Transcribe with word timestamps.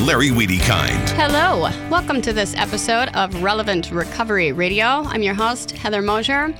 Larry 0.00 0.30
Weedy-Kind. 0.30 1.10
Hello, 1.10 1.70
welcome 1.88 2.20
to 2.22 2.32
this 2.32 2.54
episode 2.56 3.08
of 3.14 3.42
Relevant 3.42 3.90
Recovery 3.90 4.52
Radio. 4.52 4.84
I'm 4.84 5.22
your 5.22 5.34
host, 5.34 5.70
Heather 5.70 6.02
Mosier. 6.02 6.54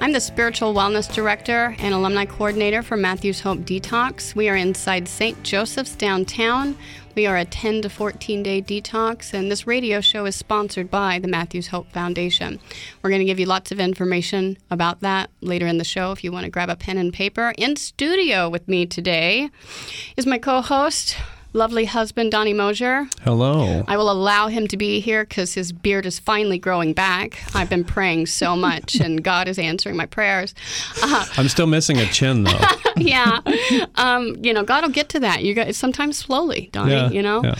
I'm 0.00 0.12
the 0.12 0.20
Spiritual 0.20 0.74
Wellness 0.74 1.12
Director 1.12 1.74
and 1.78 1.94
Alumni 1.94 2.26
Coordinator 2.26 2.82
for 2.82 2.96
Matthews 2.96 3.40
Hope 3.40 3.60
Detox. 3.60 4.34
We 4.34 4.48
are 4.48 4.56
inside 4.56 5.08
St. 5.08 5.42
Joseph's 5.42 5.94
downtown. 5.94 6.76
We 7.16 7.26
are 7.26 7.36
a 7.36 7.44
10 7.44 7.82
to 7.82 7.90
14 7.90 8.42
day 8.42 8.62
detox, 8.62 9.34
and 9.34 9.50
this 9.50 9.66
radio 9.66 10.00
show 10.00 10.26
is 10.26 10.36
sponsored 10.36 10.90
by 10.90 11.18
the 11.18 11.28
Matthews 11.28 11.68
Hope 11.68 11.90
Foundation. 11.92 12.60
We're 13.02 13.10
going 13.10 13.20
to 13.20 13.26
give 13.26 13.40
you 13.40 13.46
lots 13.46 13.72
of 13.72 13.80
information 13.80 14.58
about 14.70 15.00
that 15.00 15.30
later 15.40 15.66
in 15.66 15.78
the 15.78 15.84
show 15.84 16.12
if 16.12 16.22
you 16.22 16.30
want 16.32 16.44
to 16.44 16.50
grab 16.50 16.70
a 16.70 16.76
pen 16.76 16.98
and 16.98 17.12
paper. 17.12 17.52
In 17.58 17.76
studio 17.76 18.48
with 18.48 18.68
me 18.68 18.86
today 18.86 19.50
is 20.16 20.24
my 20.26 20.38
co 20.38 20.60
host, 20.60 21.16
lovely 21.52 21.84
husband, 21.84 22.30
Donnie 22.30 22.52
Mosier. 22.52 23.08
Hello. 23.22 23.84
I 23.88 23.96
will 23.96 24.10
allow 24.10 24.48
him 24.48 24.68
to 24.68 24.76
be 24.76 25.00
here 25.00 25.24
because 25.24 25.54
his 25.54 25.72
beard 25.72 26.06
is 26.06 26.18
finally 26.18 26.58
growing 26.58 26.92
back. 26.92 27.42
I've 27.54 27.68
been 27.68 27.84
praying 27.84 28.26
so 28.26 28.56
much, 28.60 28.96
and 28.96 29.22
God 29.22 29.48
is 29.48 29.58
answering 29.58 29.96
my 29.96 30.06
prayers. 30.06 30.54
Uh, 31.02 31.26
I'm 31.36 31.48
still 31.48 31.66
missing 31.66 31.98
a 31.98 32.06
chin, 32.06 32.44
though. 32.44 32.60
yeah, 32.96 33.40
um, 33.96 34.36
you 34.42 34.52
know, 34.52 34.62
God 34.62 34.84
will 34.84 34.90
get 34.90 35.08
to 35.10 35.20
that. 35.20 35.42
You 35.42 35.54
guys 35.54 35.76
sometimes 35.76 36.16
slowly, 36.16 36.70
Donnie. 36.72 36.92
Yeah, 36.92 37.10
you 37.10 37.22
know, 37.22 37.42
yeah. 37.42 37.54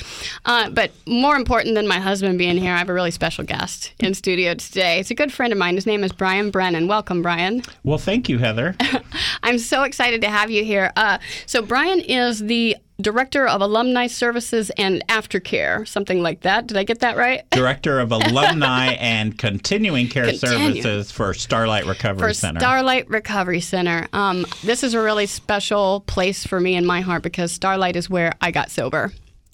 uh, 0.44 0.70
but 0.70 0.92
more 1.06 1.36
important 1.36 1.74
than 1.74 1.86
my 1.86 1.98
husband 1.98 2.38
being 2.38 2.56
here, 2.56 2.72
I 2.72 2.78
have 2.78 2.88
a 2.88 2.94
really 2.94 3.10
special 3.10 3.44
guest 3.44 3.92
in 4.00 4.14
studio 4.14 4.54
today. 4.54 5.00
It's 5.00 5.10
a 5.10 5.14
good 5.14 5.32
friend 5.32 5.52
of 5.52 5.58
mine. 5.58 5.74
His 5.74 5.86
name 5.86 6.04
is 6.04 6.12
Brian 6.12 6.50
Brannan. 6.50 6.88
Welcome, 6.88 7.22
Brian. 7.22 7.62
Well, 7.82 7.98
thank 7.98 8.28
you, 8.28 8.38
Heather. 8.38 8.76
I'm 9.42 9.58
so 9.58 9.82
excited 9.82 10.20
to 10.22 10.28
have 10.28 10.50
you 10.50 10.64
here. 10.64 10.92
Uh, 10.96 11.18
so 11.46 11.62
Brian 11.62 12.00
is 12.00 12.40
the 12.40 12.76
director 13.00 13.46
of 13.46 13.60
alumni 13.60 14.06
services 14.06 14.70
and 14.76 15.04
aftercare, 15.08 15.86
something 15.86 16.22
like 16.22 16.40
that. 16.40 16.66
Did 16.66 16.76
I 16.76 16.84
get 16.84 17.00
that 17.00 17.16
right? 17.16 17.48
Director 17.50 18.00
of 18.00 18.12
Alumni 18.12 18.92
and 18.94 19.36
Continuing 19.36 20.08
Care 20.08 20.26
Continue. 20.26 20.82
Services 20.82 21.10
for 21.10 21.32
Starlite 21.32 21.86
Recovery 21.86 22.28
for 22.28 22.34
Center. 22.34 22.60
Starlite 22.60 23.08
Recovery 23.08 23.60
Center. 23.60 24.06
Um, 24.12 24.46
this 24.62 24.82
is 24.82 24.94
a 24.94 25.00
really 25.00 25.26
special 25.26 26.00
place 26.06 26.46
for 26.46 26.60
me 26.60 26.74
in 26.76 26.86
my 26.86 27.00
heart 27.00 27.22
because 27.22 27.58
Starlite 27.58 27.96
is 27.96 28.08
where 28.08 28.34
I 28.40 28.50
got 28.50 28.70
sober. 28.70 29.12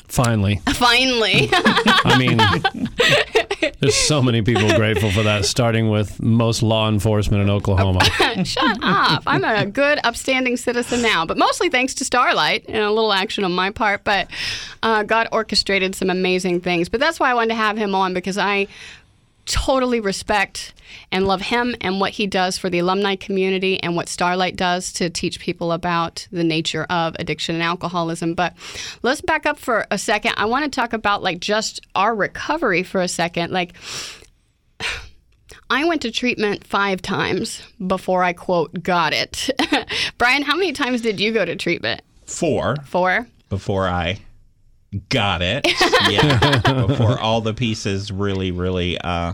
Finally. 0.09 0.57
Finally. 0.75 1.49
I 1.53 2.17
mean, 2.19 2.39
there's 3.81 3.95
so 3.95 4.23
many 4.23 4.43
people 4.43 4.69
grateful 4.75 5.11
for 5.11 5.23
that, 5.23 5.45
starting 5.45 5.91
with 5.91 6.21
most 6.23 6.62
law 6.62 6.89
enforcement 6.89 7.43
in 7.43 7.51
Oklahoma. 7.51 8.05
Shut 8.45 8.79
up. 8.83 9.23
I'm 9.27 9.45
a 9.45 9.67
good, 9.67 9.99
upstanding 10.05 10.57
citizen 10.57 11.03
now, 11.03 11.25
but 11.27 11.39
mostly 11.39 11.69
thanks 11.69 11.95
to 11.95 12.05
Starlite 12.05 12.65
and 12.69 12.79
a 12.79 12.91
little 12.91 13.12
action 13.12 13.45
on 13.45 13.53
my 13.53 13.71
part. 13.71 14.05
But 14.05 14.29
uh, 14.83 15.03
God 15.03 15.29
orchestrated 15.33 15.95
some 15.95 16.11
amazing 16.11 16.61
things. 16.61 16.89
But 16.89 17.01
that's 17.01 17.19
why 17.19 17.31
I 17.31 17.34
wanted 17.34 17.49
to 17.49 17.55
have 17.57 17.77
him 17.77 17.95
on 17.95 18.15
because 18.15 18.39
I 18.39 18.69
totally 19.47 20.01
respect 20.01 20.75
and 21.11 21.27
love 21.27 21.41
him 21.41 21.75
and 21.81 22.01
what 22.01 22.13
he 22.13 22.27
does 22.27 22.59
for 22.59 22.69
the 22.69 22.81
alumni 22.81 23.17
community 23.17 23.81
and 23.83 23.97
what 23.97 24.07
Starlite 24.07 24.57
does 24.57 24.93
to 24.95 25.09
teach 25.09 25.41
people 25.41 25.73
about 25.73 26.27
the 26.31 26.45
nature 26.45 26.84
of 26.91 27.17
addiction 27.19 27.55
and 27.55 27.62
alcoholism. 27.62 28.35
But 28.35 28.55
let's 29.03 29.21
back 29.21 29.47
up 29.47 29.59
for 29.59 29.87
a 29.91 29.99
second. 29.99 30.35
I 30.37 30.47
want 30.47 30.65
to 30.65 30.71
talk 30.71 30.93
about 30.93 31.23
like 31.23 31.41
just 31.41 31.81
our 31.95 32.15
recovery 32.15 32.83
for 32.83 33.01
a 33.01 33.09
second. 33.09 33.53
Like 33.53 33.75
I 35.71 35.85
went 35.85 36.03
to 36.03 36.11
treatment 36.11 36.67
five 36.67 37.03
times 37.03 37.62
before 37.85 38.23
I 38.23 38.33
quote 38.33 38.83
got 38.83 39.12
it. 39.12 39.51
Brian, 40.19 40.43
how 40.43 40.55
many 40.56 40.73
times 40.73 41.01
did 41.01 41.21
you 41.21 41.33
go 41.33 41.45
to 41.45 41.56
treatment? 41.56 42.03
Four 42.25 42.77
Four. 42.85 43.27
before 43.49 43.87
I 43.89 44.19
got 45.09 45.43
it. 45.43 45.67
Yeah. 46.09 46.87
before 46.87 47.19
all 47.19 47.41
the 47.41 47.53
pieces 47.53 48.12
really, 48.12 48.53
really 48.53 48.97
uh, 48.99 49.33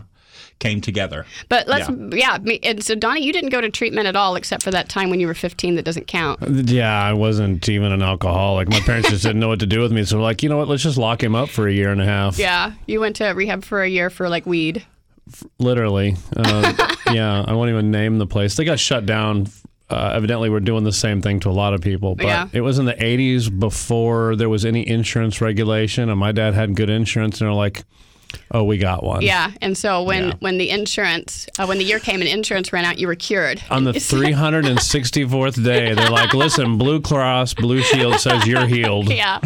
came 0.59 0.81
together. 0.81 1.27
But 1.51 1.69
let's 1.69 1.91
yeah. 2.13 2.39
me, 2.41 2.61
and 2.63 2.83
so 2.83 2.95
Donnie, 2.95 3.23
you 3.23 3.33
didn't 3.33 3.51
go 3.51 3.61
to 3.61 3.69
treatment 3.69 4.07
at 4.07 4.17
all 4.17 4.37
except 4.37 4.63
for 4.63 4.71
that 4.71 4.89
time 4.89 5.11
when 5.11 5.21
you 5.21 5.27
were 5.27 5.35
15 5.35 5.75
that 5.75 5.85
doesn't 5.85 6.07
count. 6.07 6.41
Yeah, 6.49 6.99
I 6.99 7.13
wasn't 7.13 7.69
even 7.69 7.93
an 7.93 8.01
alcoholic. 8.01 8.71
My 8.71 8.81
parents 8.81 9.11
just 9.11 9.23
didn't 9.23 9.41
know 9.41 9.49
what 9.49 9.61
to 9.61 9.67
do 9.67 9.81
with 9.81 9.93
me. 9.93 10.05
So, 10.05 10.21
like, 10.21 10.43
you 10.43 10.49
know 10.49 10.57
what? 10.57 10.69
Let's 10.69 10.83
just 10.83 10.97
lock 10.97 11.23
him 11.23 11.35
up 11.35 11.51
for 11.51 11.69
a 11.69 11.73
year 11.73 11.91
and 11.91 12.01
a 12.01 12.07
half. 12.07 12.39
Yeah, 12.39 12.73
you 12.87 13.01
went 13.01 13.17
to 13.17 13.27
rehab 13.31 13.65
for 13.65 13.83
a 13.83 13.89
year 13.89 14.09
for 14.09 14.31
like 14.31 14.47
weed. 14.47 14.87
Literally. 15.59 16.17
Uh, 16.37 16.95
yeah, 17.13 17.45
I 17.47 17.53
won't 17.53 17.71
even 17.71 17.91
name 17.91 18.19
the 18.19 18.27
place. 18.27 18.57
They 18.57 18.65
got 18.65 18.79
shut 18.79 19.05
down. 19.05 19.49
Uh, 19.93 20.13
evidently, 20.15 20.49
we're 20.51 20.61
doing 20.61 20.85
the 20.85 20.93
same 20.93 21.21
thing 21.23 21.41
to 21.41 21.49
a 21.49 21.53
lot 21.53 21.75
of 21.75 21.81
people. 21.81 22.15
But 22.17 22.27
Yeah. 22.27 22.49
it 22.53 22.61
was 22.63 22.79
in 22.79 22.85
the 22.87 22.95
80s 23.03 23.49
before 23.51 24.35
there 24.37 24.49
was 24.49 24.65
any 24.65 24.89
insurance 24.89 25.41
regulation. 25.41 26.09
And 26.09 26.19
my 26.19 26.33
dad 26.33 26.55
had 26.55 26.75
good 26.75 26.91
insurance. 26.91 27.41
And 27.41 27.49
they're 27.49 27.55
like, 27.55 27.85
oh, 28.51 28.65
we 28.65 28.79
got 28.79 29.05
one. 29.05 29.21
Yeah, 29.21 29.51
and 29.61 29.77
so 29.77 30.03
when 30.03 30.29
Yeah. 30.29 30.35
when 30.41 30.57
the 30.57 30.71
insurance 30.71 31.47
uh, 31.59 31.67
when 31.67 31.77
the 31.77 31.85
year 31.85 31.99
came 31.99 32.21
and 32.23 32.29
insurance 32.31 32.73
ran 32.73 32.85
out, 32.87 32.99
you 32.99 33.07
were 33.07 33.15
cured. 33.15 33.63
On 33.71 33.85
the 33.85 33.93
364th 34.77 35.63
day, 35.63 35.93
they're 35.95 36.09
like, 36.11 36.33
listen, 36.35 36.79
Blue 36.79 37.01
Cross, 37.01 37.55
Blue 37.55 37.83
Shield 37.83 38.21
says 38.21 38.47
you're 38.47 38.67
healed. 38.67 39.13
yeah, 39.13 39.39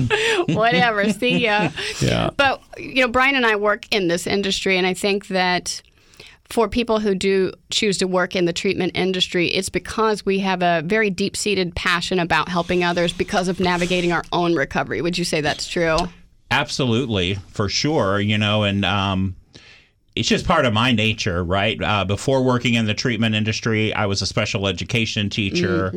whatever. 0.49 1.11
See 1.13 1.39
ya. 1.39 1.71
Yeah. 2.01 2.31
But 2.37 2.63
you 2.79 3.03
know, 3.03 3.09
Brian 3.09 3.35
and 3.35 3.47
I 3.47 3.57
work 3.57 3.87
in 3.93 4.09
this 4.09 4.27
industry, 4.27 4.77
and 4.79 4.87
I 4.87 4.95
think 4.95 5.29
that 5.29 5.83
for 6.49 6.69
people 6.69 7.01
who 7.01 7.15
do 7.15 7.53
choose 7.71 7.99
to 7.99 8.07
work 8.07 8.37
in 8.37 8.45
the 8.45 8.53
treatment 8.53 8.93
industry, 8.95 9.49
it's 9.49 9.69
because 9.69 10.25
we 10.25 10.39
have 10.41 10.63
a 10.63 10.83
very 10.85 11.11
deep 11.11 11.37
seated 11.37 11.75
passion 11.75 12.19
about 12.19 12.49
helping 12.49 12.85
others 12.85 13.13
because 13.13 13.49
of 13.49 13.61
navigating 13.61 14.13
our 14.13 14.25
own 14.33 14.55
recovery. 14.55 15.01
Would 15.01 15.19
you 15.19 15.25
say 15.25 15.41
that's 15.41 15.69
true? 15.69 15.97
Absolutely, 16.51 17.35
for 17.49 17.69
sure. 17.69 18.21
You 18.21 18.39
know, 18.39 18.63
and 18.63 18.85
um, 18.85 19.37
it's 20.17 20.29
just 20.29 20.47
part 20.47 20.65
of 20.65 20.73
my 20.73 20.93
nature, 20.93 21.45
right? 21.45 21.81
Uh, 21.81 22.05
before 22.05 22.43
working 22.43 22.75
in 22.75 22.87
the 22.87 22.95
treatment 22.95 23.35
industry, 23.35 23.93
I 23.93 24.07
was 24.07 24.23
a 24.23 24.27
special 24.27 24.67
education 24.67 25.29
teacher. 25.29 25.93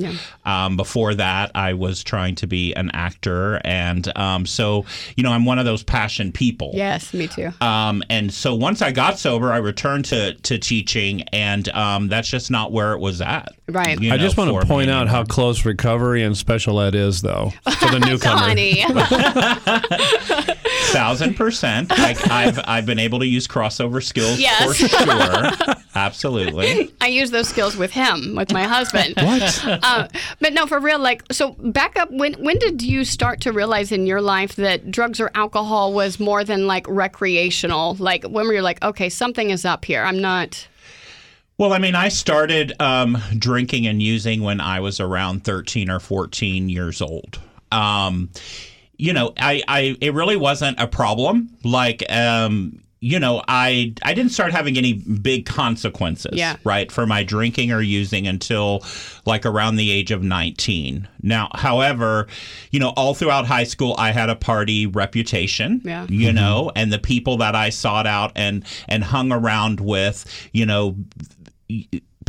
um, 0.46 0.75
before 0.75 1.16
that, 1.16 1.52
I 1.56 1.74
was 1.74 2.03
trying 2.03 2.35
to 2.35 2.47
be 2.47 2.74
an 2.74 2.91
actor, 2.91 3.62
and 3.63 4.16
um, 4.18 4.46
so 4.46 4.85
you 5.16 5.24
know, 5.24 5.31
I'm 5.31 5.46
one 5.46 5.58
of 5.58 5.66
those 5.66 5.84
passion 5.84 6.31
people. 6.31 6.72
Yes, 6.74 7.13
me 7.13 7.28
too. 7.28 7.52
Um, 7.62 8.03
and 8.09 8.31
so 8.31 8.53
once 8.53 8.81
I 8.81 8.91
got 8.91 9.18
sober, 9.18 9.53
I 9.53 9.58
returned 9.58 10.06
to, 10.06 10.34
to 10.34 10.58
teaching, 10.58 11.22
and 11.31 11.69
um, 11.69 12.09
that's 12.09 12.28
just 12.28 12.52
not 12.52 12.72
where 12.72 12.94
it 12.94 13.00
was 13.00 13.22
at. 13.22 13.53
Right. 13.69 14.02
you 14.02 14.12
I 14.12 14.18
just 14.18 14.35
want 14.35 14.50
to 14.50 14.68
point 14.68 14.88
me 14.88 14.94
out 14.94 15.08
how 15.08 15.24
close 15.24 15.63
recovery 15.63 16.24
and 16.24 16.35
special 16.35 16.81
ed 16.81 16.96
is, 16.96 17.22
though, 17.22 17.53
for 17.79 17.91
the 17.91 18.00
newcomer. 18.06 18.50
Thousand 20.91 21.35
percent. 21.35 21.91
I, 21.91 22.16
I've 22.29 22.59
I've 22.66 22.85
been 22.85 23.00
able 23.00 23.19
to 23.19 23.25
use 23.27 23.47
crossover 23.47 24.03
skills 24.03 24.39
Yes. 24.39 24.66
for 24.66 24.73
sure. 24.88 25.75
Absolutely. 25.95 26.91
I 27.01 27.07
use 27.07 27.31
those 27.31 27.47
skills 27.50 27.75
with 27.75 27.91
him, 27.91 28.35
with 28.35 28.51
my 28.53 28.63
husband. 28.63 29.13
What? 29.17 29.63
Uh, 29.66 30.07
but 30.39 30.53
no, 30.53 30.66
for 30.66 30.79
real. 30.79 30.99
Like, 30.99 31.23
so 31.31 31.51
back 31.59 31.97
up. 31.97 32.09
When 32.11 32.33
when 32.44 32.57
did 32.59 32.81
you 32.81 33.03
start 33.05 33.41
to 33.41 33.51
realize 33.51 33.91
in 33.91 34.05
your 34.07 34.22
life 34.22 34.55
that 34.57 34.91
drugs 34.91 35.19
or 35.19 35.31
alcohol 35.35 35.94
was 35.94 36.19
more 36.19 36.44
than 36.44 36.67
like 36.67 36.88
recreational? 36.88 37.96
Like 37.96 38.23
when 38.23 38.47
were 38.47 38.53
you 38.53 38.61
like, 38.61 38.81
okay, 38.84 39.09
something 39.09 39.49
is 39.49 39.66
up 39.66 39.85
here. 39.85 40.03
I'm 40.03 40.19
not. 40.22 40.67
Well, 41.58 41.73
I 41.73 41.78
mean, 41.79 41.96
I 41.96 42.08
started 42.08 42.72
um, 42.79 43.17
drinking 43.37 43.85
and 43.85 44.02
using 44.02 44.41
when 44.41 44.61
I 44.61 44.79
was 44.79 44.99
around 44.99 45.43
thirteen 45.43 45.90
or 45.90 45.99
fourteen 45.99 46.69
years 46.69 47.02
old. 47.02 47.40
Um, 47.72 48.29
you 48.99 49.13
know, 49.13 49.34
I, 49.40 49.63
I 49.67 49.96
it 50.01 50.13
really 50.13 50.35
wasn't 50.35 50.79
a 50.79 50.85
problem. 50.85 51.49
Like, 51.63 52.03
um, 52.11 52.81
you 53.01 53.17
know, 53.17 53.41
I 53.47 53.93
I 54.03 54.13
didn't 54.13 54.34
start 54.34 54.51
having 54.51 54.78
any 54.78 54.91
big 54.91 55.46
consequences, 55.46 56.34
Yeah. 56.34 56.57
right, 56.66 56.91
for 56.91 57.07
my 57.07 57.23
drinking 57.23 57.72
or 57.72 57.81
using 57.81 58.28
until 58.28 58.84
like 59.25 59.46
around 59.46 59.78
the 59.78 59.90
age 59.90 60.11
of 60.11 60.22
19. 60.22 61.07
Now, 61.23 61.47
however, 61.55 62.28
you 62.72 62.79
know, 62.81 62.90
all 62.97 63.13
throughout 63.13 63.46
high 63.47 63.63
school 63.63 63.96
I 63.97 64.11
had 64.11 64.29
a 64.29 64.35
party 64.35 64.85
reputation, 64.85 65.81
Yeah. 65.85 66.05
you 66.09 66.34
know, 66.34 66.73
and 66.75 66.91
the 66.91 66.99
people 66.99 67.37
that 67.37 67.55
I 67.55 67.69
sought 67.69 68.05
out 68.05 68.34
and 68.35 68.66
and 68.90 69.02
hung 69.05 69.31
around 69.31 69.79
with, 69.79 70.25
you 70.52 70.66
know, 70.66 70.97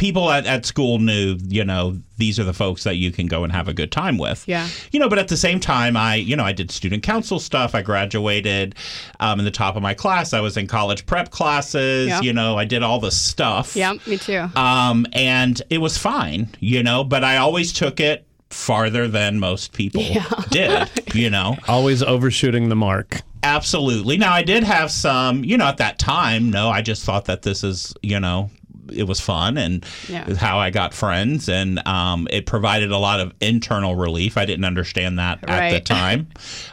people 0.00 0.30
at, 0.30 0.46
at 0.46 0.64
school 0.64 0.98
knew, 0.98 1.36
you 1.46 1.62
know, 1.62 1.94
these 2.16 2.40
are 2.40 2.44
the 2.44 2.54
folks 2.54 2.84
that 2.84 2.96
you 2.96 3.12
can 3.12 3.26
go 3.26 3.44
and 3.44 3.52
have 3.52 3.68
a 3.68 3.74
good 3.74 3.92
time 3.92 4.16
with. 4.16 4.48
Yeah. 4.48 4.66
You 4.92 4.98
know, 4.98 5.10
but 5.10 5.18
at 5.18 5.28
the 5.28 5.36
same 5.36 5.60
time, 5.60 5.94
I, 5.94 6.14
you 6.14 6.34
know, 6.36 6.42
I 6.42 6.52
did 6.52 6.70
student 6.70 7.02
council 7.02 7.38
stuff. 7.38 7.74
I 7.74 7.82
graduated 7.82 8.76
um, 9.20 9.38
in 9.38 9.44
the 9.44 9.50
top 9.50 9.76
of 9.76 9.82
my 9.82 9.92
class. 9.92 10.32
I 10.32 10.40
was 10.40 10.56
in 10.56 10.66
college 10.66 11.04
prep 11.04 11.30
classes. 11.30 12.08
Yeah. 12.08 12.22
You 12.22 12.32
know, 12.32 12.56
I 12.56 12.64
did 12.64 12.82
all 12.82 12.98
the 12.98 13.10
stuff. 13.10 13.76
Yeah, 13.76 13.92
me 14.06 14.16
too. 14.16 14.48
Um, 14.56 15.06
and 15.12 15.60
it 15.68 15.78
was 15.78 15.98
fine, 15.98 16.48
you 16.60 16.82
know, 16.82 17.04
but 17.04 17.22
I 17.22 17.36
always 17.36 17.70
took 17.70 18.00
it 18.00 18.26
farther 18.48 19.06
than 19.06 19.38
most 19.38 19.74
people 19.74 20.02
did, 20.50 20.88
you 21.14 21.28
know. 21.28 21.58
Always 21.68 22.02
overshooting 22.02 22.70
the 22.70 22.74
mark. 22.74 23.20
Absolutely. 23.42 24.16
Now, 24.16 24.32
I 24.32 24.42
did 24.42 24.64
have 24.64 24.90
some, 24.90 25.44
you 25.44 25.58
know, 25.58 25.66
at 25.66 25.76
that 25.76 25.98
time, 25.98 26.50
no, 26.50 26.70
I 26.70 26.80
just 26.80 27.04
thought 27.04 27.26
that 27.26 27.42
this 27.42 27.62
is, 27.62 27.94
you 28.02 28.18
know, 28.18 28.50
it 28.92 29.04
was 29.04 29.20
fun 29.20 29.56
and 29.58 29.84
Yeah. 30.08 30.32
how 30.34 30.58
I 30.58 30.70
got 30.70 30.94
friends, 30.94 31.48
and 31.48 31.86
um, 31.86 32.26
it 32.30 32.46
provided 32.46 32.90
a 32.90 32.98
lot 32.98 33.20
of 33.20 33.32
internal 33.40 33.94
relief. 33.94 34.36
I 34.36 34.44
didn't 34.46 34.64
understand 34.64 35.18
that 35.18 35.38
at 35.48 35.70
the 35.72 35.80
time, 35.94 36.28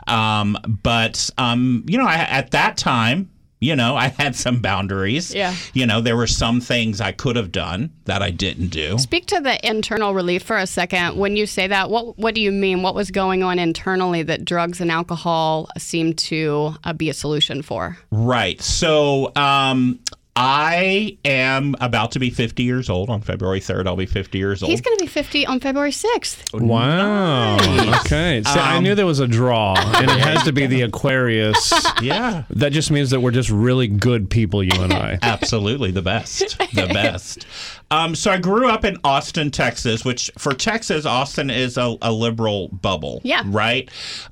um, 0.07 0.57
but 0.83 1.29
um, 1.37 1.83
you 1.87 1.97
know, 1.97 2.05
I, 2.07 2.15
at 2.15 2.51
that 2.51 2.77
time, 2.77 3.29
you 3.59 3.75
know, 3.75 3.95
I 3.95 4.09
had 4.09 4.35
some 4.35 4.61
boundaries. 4.61 5.33
Yeah. 5.33 5.55
You 5.73 5.87
know, 5.87 5.99
there 5.99 6.15
were 6.15 6.27
some 6.27 6.61
things 6.61 7.01
I 7.01 7.11
could 7.11 7.35
have 7.35 7.51
done 7.51 7.91
that 8.05 8.21
I 8.21 8.29
didn't 8.29 8.67
do. 8.67 8.99
Speak 8.99 9.25
to 9.27 9.39
the 9.39 9.57
internal 9.67 10.13
relief 10.13 10.43
for 10.43 10.57
a 10.57 10.67
second. 10.67 11.17
When 11.17 11.35
you 11.35 11.47
say 11.47 11.65
that, 11.65 11.89
what 11.89 12.19
what 12.19 12.35
do 12.35 12.41
you 12.41 12.51
mean? 12.51 12.83
What 12.83 12.93
was 12.93 13.09
going 13.09 13.41
on 13.41 13.57
internally 13.57 14.21
that 14.23 14.45
drugs 14.45 14.79
and 14.79 14.91
alcohol 14.91 15.69
seemed 15.75 16.19
to 16.19 16.75
uh, 16.83 16.93
be 16.93 17.09
a 17.09 17.15
solution 17.15 17.63
for? 17.63 17.97
Right. 18.11 18.61
So 18.61 19.31
um, 19.35 19.99
I 20.39 21.17
am 21.25 21.73
about 21.81 22.11
to 22.11 22.19
be 22.19 22.29
50 22.29 22.61
years 22.61 22.91
old. 22.91 23.09
On 23.09 23.21
February 23.21 23.59
3rd, 23.59 23.87
I'll 23.87 23.95
be 23.95 24.05
50 24.05 24.37
years 24.37 24.61
old. 24.61 24.69
He's 24.69 24.81
going 24.81 24.95
to 24.95 25.03
be 25.03 25.07
50 25.07 25.47
on 25.47 25.59
February 25.59 25.89
6th. 25.89 26.61
Wow. 26.61 27.55
Okay. 28.01 28.43
See, 28.45 28.59
I 28.59 28.77
um, 28.77 28.83
knew 28.83 28.93
there 28.93 29.07
was 29.07 29.19
a 29.19 29.27
draw, 29.27 29.75
and 29.77 30.11
it 30.11 30.19
has 30.19 30.43
to 30.43 30.53
be 30.53 30.67
the 30.67 30.83
Aquarius. 30.83 31.73
yeah. 32.03 32.43
That 32.51 32.71
just 32.71 32.91
means 32.91 33.09
that 33.09 33.19
we're 33.19 33.31
just 33.31 33.49
really 33.49 33.87
good 33.87 34.29
people, 34.29 34.61
you 34.61 34.79
and 34.79 34.93
I. 34.93 35.17
Absolutely 35.23 35.89
the 35.89 36.03
best. 36.03 36.59
The 36.59 36.87
best. 36.93 37.47
Um, 37.89 38.15
so 38.15 38.31
I 38.31 38.37
grew 38.37 38.69
up 38.69 38.83
in 38.83 38.97
Austin, 39.03 39.51
Texas, 39.51 40.03
which 40.03 40.29
for 40.37 40.53
Texas, 40.53 41.05
Austin 41.05 41.49
is 41.49 41.77
a, 41.77 41.95
a 42.01 42.11
liberal 42.11 42.67
bubble. 42.69 43.21
Yeah. 43.23 43.43
Right. 43.45 43.89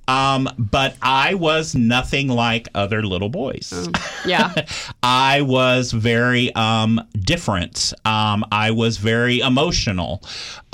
Um, 0.08 0.50
but 0.58 0.96
I 1.02 1.36
was 1.36 1.74
nothing 1.76 2.28
like 2.28 2.68
other 2.76 3.04
little 3.04 3.30
boys. 3.30 3.90
Yeah. 4.26 4.66
I 5.04 5.42
was 5.42 5.92
very 5.92 6.54
um, 6.56 7.00
different. 7.14 7.94
Um, 8.06 8.44
I 8.52 8.72
was 8.72 8.98
very 8.98 9.40
emotional. 9.40 10.24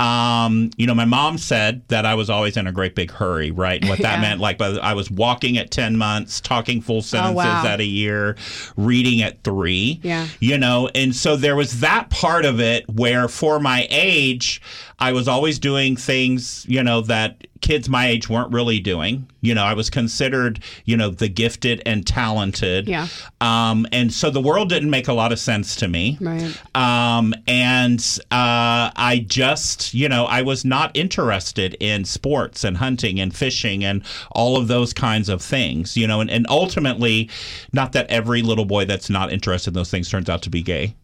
Um, 0.02 0.70
you 0.76 0.86
know, 0.88 0.94
my 0.94 1.04
mom 1.04 1.38
said 1.38 1.82
that 1.86 2.04
I 2.04 2.14
was 2.14 2.28
always 2.28 2.56
in 2.56 2.66
a 2.66 2.72
great 2.72 2.96
big 2.96 3.12
hurry, 3.12 3.52
right? 3.52 3.80
And 3.80 3.88
what 3.88 4.00
that 4.00 4.14
Yeah. 4.16 4.20
meant, 4.20 4.40
like, 4.40 4.58
but 4.58 4.82
I 4.82 4.94
was 4.94 5.10
walking 5.10 5.56
at 5.58 5.70
10 5.70 5.96
months, 5.96 6.40
talking 6.40 6.80
full 6.80 7.02
sentences 7.02 7.36
wow. 7.36 7.64
at 7.64 7.78
a 7.80 7.84
year, 7.84 8.36
reading 8.76 9.22
at 9.22 9.44
three. 9.44 10.00
Yeah. 10.02 10.26
You 10.40 10.58
know, 10.58 10.88
and 10.94 11.14
so 11.14 11.36
there 11.36 11.54
was 11.54 11.80
that 11.80 12.10
part 12.10 12.44
of 12.44 12.60
it 12.60 12.88
where 12.88 13.28
for 13.28 13.60
my 13.60 13.86
age, 13.90 14.60
I 14.98 15.12
was 15.12 15.28
always 15.28 15.60
doing 15.60 15.94
things, 15.96 16.66
you 16.68 16.82
know, 16.82 17.02
that 17.02 17.46
kids 17.62 17.88
my 17.88 18.08
age 18.08 18.28
weren't 18.28 18.52
really 18.52 18.78
doing. 18.78 19.26
You 19.40 19.54
know, 19.54 19.64
I 19.64 19.72
was 19.74 19.88
considered, 19.88 20.60
you 20.84 20.96
know, 20.96 21.08
the 21.08 21.28
gifted 21.28 21.82
and 21.86 22.06
talented. 22.06 22.86
Yeah. 22.86 23.08
Um, 23.40 23.86
and 23.90 24.12
so 24.12 24.30
the 24.30 24.40
world 24.40 24.68
didn't 24.68 24.90
make 24.90 25.08
a 25.08 25.12
lot 25.12 25.32
of 25.32 25.38
sense 25.38 25.74
to 25.76 25.88
me. 25.88 26.18
Right. 26.20 26.60
Um, 26.74 27.34
and 27.48 28.00
uh, 28.30 28.90
I 28.94 29.24
just, 29.26 29.94
you 29.94 30.08
know, 30.08 30.26
I 30.26 30.42
was 30.42 30.64
not 30.64 30.96
interested 30.96 31.76
in 31.80 32.04
sports 32.04 32.64
and 32.64 32.76
hunting 32.76 33.18
and 33.18 33.34
fishing 33.34 33.84
and 33.84 34.02
all 34.32 34.56
of 34.56 34.68
those 34.68 34.92
kinds 34.92 35.28
of 35.28 35.40
things, 35.40 35.96
you 35.96 36.06
know, 36.06 36.20
and, 36.20 36.30
and 36.30 36.46
ultimately, 36.50 37.30
not 37.72 37.92
that 37.92 38.08
every 38.10 38.42
little 38.42 38.64
boy 38.64 38.84
that's 38.84 39.08
not 39.08 39.32
interested 39.32 39.70
in 39.70 39.74
those 39.74 39.90
things 39.90 40.10
turns 40.10 40.28
out 40.28 40.42
to 40.42 40.50
be 40.50 40.62
gay, 40.62 40.94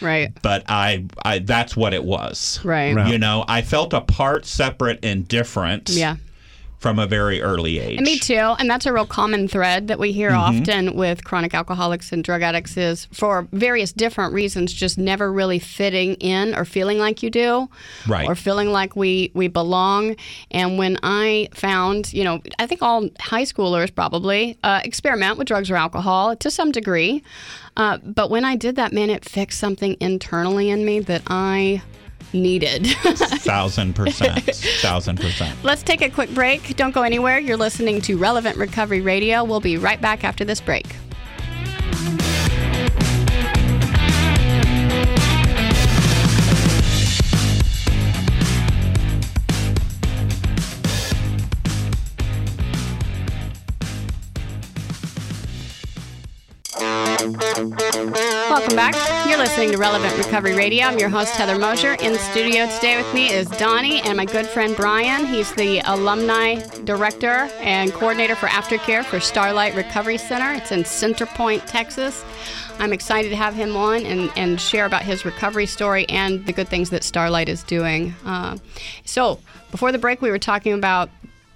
Right. 0.00 0.32
but 0.42 0.64
I, 0.68 1.06
I 1.24 1.40
that's 1.40 1.76
what 1.76 1.94
it 1.94 2.04
was. 2.04 2.60
Right. 2.64 2.94
Right. 2.94 3.08
You 3.08 3.18
know, 3.18 3.44
I 3.48 3.62
felt 3.62 3.92
apart, 3.92 4.46
separate, 4.46 5.00
and 5.04 5.26
different 5.26 5.90
Yeah. 5.90 6.16
From 6.84 6.98
a 6.98 7.06
very 7.06 7.40
early 7.40 7.78
age. 7.78 7.96
And 7.96 8.04
me 8.04 8.18
too. 8.18 8.54
And 8.58 8.68
that's 8.68 8.84
a 8.84 8.92
real 8.92 9.06
common 9.06 9.48
thread 9.48 9.88
that 9.88 9.98
we 9.98 10.12
hear 10.12 10.32
Mm-hmm. 10.32 10.60
often 10.60 10.94
with 10.96 11.24
chronic 11.24 11.54
alcoholics 11.54 12.12
and 12.12 12.22
drug 12.22 12.42
addicts 12.42 12.76
is 12.76 13.06
for 13.06 13.48
various 13.52 13.90
different 13.90 14.34
reasons, 14.34 14.70
just 14.70 14.98
never 14.98 15.32
really 15.32 15.58
fitting 15.58 16.14
in 16.16 16.54
or 16.54 16.66
feeling 16.66 16.98
like 16.98 17.22
you 17.22 17.30
do. 17.30 17.70
Right. 18.06 18.28
Or 18.28 18.34
feeling 18.34 18.68
like 18.70 18.96
we, 18.96 19.30
we 19.32 19.48
belong. 19.48 20.16
And 20.50 20.76
when 20.76 20.98
I 21.02 21.48
found, 21.54 22.12
you 22.12 22.22
know, 22.22 22.42
I 22.58 22.66
think 22.66 22.82
all 22.82 23.08
high 23.18 23.44
schoolers 23.44 23.94
probably 23.94 24.58
uh, 24.62 24.82
experiment 24.84 25.38
with 25.38 25.48
drugs 25.48 25.70
or 25.70 25.76
alcohol 25.76 26.36
to 26.36 26.50
some 26.50 26.70
degree. 26.70 27.22
Uh, 27.78 27.96
but 28.04 28.28
when 28.28 28.44
I 28.44 28.56
did 28.56 28.76
that, 28.76 28.92
man, 28.92 29.08
it 29.08 29.24
fixed 29.24 29.58
something 29.58 29.96
internally 30.00 30.68
in 30.68 30.84
me 30.84 31.00
that 31.00 31.22
I 31.28 31.82
needed. 32.34 32.86
Thousand 33.44 33.94
percent. 33.94 34.44
Thousand 34.80 35.20
percent. 35.20 35.56
Let's 35.62 35.82
take 35.82 36.02
a 36.02 36.10
quick 36.10 36.30
break. 36.34 36.76
Don't 36.76 36.92
go 36.92 37.02
anywhere. 37.02 37.38
You're 37.38 37.56
listening 37.56 38.00
to 38.02 38.18
Relevant 38.18 38.56
Recovery 38.56 39.00
Radio. 39.00 39.44
We'll 39.44 39.60
be 39.60 39.76
right 39.76 40.00
back 40.00 40.24
after 40.24 40.44
this 40.44 40.60
break. 40.60 40.86
Welcome 57.24 58.76
back. 58.76 58.94
You're 59.26 59.38
listening 59.38 59.72
to 59.72 59.78
Relevant 59.78 60.14
Recovery 60.18 60.54
Radio. 60.54 60.84
I'm 60.84 60.98
your 60.98 61.08
host, 61.08 61.34
Heather 61.36 61.58
Mosier. 61.58 61.94
In 61.94 62.18
studio 62.18 62.68
today 62.68 62.98
with 62.98 63.14
me 63.14 63.30
is 63.32 63.48
Donnie 63.48 64.02
and 64.02 64.18
my 64.18 64.26
good 64.26 64.46
friend 64.46 64.76
Brian. 64.76 65.24
He's 65.24 65.50
the 65.54 65.80
alumni 65.86 66.56
director 66.84 67.48
and 67.62 67.94
coordinator 67.94 68.36
for 68.36 68.48
aftercare 68.48 69.02
for 69.02 69.20
Starlite 69.20 69.74
Recovery 69.74 70.18
Center. 70.18 70.52
It's 70.52 70.70
in 70.70 70.84
Center 70.84 71.24
Point, 71.24 71.66
Texas. 71.66 72.22
I'm 72.78 72.92
excited 72.92 73.30
to 73.30 73.36
have 73.36 73.54
him 73.54 73.74
on 73.74 74.04
and, 74.04 74.30
and 74.36 74.60
share 74.60 74.84
about 74.84 75.00
his 75.00 75.24
recovery 75.24 75.64
story 75.64 76.06
and 76.10 76.44
the 76.44 76.52
good 76.52 76.68
things 76.68 76.90
that 76.90 77.00
Starlite 77.00 77.48
is 77.48 77.62
doing. 77.62 78.14
Uh, 78.26 78.58
so, 79.06 79.40
before 79.70 79.92
the 79.92 79.98
break, 79.98 80.20
we 80.20 80.30
were 80.30 80.38
talking 80.38 80.74
about 80.74 81.08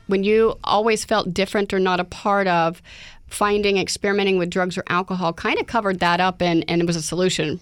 when 0.07 0.25
you 0.25 0.59
always 0.65 1.05
felt 1.05 1.35
different 1.35 1.75
or 1.75 1.79
not 1.79 2.01
a 2.01 2.05
part 2.05 2.47
of 2.47 2.81
finding 3.29 3.79
experimenting 3.79 4.39
with 4.39 4.51
drugs 4.51 4.77
or 4.77 4.85
alcohol 4.89 5.33
kind 5.33 5.59
of 5.59 5.67
covered 5.67 6.01
that 6.01 6.21
up 6.21 6.43
and, 6.43 6.65
and 6.69 6.81
it 6.81 6.87
was 6.87 6.97
a 6.97 7.03
solution 7.03 7.61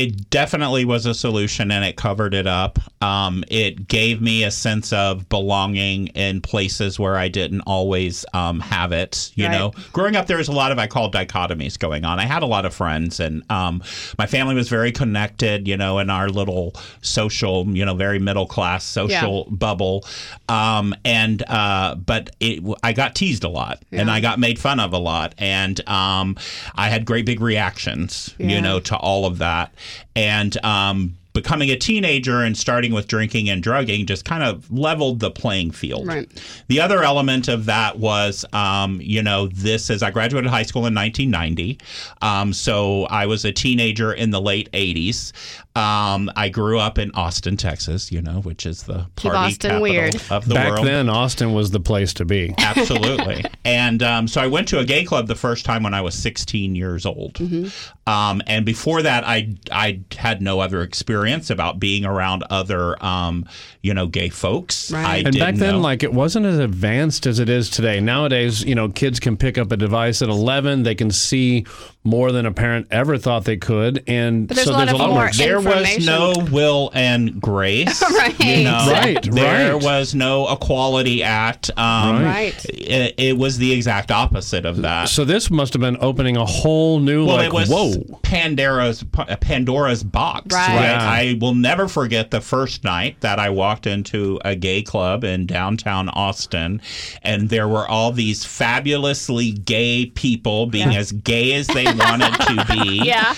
It 0.00 0.30
definitely 0.30 0.86
was 0.86 1.04
a 1.04 1.12
solution 1.12 1.70
and 1.70 1.84
it 1.84 1.96
covered 1.96 2.32
it 2.32 2.46
up. 2.46 2.78
Um, 3.02 3.44
it 3.48 3.86
gave 3.86 4.22
me 4.22 4.44
a 4.44 4.50
sense 4.50 4.94
of 4.94 5.28
belonging 5.28 6.06
in 6.08 6.40
places 6.40 6.98
where 6.98 7.16
I 7.18 7.28
didn't 7.28 7.60
always 7.62 8.24
um, 8.32 8.60
have 8.60 8.92
it. 8.92 9.30
You 9.34 9.46
Right. 9.46 9.52
know, 9.58 9.72
growing 9.92 10.16
up, 10.16 10.26
there 10.26 10.38
was 10.38 10.48
a 10.48 10.52
lot 10.52 10.72
of, 10.72 10.78
I 10.78 10.86
call 10.86 11.10
dichotomies 11.10 11.78
going 11.78 12.04
on. 12.06 12.18
I 12.18 12.24
had 12.24 12.42
a 12.42 12.46
lot 12.46 12.64
of 12.64 12.72
friends 12.74 13.20
and 13.20 13.42
um, 13.50 13.82
my 14.18 14.26
family 14.26 14.54
was 14.54 14.70
very 14.70 14.90
connected, 14.90 15.68
you 15.68 15.76
know, 15.76 15.98
in 15.98 16.08
our 16.08 16.30
little 16.30 16.74
social, 17.02 17.66
you 17.68 17.84
know, 17.84 17.94
very 17.94 18.18
middle 18.18 18.46
class 18.46 18.84
social 18.84 19.48
bubble. 19.50 20.06
Um, 20.48 20.94
and, 21.04 21.42
uh, 21.48 21.94
but 21.96 22.30
it, 22.40 22.62
I 22.82 22.94
got 22.94 23.14
teased 23.14 23.44
a 23.44 23.48
lot 23.50 23.82
and 23.92 24.10
I 24.10 24.20
got 24.20 24.38
made 24.38 24.58
fun 24.58 24.80
of 24.80 24.94
a 24.94 24.98
lot. 24.98 25.34
And 25.36 25.86
um, 25.88 26.36
I 26.74 26.88
had 26.88 27.04
great 27.04 27.26
big 27.26 27.40
reactions, 27.42 28.34
Yeah. 28.38 28.46
you 28.48 28.60
know, 28.62 28.80
to 28.80 28.96
all 28.96 29.26
of 29.26 29.38
that. 29.38 29.74
And 30.14 30.56
um, 30.64 31.16
becoming 31.32 31.70
a 31.70 31.76
teenager 31.76 32.42
and 32.42 32.56
starting 32.56 32.92
with 32.92 33.06
drinking 33.06 33.48
and 33.48 33.62
drugging 33.62 34.06
just 34.06 34.24
kind 34.24 34.42
of 34.42 34.70
leveled 34.70 35.20
the 35.20 35.30
playing 35.30 35.70
field. 35.70 36.06
Right. 36.06 36.28
The 36.68 36.80
other 36.80 37.02
element 37.02 37.48
of 37.48 37.66
that 37.66 37.98
was, 37.98 38.44
um, 38.52 39.00
you 39.02 39.22
know, 39.22 39.46
this 39.48 39.90
is 39.90 40.02
I 40.02 40.10
graduated 40.10 40.50
high 40.50 40.64
school 40.64 40.86
in 40.86 40.94
1990. 40.94 41.78
Um, 42.22 42.52
so 42.52 43.04
I 43.04 43.26
was 43.26 43.44
a 43.44 43.52
teenager 43.52 44.12
in 44.12 44.30
the 44.30 44.40
late 44.40 44.70
80s. 44.72 45.32
Um, 45.76 46.30
I 46.34 46.48
grew 46.48 46.80
up 46.80 46.98
in 46.98 47.12
Austin, 47.12 47.56
Texas, 47.56 48.10
you 48.10 48.20
know, 48.20 48.40
which 48.40 48.66
is 48.66 48.82
the 48.82 49.06
Keep 49.16 49.32
party 49.32 49.38
Austin 49.38 49.70
capital 49.70 49.82
weird. 49.82 50.16
of 50.30 50.48
the 50.48 50.54
Back 50.54 50.72
world. 50.72 50.86
then, 50.86 51.08
Austin 51.08 51.52
was 51.52 51.70
the 51.70 51.78
place 51.78 52.12
to 52.14 52.24
be. 52.24 52.52
Absolutely. 52.58 53.44
and 53.64 54.02
um, 54.02 54.26
so 54.26 54.40
I 54.40 54.48
went 54.48 54.66
to 54.68 54.80
a 54.80 54.84
gay 54.84 55.04
club 55.04 55.28
the 55.28 55.36
first 55.36 55.64
time 55.64 55.84
when 55.84 55.94
I 55.94 56.00
was 56.00 56.16
16 56.16 56.74
years 56.74 57.06
old. 57.06 57.34
Mm-hmm. 57.34 58.10
Um, 58.10 58.42
and 58.48 58.66
before 58.66 59.02
that, 59.02 59.22
I 59.24 59.54
I 59.70 60.00
had 60.16 60.42
no 60.42 60.58
other 60.58 60.82
experience 60.82 61.19
about 61.50 61.78
being 61.78 62.04
around 62.04 62.44
other, 62.50 63.02
um, 63.04 63.46
you 63.82 63.94
know, 63.94 64.06
gay 64.06 64.28
folks. 64.28 64.90
Right. 64.90 65.06
I 65.06 65.16
And 65.18 65.38
back 65.38 65.54
then, 65.56 65.74
know. 65.74 65.80
like 65.80 66.02
it 66.02 66.12
wasn't 66.12 66.46
as 66.46 66.58
advanced 66.58 67.26
as 67.26 67.38
it 67.38 67.48
is 67.48 67.70
today. 67.70 68.00
Nowadays, 68.00 68.62
you 68.62 68.74
know, 68.74 68.88
kids 68.88 69.20
can 69.20 69.36
pick 69.36 69.58
up 69.58 69.72
a 69.72 69.76
device 69.76 70.22
at 70.22 70.28
11. 70.28 70.82
They 70.82 70.94
can 70.94 71.10
see 71.10 71.64
more 72.02 72.32
than 72.32 72.46
a 72.46 72.52
parent 72.52 72.86
ever 72.90 73.18
thought 73.18 73.44
they 73.44 73.58
could, 73.58 74.02
and 74.06 74.48
there's 74.48 74.64
so 74.64 74.74
a 74.74 74.78
there's 74.78 74.92
a 74.92 74.96
lot 74.96 75.10
more 75.10 75.30
there 75.36 75.60
was 75.60 76.06
no 76.06 76.32
will 76.50 76.90
and 76.94 77.40
grace. 77.40 78.02
Right. 78.20 78.38
You 78.40 78.64
know, 78.64 78.86
Right, 78.90 79.22
There 79.22 79.74
right. 79.74 79.82
was 79.82 80.14
no 80.14 80.50
Equality 80.50 81.22
Act. 81.22 81.70
Um, 81.76 82.24
Right. 82.24 82.64
It, 82.66 83.14
it 83.18 83.36
was 83.38 83.58
the 83.58 83.72
exact 83.72 84.10
opposite 84.10 84.64
of 84.66 84.78
that. 84.82 85.08
So 85.08 85.24
this 85.24 85.50
must 85.50 85.72
have 85.74 85.80
been 85.80 85.96
opening 86.00 86.36
a 86.36 86.44
whole 86.44 87.00
new 87.00 87.26
Well, 87.26 87.36
like 87.36 87.46
it 87.46 87.52
was 87.52 87.68
whoa. 87.68 88.18
Pandora's 88.22 89.04
Pandora's 89.40 90.02
box. 90.02 90.54
Right. 90.54 90.68
Right. 90.68 90.82
Yeah. 90.84 90.98
I 91.02 91.38
will 91.40 91.54
never 91.54 91.86
forget 91.88 92.30
the 92.30 92.40
first 92.40 92.82
night 92.84 93.20
that 93.20 93.38
I 93.38 93.50
walked 93.50 93.86
into 93.86 94.38
a 94.44 94.54
gay 94.56 94.82
club 94.82 95.22
in 95.24 95.46
downtown 95.46 96.08
Austin, 96.10 96.80
and 97.22 97.48
there 97.50 97.68
were 97.68 97.86
all 97.88 98.12
these 98.12 98.44
fabulously 98.44 99.52
gay 99.52 100.06
people 100.06 100.66
being 100.66 100.94
as 100.94 101.12
gay 101.12 101.52
as 101.54 101.66
they 101.68 101.89
wanted 101.98 102.32
to 102.34 102.64
be. 102.72 103.00
Yeah. 103.10 103.34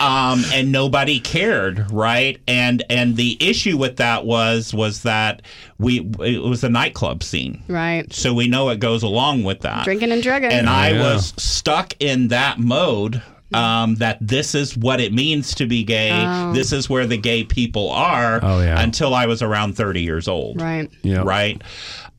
um, 0.00 0.42
and 0.52 0.72
nobody 0.72 1.20
cared, 1.20 1.90
right? 1.92 2.40
And 2.48 2.82
and 2.90 3.16
the 3.16 3.36
issue 3.40 3.76
with 3.76 3.96
that 3.98 4.24
was 4.26 4.74
was 4.74 5.02
that 5.04 5.42
we 5.78 6.00
it 6.20 6.42
was 6.42 6.64
a 6.64 6.68
nightclub 6.68 7.22
scene, 7.22 7.62
Right. 7.68 8.12
so 8.12 8.34
we 8.34 8.48
know 8.48 8.70
it 8.70 8.80
goes 8.80 9.02
along 9.04 9.44
with 9.44 9.60
that. 9.60 9.84
Drinking 9.84 10.10
and 10.10 10.22
drugging. 10.22 10.50
and 10.50 10.68
I 10.68 10.90
Yeah. 10.90 11.14
was 11.14 11.32
stuck 11.36 11.94
in 12.00 12.28
that 12.28 12.58
mode. 12.58 13.22
Um, 13.52 13.96
that 13.96 14.18
this 14.20 14.54
is 14.54 14.76
what 14.76 15.00
it 15.00 15.12
means 15.12 15.56
to 15.56 15.66
be 15.66 15.82
gay. 15.82 16.12
Oh. 16.12 16.52
This 16.52 16.70
is 16.72 16.88
where 16.88 17.04
the 17.04 17.16
gay 17.16 17.42
people 17.42 17.90
are. 17.90 18.38
Oh, 18.40 18.60
yeah. 18.60 18.80
Until 18.80 19.12
I 19.12 19.26
was 19.26 19.42
around 19.42 19.74
thirty 19.76 20.02
years 20.02 20.28
old 20.28 20.60
right. 20.60 20.88
Yeah. 21.02 21.22
right? 21.24 21.60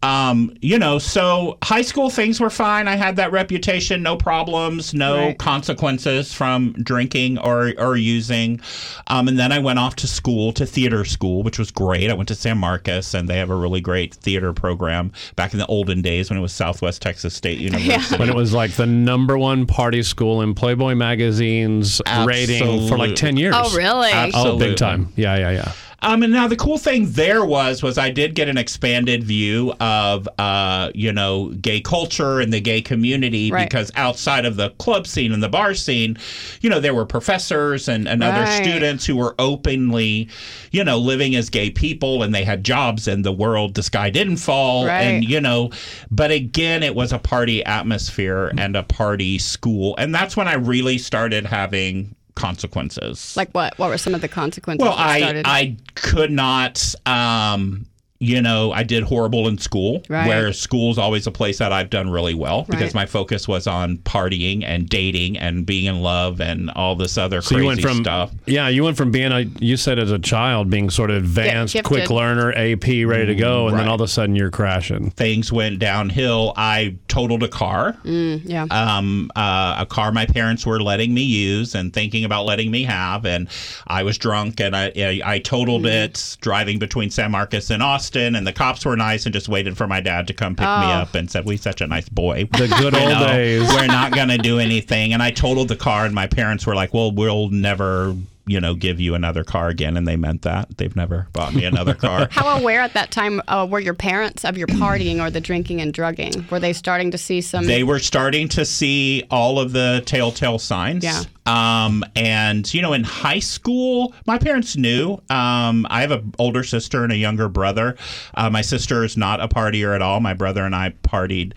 Um, 0.04 0.52
you 0.62 0.80
know, 0.80 0.98
so 0.98 1.60
high 1.64 1.84
school 1.84 2.10
things 2.10 2.40
were 2.40 2.50
fine. 2.50 2.88
I 2.88 2.96
had 2.96 3.18
that 3.18 3.32
reputation, 3.32 4.02
no 4.02 4.18
problems, 4.18 4.96
no 4.96 5.16
Right. 5.18 5.38
consequences 5.38 6.34
from 6.34 6.74
drinking 6.74 7.38
or 7.38 7.74
or 7.78 7.96
using. 7.98 8.60
Um, 9.08 9.28
and 9.28 9.38
then 9.38 9.52
I 9.52 9.60
went 9.60 9.78
off 9.78 9.96
to 9.98 10.08
school, 10.08 10.54
to 10.54 10.66
theater 10.66 11.06
school, 11.06 11.44
which 11.44 11.60
was 11.60 11.70
great. 11.70 12.10
I 12.10 12.14
went 12.16 12.30
to 12.30 12.36
San 12.36 12.58
Marcos, 12.58 13.14
and 13.14 13.28
they 13.28 13.38
have 13.38 13.52
a 13.52 13.56
really 13.56 13.80
great 13.82 14.16
theater 14.16 14.54
program 14.54 15.12
back 15.36 15.54
in 15.54 15.60
the 15.60 15.68
olden 15.68 16.02
days 16.02 16.30
when 16.32 16.40
it 16.40 16.42
was 16.42 16.52
Southwest 16.52 17.02
Texas 17.02 17.36
State 17.36 17.60
University. 17.70 18.18
When 18.18 18.30
it 18.30 18.36
was 18.36 18.54
like 18.54 18.72
the 18.72 18.88
number 18.88 19.38
one 19.38 19.68
party 19.68 20.02
school 20.02 20.42
in 20.42 20.56
Playboy 20.56 20.96
magazine's 20.96 22.02
rating 22.26 22.88
for 22.88 22.98
like 22.98 23.16
ten 23.16 23.38
years. 23.38 23.54
Oh, 23.56 23.76
really? 23.76 24.10
Oh, 24.10 24.16
Absolutely. 24.16 24.68
big 24.70 24.78
time. 24.78 25.14
Yeah, 25.16 25.38
yeah, 25.38 25.52
yeah. 25.52 25.72
Um, 26.04 26.24
and 26.24 26.34
now 26.34 26.48
the 26.48 26.56
cool 26.56 26.78
thing 26.78 27.12
there 27.12 27.46
was 27.46 27.84
was 27.84 27.98
I 27.98 28.10
did 28.10 28.34
get 28.34 28.48
an 28.50 28.58
expanded 28.58 29.24
view 29.24 29.74
of 29.80 30.28
uh, 30.40 30.92
you 30.96 31.12
know 31.14 31.50
gay 31.62 31.80
culture 31.82 32.40
and 32.40 32.52
the 32.52 32.60
gay 32.62 32.82
community 32.82 33.52
Right. 33.52 33.70
because 33.70 33.92
outside 33.96 34.46
of 34.46 34.56
the 34.56 34.72
club 34.72 35.06
scene 35.06 35.32
and 35.32 35.44
the 35.44 35.50
bar 35.50 35.74
scene, 35.74 36.18
you 36.62 36.70
know 36.70 36.80
there 36.80 36.96
were 36.96 37.06
professors 37.06 37.88
and, 37.88 38.08
and 38.08 38.24
other 38.24 38.46
students 38.48 39.06
who 39.06 39.16
were 39.16 39.36
openly, 39.40 40.28
you 40.72 40.84
know, 40.84 40.98
living 40.98 41.36
as 41.36 41.50
gay 41.50 41.70
people 41.70 42.24
and 42.24 42.34
they 42.34 42.44
had 42.44 42.64
jobs 42.64 43.08
in 43.08 43.22
the 43.22 43.32
world. 43.32 43.76
The 43.76 43.84
sky 43.84 44.10
didn't 44.10 44.38
fall, 44.38 44.86
Right. 44.88 45.02
and 45.04 45.24
you 45.24 45.40
know, 45.40 45.70
but 46.10 46.32
again, 46.32 46.84
it 46.84 46.96
was 46.96 47.12
a 47.14 47.20
party 47.20 47.64
atmosphere 47.66 48.52
and 48.58 48.76
a 48.76 48.84
party 48.84 49.38
school, 49.38 49.96
and 49.98 50.14
that's 50.16 50.36
when 50.36 50.48
I 50.48 50.54
really 50.56 50.98
started 50.98 51.46
having 51.46 52.16
consequences. 52.36 53.36
Like 53.36 53.52
what? 53.52 53.78
What 53.78 53.90
were 53.90 53.98
some 53.98 54.16
of 54.16 54.22
the 54.22 54.28
consequences? 54.28 54.84
Well, 54.84 54.96
I 54.98 55.20
started? 55.20 55.46
I 55.48 55.78
could 55.96 56.32
not. 56.32 56.96
Um, 57.06 57.86
you 58.22 58.40
know, 58.40 58.72
I 58.72 58.84
did 58.84 59.02
horrible 59.04 59.48
in 59.48 59.58
school, 59.58 60.04
Right. 60.08 60.28
where 60.28 60.54
school's 60.54 61.00
always 61.00 61.26
a 61.26 61.32
place 61.32 61.58
that 61.58 61.72
I've 61.74 61.90
done 61.90 62.08
really 62.10 62.36
well 62.36 62.68
because 62.70 62.94
my 62.94 63.08
focus 63.08 63.48
was 63.48 63.66
on 63.66 63.98
partying 63.98 64.64
and 64.64 64.88
dating 64.88 65.40
and 65.40 65.66
being 65.66 65.86
in 65.86 66.02
love 66.02 66.40
and 66.40 66.70
all 66.72 66.96
this 66.96 67.18
other 67.18 67.42
So 67.42 67.50
crazy 67.56 67.62
you 67.64 67.68
went 67.68 67.82
from 67.82 67.98
stuff. 68.04 68.32
yeah, 68.46 68.68
you 68.68 68.84
went 68.84 68.96
from 68.96 69.10
being 69.10 69.32
a 69.32 69.42
you 69.60 69.76
said 69.76 69.98
as 69.98 70.12
a 70.12 70.20
child 70.20 70.70
being 70.70 70.92
sort 70.92 71.10
of 71.10 71.18
advanced, 71.24 71.74
gifted. 71.74 71.88
quick 71.88 72.10
learner, 72.12 72.52
AP, 72.54 73.04
ready 73.06 73.26
to 73.26 73.36
go, 73.36 73.68
and 73.68 73.78
then 73.80 73.88
all 73.88 73.96
of 73.96 74.02
a 74.02 74.08
sudden 74.08 74.36
you're 74.36 74.52
crashing. 74.52 75.10
Things 75.10 75.52
went 75.52 75.80
downhill. 75.80 76.54
I 76.56 76.98
totaled 77.08 77.42
a 77.42 77.48
car, 77.48 77.98
Mm, 78.06 78.42
yeah. 78.46 78.66
um, 78.70 79.32
uh, 79.36 79.78
a 79.80 79.86
car 79.88 80.12
my 80.12 80.28
parents 80.28 80.64
were 80.64 80.80
letting 80.80 81.12
me 81.14 81.24
use 81.24 81.74
and 81.74 81.92
thinking 81.92 82.24
about 82.24 82.46
letting 82.46 82.70
me 82.70 82.84
have, 82.84 83.26
and 83.26 83.48
I 83.88 84.04
was 84.04 84.18
drunk 84.20 84.60
and 84.60 84.76
I 84.76 84.92
I, 84.96 85.22
I 85.26 85.40
totaled 85.40 85.84
Mm. 85.86 86.04
it 86.06 86.38
driving 86.42 86.78
between 86.78 87.10
San 87.10 87.32
Marcos 87.32 87.70
and 87.72 87.82
Austin, 87.82 88.11
and 88.16 88.46
the 88.46 88.54
cops 88.54 88.86
were 88.86 88.96
nice 88.96 89.26
and 89.26 89.34
just 89.34 89.48
waited 89.50 89.78
for 89.78 89.88
my 89.88 90.02
dad 90.02 90.28
to 90.28 90.34
come 90.34 90.56
pick 90.56 90.66
me 90.66 90.68
Oh. 90.68 91.02
up 91.02 91.16
and 91.16 91.30
said, 91.30 91.46
"We 91.46 91.58
such 91.58 91.82
a 91.82 91.88
nice 91.88 92.10
boy." 92.10 92.48
The 92.52 92.68
good 92.68 92.94
old 92.96 93.10
know, 93.10 93.28
days. 93.28 93.68
We're 93.70 93.88
not 93.88 94.12
gonna 94.14 94.38
do 94.38 94.60
anything, 94.60 95.14
and 95.14 95.22
I 95.24 95.32
totaled 95.32 95.68
the 95.68 95.76
car, 95.76 96.06
and 96.06 96.14
my 96.16 96.28
parents 96.28 96.66
were 96.66 96.76
like, 96.76 96.94
"Well, 96.94 97.12
we'll 97.12 97.50
never." 97.50 98.16
You 98.48 98.60
know, 98.60 98.74
give 98.74 99.00
you 99.00 99.14
another 99.14 99.44
car 99.44 99.70
again, 99.70 99.96
and 99.96 100.08
they 100.08 100.16
meant 100.16 100.42
that. 100.42 100.78
They've 100.78 100.96
never 100.96 101.28
bought 101.32 101.54
me 101.54 101.64
another 101.64 101.94
car. 101.94 102.28
How 102.32 102.58
aware 102.58 102.82
at 102.82 102.94
that 102.94 103.12
time 103.12 103.42
uh, 103.48 103.68
were 103.70 103.80
your 103.80 103.94
parents 103.94 104.44
of 104.44 104.58
your 104.58 104.68
partying 104.68 105.22
or 105.22 105.30
the 105.30 105.42
drinking 105.42 105.80
and 105.80 105.94
drugging? 105.94 106.46
Were 106.50 106.60
they 106.60 106.74
starting 106.74 107.12
to 107.12 107.18
see 107.18 107.42
some? 107.42 107.66
they 107.66 107.84
were 107.84 108.00
starting 108.00 108.48
to 108.50 108.66
see 108.66 109.24
all 109.30 109.60
of 109.60 109.72
the 109.74 110.02
telltale 110.06 110.60
signs. 110.60 111.04
Yeah. 111.04 111.24
Um, 111.46 112.04
and 112.16 112.72
you 112.74 112.82
know, 112.82 112.94
in 112.94 113.04
high 113.04 113.40
school, 113.40 114.14
my 114.26 114.38
parents 114.38 114.76
knew. 114.76 115.14
Um, 115.30 115.88
I 115.90 116.02
have 116.02 116.12
an 116.12 116.34
older 116.40 116.64
sister 116.64 117.04
and 117.04 117.12
a 117.12 117.18
younger 117.18 117.50
brother. 117.50 117.96
Uh, 118.34 118.50
my 118.50 118.62
sister 118.62 119.04
is 119.04 119.18
not 119.18 119.40
a 119.40 119.48
partier 119.48 119.96
at 119.96 120.02
all. 120.02 120.20
My 120.20 120.34
brother 120.34 120.66
and 120.66 120.76
I 120.76 120.94
partied 121.04 121.54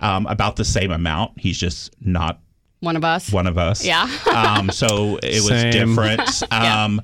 um, 0.00 0.26
about 0.26 0.56
the 0.56 0.64
same 0.64 0.90
amount. 0.90 1.38
He's 1.38 1.58
just 1.58 1.94
not 2.00 2.40
one 2.80 2.96
of 2.96 3.04
us. 3.04 3.32
one 3.32 3.46
of 3.46 3.58
us. 3.58 3.84
Yeah. 3.84 4.08
um, 4.32 4.70
so 4.70 5.16
it 5.22 5.40
was 5.42 5.48
Same. 5.48 5.72
different. 5.72 6.42
Um, 6.58 7.00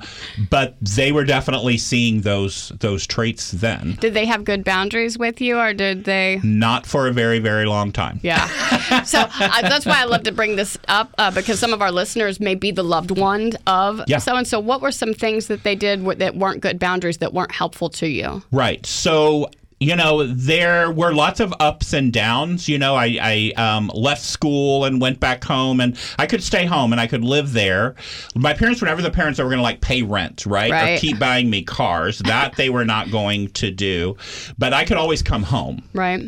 but 0.50 0.76
they 0.80 1.12
were 1.12 1.24
definitely 1.24 1.76
seeing 1.78 2.22
those 2.22 2.70
those 2.80 3.06
traits 3.06 3.50
then. 3.52 3.96
Did 4.00 4.14
they 4.14 4.26
have 4.26 4.44
good 4.44 4.64
boundaries 4.64 5.16
with 5.16 5.40
you, 5.40 5.58
or 5.58 5.72
did 5.72 6.04
they? 6.04 6.40
Not 6.42 6.86
for 6.86 7.06
a 7.06 7.12
very 7.12 7.38
very 7.38 7.66
long 7.66 7.92
time. 7.92 8.20
Yeah. 8.22 8.48
So 9.04 9.20
uh, 9.20 9.62
that's 9.62 9.86
why 9.86 10.00
I 10.00 10.04
love 10.04 10.22
to 10.24 10.32
bring 10.32 10.56
this 10.56 10.78
up 10.88 11.14
uh, 11.18 11.30
because 11.30 11.58
some 11.58 11.72
of 11.72 11.82
our 11.82 11.90
listeners 11.90 12.38
may 12.38 12.54
be 12.54 12.70
the 12.70 12.82
loved 12.82 13.10
one 13.10 13.52
of 13.66 14.02
so 14.18 14.36
and 14.36 14.46
so. 14.46 14.60
What 14.60 14.80
were 14.80 14.92
some 14.92 15.14
things 15.14 15.46
that 15.48 15.62
they 15.62 15.74
did 15.74 16.04
that 16.18 16.36
weren't 16.36 16.60
good 16.60 16.78
boundaries 16.78 17.18
that 17.18 17.32
weren't 17.32 17.52
helpful 17.52 17.88
to 17.90 18.06
you? 18.06 18.42
Right. 18.50 18.84
So 18.86 19.50
you 19.80 19.96
know 19.96 20.24
there 20.26 20.90
were 20.90 21.12
lots 21.12 21.40
of 21.40 21.52
ups 21.60 21.92
and 21.92 22.12
downs 22.12 22.68
you 22.68 22.78
know 22.78 22.94
i, 22.94 23.18
I 23.20 23.52
um, 23.60 23.90
left 23.92 24.22
school 24.22 24.84
and 24.84 25.00
went 25.00 25.18
back 25.20 25.42
home 25.44 25.80
and 25.80 25.98
i 26.18 26.26
could 26.26 26.42
stay 26.42 26.64
home 26.64 26.92
and 26.92 27.00
i 27.00 27.06
could 27.06 27.24
live 27.24 27.52
there 27.52 27.94
my 28.36 28.54
parents 28.54 28.80
were 28.80 28.86
never 28.86 29.02
the 29.02 29.10
parents 29.10 29.36
that 29.36 29.44
were 29.44 29.50
going 29.50 29.58
to 29.58 29.62
like 29.64 29.80
pay 29.80 30.02
rent 30.02 30.46
right? 30.46 30.70
or 30.70 30.74
Right. 30.74 31.00
keep 31.00 31.18
buying 31.18 31.50
me 31.50 31.62
cars 31.62 32.20
that 32.20 32.54
they 32.56 32.70
were 32.70 32.84
not 32.84 33.10
going 33.10 33.48
to 33.48 33.70
do 33.70 34.16
but 34.58 34.72
i 34.72 34.84
could 34.84 34.96
always 34.96 35.22
come 35.22 35.42
home 35.42 35.82
Right. 35.92 36.22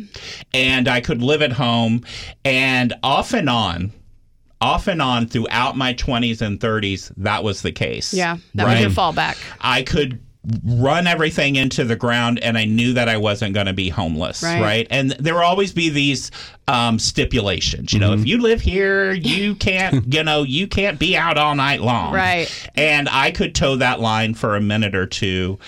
and 0.53 0.87
I 0.87 1.01
could 1.01 1.21
live 1.21 1.41
at 1.41 1.51
home. 1.51 2.03
And 2.45 2.93
off 3.03 3.33
and 3.33 3.49
on, 3.49 3.91
off 4.61 4.87
and 4.87 5.01
on 5.01 5.27
throughout 5.27 5.75
my 5.77 5.93
20s 5.93 6.41
and 6.41 6.59
30s, 6.59 7.11
that 7.17 7.43
was 7.43 7.61
the 7.61 7.71
case. 7.71 8.13
Yeah. 8.13 8.37
That 8.55 8.67
was 8.67 8.79
your 8.81 8.89
fallback. 8.89 9.37
I 9.61 9.83
could 9.83 10.19
run 10.63 11.07
everything 11.07 11.55
into 11.57 11.83
the 11.83 11.95
ground 11.95 12.39
and 12.41 12.57
I 12.57 12.65
knew 12.65 12.93
that 12.93 13.09
I 13.09 13.17
wasn't 13.17 13.53
going 13.53 13.65
to 13.65 13.73
be 13.73 13.89
homeless, 13.89 14.41
Right. 14.43 14.61
right. 14.61 14.87
And 14.89 15.11
there 15.11 15.33
will 15.35 15.41
always 15.41 15.73
be 15.73 15.89
these 15.89 16.31
um, 16.69 16.99
stipulations, 16.99 17.93
you 17.93 17.99
know, 17.99 18.13
if 18.13 18.25
you 18.25 18.37
live 18.41 18.61
here, 18.61 19.11
you 19.11 19.55
can't, 19.55 20.05
you 20.13 20.23
know, 20.23 20.43
you 20.43 20.67
can't 20.67 20.99
be 20.99 21.17
out 21.17 21.37
all 21.37 21.55
night 21.55 21.81
long. 21.81 22.13
Right. 22.13 22.47
And 22.75 23.09
I 23.09 23.31
could 23.31 23.55
toe 23.55 23.75
that 23.77 23.99
line 23.99 24.33
for 24.33 24.55
a 24.55 24.61
minute 24.61 24.95
or 24.95 25.05
two. 25.05 25.59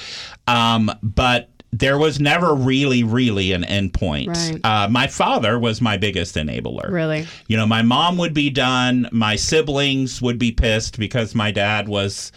Um, 0.48 0.92
but 1.04 1.50
there 1.72 1.98
was 2.00 2.20
never 2.20 2.56
really, 2.56 3.04
really 3.04 3.52
an 3.52 3.64
end 3.64 3.94
point. 3.94 4.30
Right. 4.30 4.60
Uh, 4.64 4.88
my 4.90 5.08
father 5.08 5.60
was 5.60 5.82
my 5.82 5.98
biggest 5.98 6.36
enabler. 6.36 6.90
Really. 6.90 7.28
You 7.48 7.58
know, 7.58 7.68
my 7.68 7.82
mom 7.82 8.18
would 8.18 8.34
be 8.34 8.50
done. 8.50 9.08
My 9.12 9.36
siblings 9.36 10.22
would 10.22 10.40
be 10.40 10.52
pissed 10.52 10.98
because 10.98 11.36
my 11.36 11.52
dad 11.52 11.88
was 11.88 12.32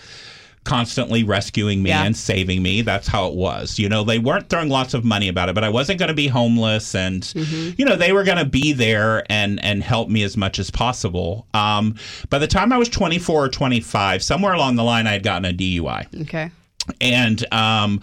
constantly 0.64 1.24
rescuing 1.24 1.82
me 1.82 1.90
Yeah. 1.90 2.04
and 2.04 2.16
saving 2.16 2.62
me. 2.62 2.82
That's 2.82 3.08
how 3.08 3.26
it 3.28 3.34
was. 3.34 3.78
You 3.78 3.88
know, 3.88 4.04
they 4.04 4.18
weren't 4.18 4.48
throwing 4.48 4.68
lots 4.68 4.94
of 4.94 5.04
money 5.04 5.28
about 5.28 5.48
it, 5.48 5.54
but 5.54 5.64
I 5.64 5.68
wasn't 5.68 5.98
going 5.98 6.08
to 6.08 6.14
be 6.14 6.28
homeless 6.28 6.94
and 6.94 7.22
Mm-hmm. 7.22 7.70
you 7.78 7.84
know, 7.84 7.96
they 7.96 8.12
were 8.12 8.24
going 8.24 8.38
to 8.38 8.44
be 8.44 8.72
there 8.72 9.24
and 9.30 9.62
and 9.64 9.82
help 9.82 10.08
me 10.08 10.22
as 10.22 10.36
much 10.36 10.58
as 10.58 10.70
possible. 10.70 11.46
Um, 11.54 11.96
by 12.30 12.38
the 12.38 12.46
time 12.46 12.72
I 12.72 12.78
was 12.78 12.88
24 12.88 13.44
or 13.44 13.48
25, 13.48 14.22
somewhere 14.22 14.52
along 14.52 14.76
the 14.76 14.84
line 14.84 15.06
I 15.06 15.12
had 15.12 15.22
gotten 15.22 15.44
a 15.44 15.52
DUI 15.52 16.22
Okay. 16.22 16.50
and 17.00 17.52
um, 17.52 18.00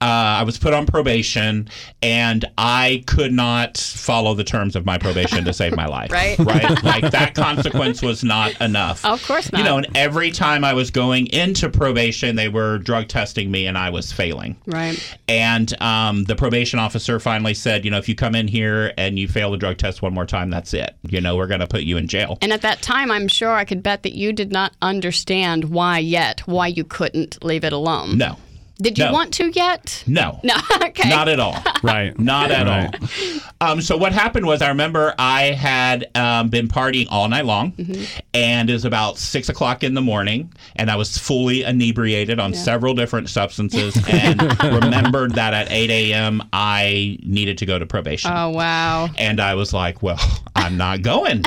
uh, 0.00 0.40
I 0.40 0.42
was 0.44 0.58
put 0.58 0.72
on 0.72 0.86
probation, 0.86 1.68
and 2.02 2.44
I 2.56 3.04
could 3.06 3.32
not 3.32 3.76
follow 3.76 4.34
the 4.34 4.44
terms 4.44 4.74
of 4.76 4.86
my 4.86 4.96
probation 4.98 5.44
to 5.44 5.52
save 5.52 5.76
my 5.76 5.86
life. 5.86 6.10
Right. 6.10 6.38
Right. 6.38 6.60
Like 6.90 7.10
that 7.12 7.34
consequence 7.34 8.02
was 8.02 8.24
not 8.24 8.58
enough. 8.60 9.04
Of 9.04 9.24
course 9.26 9.52
not. 9.52 9.58
You 9.58 9.64
know, 9.64 9.76
and 9.76 9.86
every 9.96 10.30
time 10.30 10.64
I 10.64 10.72
was 10.72 10.90
going 10.90 11.26
into 11.28 11.68
probation, 11.68 12.36
they 12.36 12.48
were 12.48 12.78
drug 12.78 13.08
testing 13.08 13.50
me, 13.50 13.66
and 13.66 13.76
I 13.76 13.90
was 13.90 14.12
failing. 14.12 14.56
Right. 14.66 15.16
And 15.28 15.80
um, 15.82 16.24
the 16.24 16.34
probation 16.34 16.78
officer 16.78 17.20
finally 17.20 17.54
said, 17.54 17.84
you 17.84 17.90
know, 17.90 17.98
if 17.98 18.08
you 18.08 18.14
come 18.14 18.34
in 18.34 18.48
here 18.48 18.92
and 18.96 19.18
you 19.18 19.28
fail 19.28 19.50
the 19.50 19.56
drug 19.56 19.78
test 19.78 20.02
one 20.02 20.14
more 20.14 20.26
time, 20.26 20.50
that's 20.50 20.74
it. 20.74 20.96
You 21.02 21.20
know, 21.20 21.36
we're 21.36 21.46
going 21.46 21.60
to 21.60 21.66
put 21.66 21.82
you 21.82 21.96
in 21.96 22.08
jail. 22.08 22.38
And 22.40 22.52
at 22.52 22.62
that 22.62 22.82
time, 22.82 23.10
I'm 23.10 23.28
sure 23.28 23.50
I 23.50 23.64
could 23.64 23.82
bet 23.82 24.02
that 24.02 24.14
you 24.14 24.32
did 24.32 24.50
not 24.52 24.72
understand 24.82 25.64
why 25.66 25.98
yet, 25.98 26.40
why 26.46 26.68
you 26.68 26.84
couldn't 26.84 27.42
leave 27.44 27.64
it 27.64 27.72
alone. 27.72 28.18
No. 28.18 28.36
Did 28.80 28.98
you 28.98 29.04
No. 29.06 29.12
want 29.12 29.32
to 29.34 29.50
yet? 29.54 30.02
No. 30.06 30.40
No. 30.44 30.54
okay. 30.82 31.08
Not 31.08 31.28
at 31.28 31.38
all. 31.40 31.56
Right. 31.82 32.18
Not 32.18 32.50
at 32.50 32.66
Right. 32.66 32.94
all. 33.60 33.72
Um, 33.72 33.80
so 33.80 33.96
what 33.96 34.12
happened 34.12 34.44
was, 34.46 34.60
I 34.62 34.68
remember 34.68 35.14
I 35.18 35.44
had 35.52 36.10
um, 36.14 36.48
been 36.48 36.68
partying 36.68 37.06
all 37.10 37.26
night 37.28 37.44
long, 37.46 37.72
and 38.34 38.68
it 38.68 38.72
was 38.72 38.84
about 38.84 39.16
six 39.18 39.48
o'clock 39.48 39.82
in 39.82 39.94
the 39.94 40.00
morning, 40.02 40.52
and 40.76 40.90
I 40.90 40.96
was 40.96 41.16
fully 41.16 41.62
inebriated 41.62 42.38
on 42.38 42.52
several 42.54 42.94
different 42.94 43.30
substances, 43.30 43.96
and 44.10 44.40
remembered 44.62 45.34
that 45.36 45.54
at 45.54 45.70
eight 45.70 45.90
a.m. 45.90 46.42
I 46.52 47.18
needed 47.22 47.58
to 47.58 47.66
go 47.66 47.78
to 47.78 47.86
probation. 47.86 48.30
oh 48.34 48.50
wow. 48.50 49.08
And 49.18 49.40
I 49.40 49.54
was 49.54 49.72
like, 49.72 50.02
well, 50.02 50.20
I'm 50.54 50.76
not 50.76 51.00
going. 51.02 51.42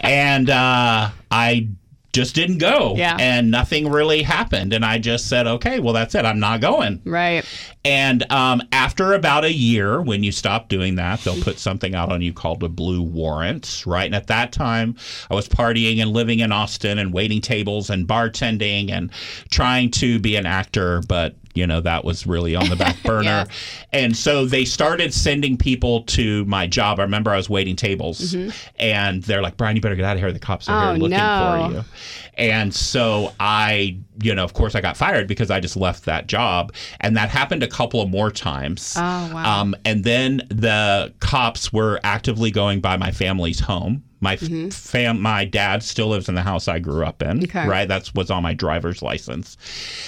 and 0.00 0.48
uh, 0.50 1.10
I 1.30 1.68
just 2.12 2.34
didn't 2.34 2.58
go. 2.58 2.94
Yeah. 2.96 3.16
And 3.18 3.50
nothing 3.50 3.90
really 3.90 4.22
happened. 4.22 4.72
And 4.72 4.84
I 4.84 4.98
just 4.98 5.28
said, 5.28 5.46
okay, 5.46 5.80
well, 5.80 5.94
that's 5.94 6.14
it. 6.14 6.26
I'm 6.26 6.40
not 6.40 6.60
going. 6.60 7.00
Right. 7.04 7.44
And 7.84 8.30
um, 8.30 8.62
after 8.70 9.14
about 9.14 9.44
a 9.44 9.52
year, 9.52 10.00
when 10.00 10.22
you 10.22 10.30
stop 10.30 10.68
doing 10.68 10.96
that, 10.96 11.20
they'll 11.20 11.42
put 11.42 11.58
something 11.58 11.94
out 11.94 12.12
on 12.12 12.20
you 12.20 12.32
called 12.32 12.62
a 12.62 12.68
blue 12.68 13.02
warrant, 13.02 13.82
right? 13.86 14.04
And 14.06 14.14
at 14.14 14.26
that 14.26 14.52
time, 14.52 14.96
I 15.30 15.34
was 15.34 15.48
partying 15.48 16.00
and 16.00 16.12
living 16.12 16.40
in 16.40 16.52
Austin 16.52 16.98
and 16.98 17.12
waiting 17.12 17.40
tables 17.40 17.88
and 17.88 18.06
bartending 18.06 18.90
and 18.90 19.10
trying 19.50 19.90
to 19.92 20.18
be 20.18 20.36
an 20.36 20.46
actor, 20.46 21.02
but 21.08 21.34
you 21.54 21.66
know 21.66 21.80
that 21.80 22.04
was 22.04 22.26
really 22.26 22.54
on 22.54 22.68
the 22.68 22.76
back 22.76 23.02
burner. 23.04 23.24
Yeah. 23.24 23.44
And 23.92 24.16
so 24.16 24.46
they 24.46 24.64
started 24.64 25.12
sending 25.12 25.56
people 25.56 26.02
to 26.04 26.44
my 26.46 26.66
job. 26.66 26.98
I 26.98 27.02
remember 27.02 27.30
I 27.30 27.36
was 27.36 27.50
waiting 27.50 27.76
tables, 27.76 28.34
and 28.78 29.22
they're 29.24 29.42
like, 29.42 29.56
"Brian, 29.56 29.76
you 29.76 29.82
better 29.82 29.96
get 29.96 30.04
out 30.04 30.16
of 30.16 30.20
here. 30.22 30.32
The 30.32 30.38
cops 30.38 30.68
are 30.68 30.72
Mm-hmm. 30.72 30.88
Oh, 30.88 30.92
here 30.94 31.02
looking 31.02 31.16
no. 31.18 31.68
for 31.68 31.74
you." 31.74 31.84
And 32.34 32.74
so 32.74 33.32
I, 33.38 33.98
you 34.22 34.34
know, 34.34 34.44
of 34.44 34.54
course, 34.54 34.74
I 34.74 34.80
got 34.80 34.96
fired 34.96 35.28
because 35.28 35.50
I 35.50 35.60
just 35.60 35.76
left 35.76 36.04
that 36.06 36.26
job. 36.26 36.74
And 37.00 37.16
that 37.16 37.28
happened 37.28 37.62
a 37.62 37.68
couple 37.68 38.00
of 38.00 38.08
more 38.08 38.30
times. 38.30 38.94
Oh, 38.96 39.30
wow. 39.34 39.60
Um, 39.60 39.76
and 39.84 40.04
then 40.04 40.38
the 40.48 41.12
cops 41.20 41.72
were 41.72 42.00
actively 42.04 42.50
going 42.50 42.80
by 42.80 42.96
my 42.96 43.10
family's 43.10 43.60
home. 43.60 44.04
My 44.22 44.34
f 44.34 44.72
fam, 44.72 45.20
my 45.20 45.44
dad 45.44 45.82
still 45.82 46.06
lives 46.06 46.28
in 46.28 46.36
the 46.36 46.42
house 46.42 46.68
I 46.68 46.78
grew 46.78 47.04
up 47.04 47.22
in. 47.22 47.40
Mm-hmm. 47.40 47.58
Okay. 47.58 47.68
Right, 47.68 47.88
that's 47.88 48.14
what's 48.14 48.30
on 48.30 48.44
my 48.44 48.54
driver's 48.54 49.02
license. 49.02 49.56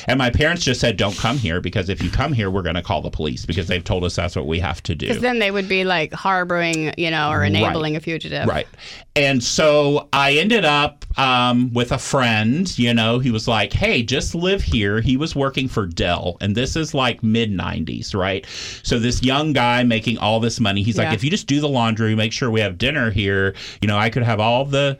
And 0.06 0.18
my 0.18 0.30
parents 0.30 0.62
just 0.62 0.80
said, 0.80 0.96
"Don't 0.96 1.16
come 1.16 1.36
here 1.36 1.60
because 1.60 1.88
if 1.88 2.00
you 2.00 2.10
come 2.10 2.32
here, 2.32 2.48
we're 2.48 2.62
going 2.62 2.76
to 2.76 2.82
call 2.82 3.02
the 3.02 3.10
police 3.10 3.44
because 3.44 3.66
they've 3.66 3.82
told 3.82 4.04
us 4.04 4.14
that's 4.14 4.36
what 4.36 4.46
we 4.46 4.60
have 4.60 4.80
to 4.84 4.94
do." 4.94 5.08
Because 5.08 5.20
then 5.20 5.40
they 5.40 5.50
would 5.50 5.68
be 5.68 5.82
like 5.82 6.12
harboring, 6.12 6.94
you 6.96 7.10
know, 7.10 7.28
or 7.28 7.42
enabling 7.42 7.96
a 7.96 8.00
fugitive. 8.00 8.46
Right. 8.46 8.68
And 9.16 9.44
so 9.44 10.08
I 10.12 10.32
ended 10.32 10.64
up 10.64 11.04
um, 11.16 11.72
with 11.72 11.92
a 11.92 11.98
friend, 11.98 12.76
you 12.76 12.92
know, 12.92 13.20
he 13.20 13.30
was 13.30 13.46
like, 13.46 13.72
hey, 13.72 14.02
just 14.02 14.34
live 14.34 14.60
here. 14.60 15.00
He 15.00 15.16
was 15.16 15.36
working 15.36 15.68
for 15.68 15.86
Dell, 15.86 16.36
and 16.40 16.56
this 16.56 16.74
is 16.74 16.94
like 16.94 17.22
mid 17.22 17.52
90s, 17.52 18.12
right? 18.12 18.44
So 18.82 18.98
this 18.98 19.22
young 19.22 19.52
guy 19.52 19.84
making 19.84 20.18
all 20.18 20.40
this 20.40 20.58
money, 20.58 20.82
he's 20.82 20.96
Yeah. 20.96 21.04
like, 21.04 21.14
if 21.14 21.22
you 21.22 21.30
just 21.30 21.46
do 21.46 21.60
the 21.60 21.68
laundry, 21.68 22.16
make 22.16 22.32
sure 22.32 22.50
we 22.50 22.60
have 22.60 22.76
dinner 22.76 23.12
here, 23.12 23.54
you 23.80 23.86
know, 23.86 23.96
I 23.96 24.10
could 24.10 24.24
have 24.24 24.40
all 24.40 24.64
the 24.64 24.98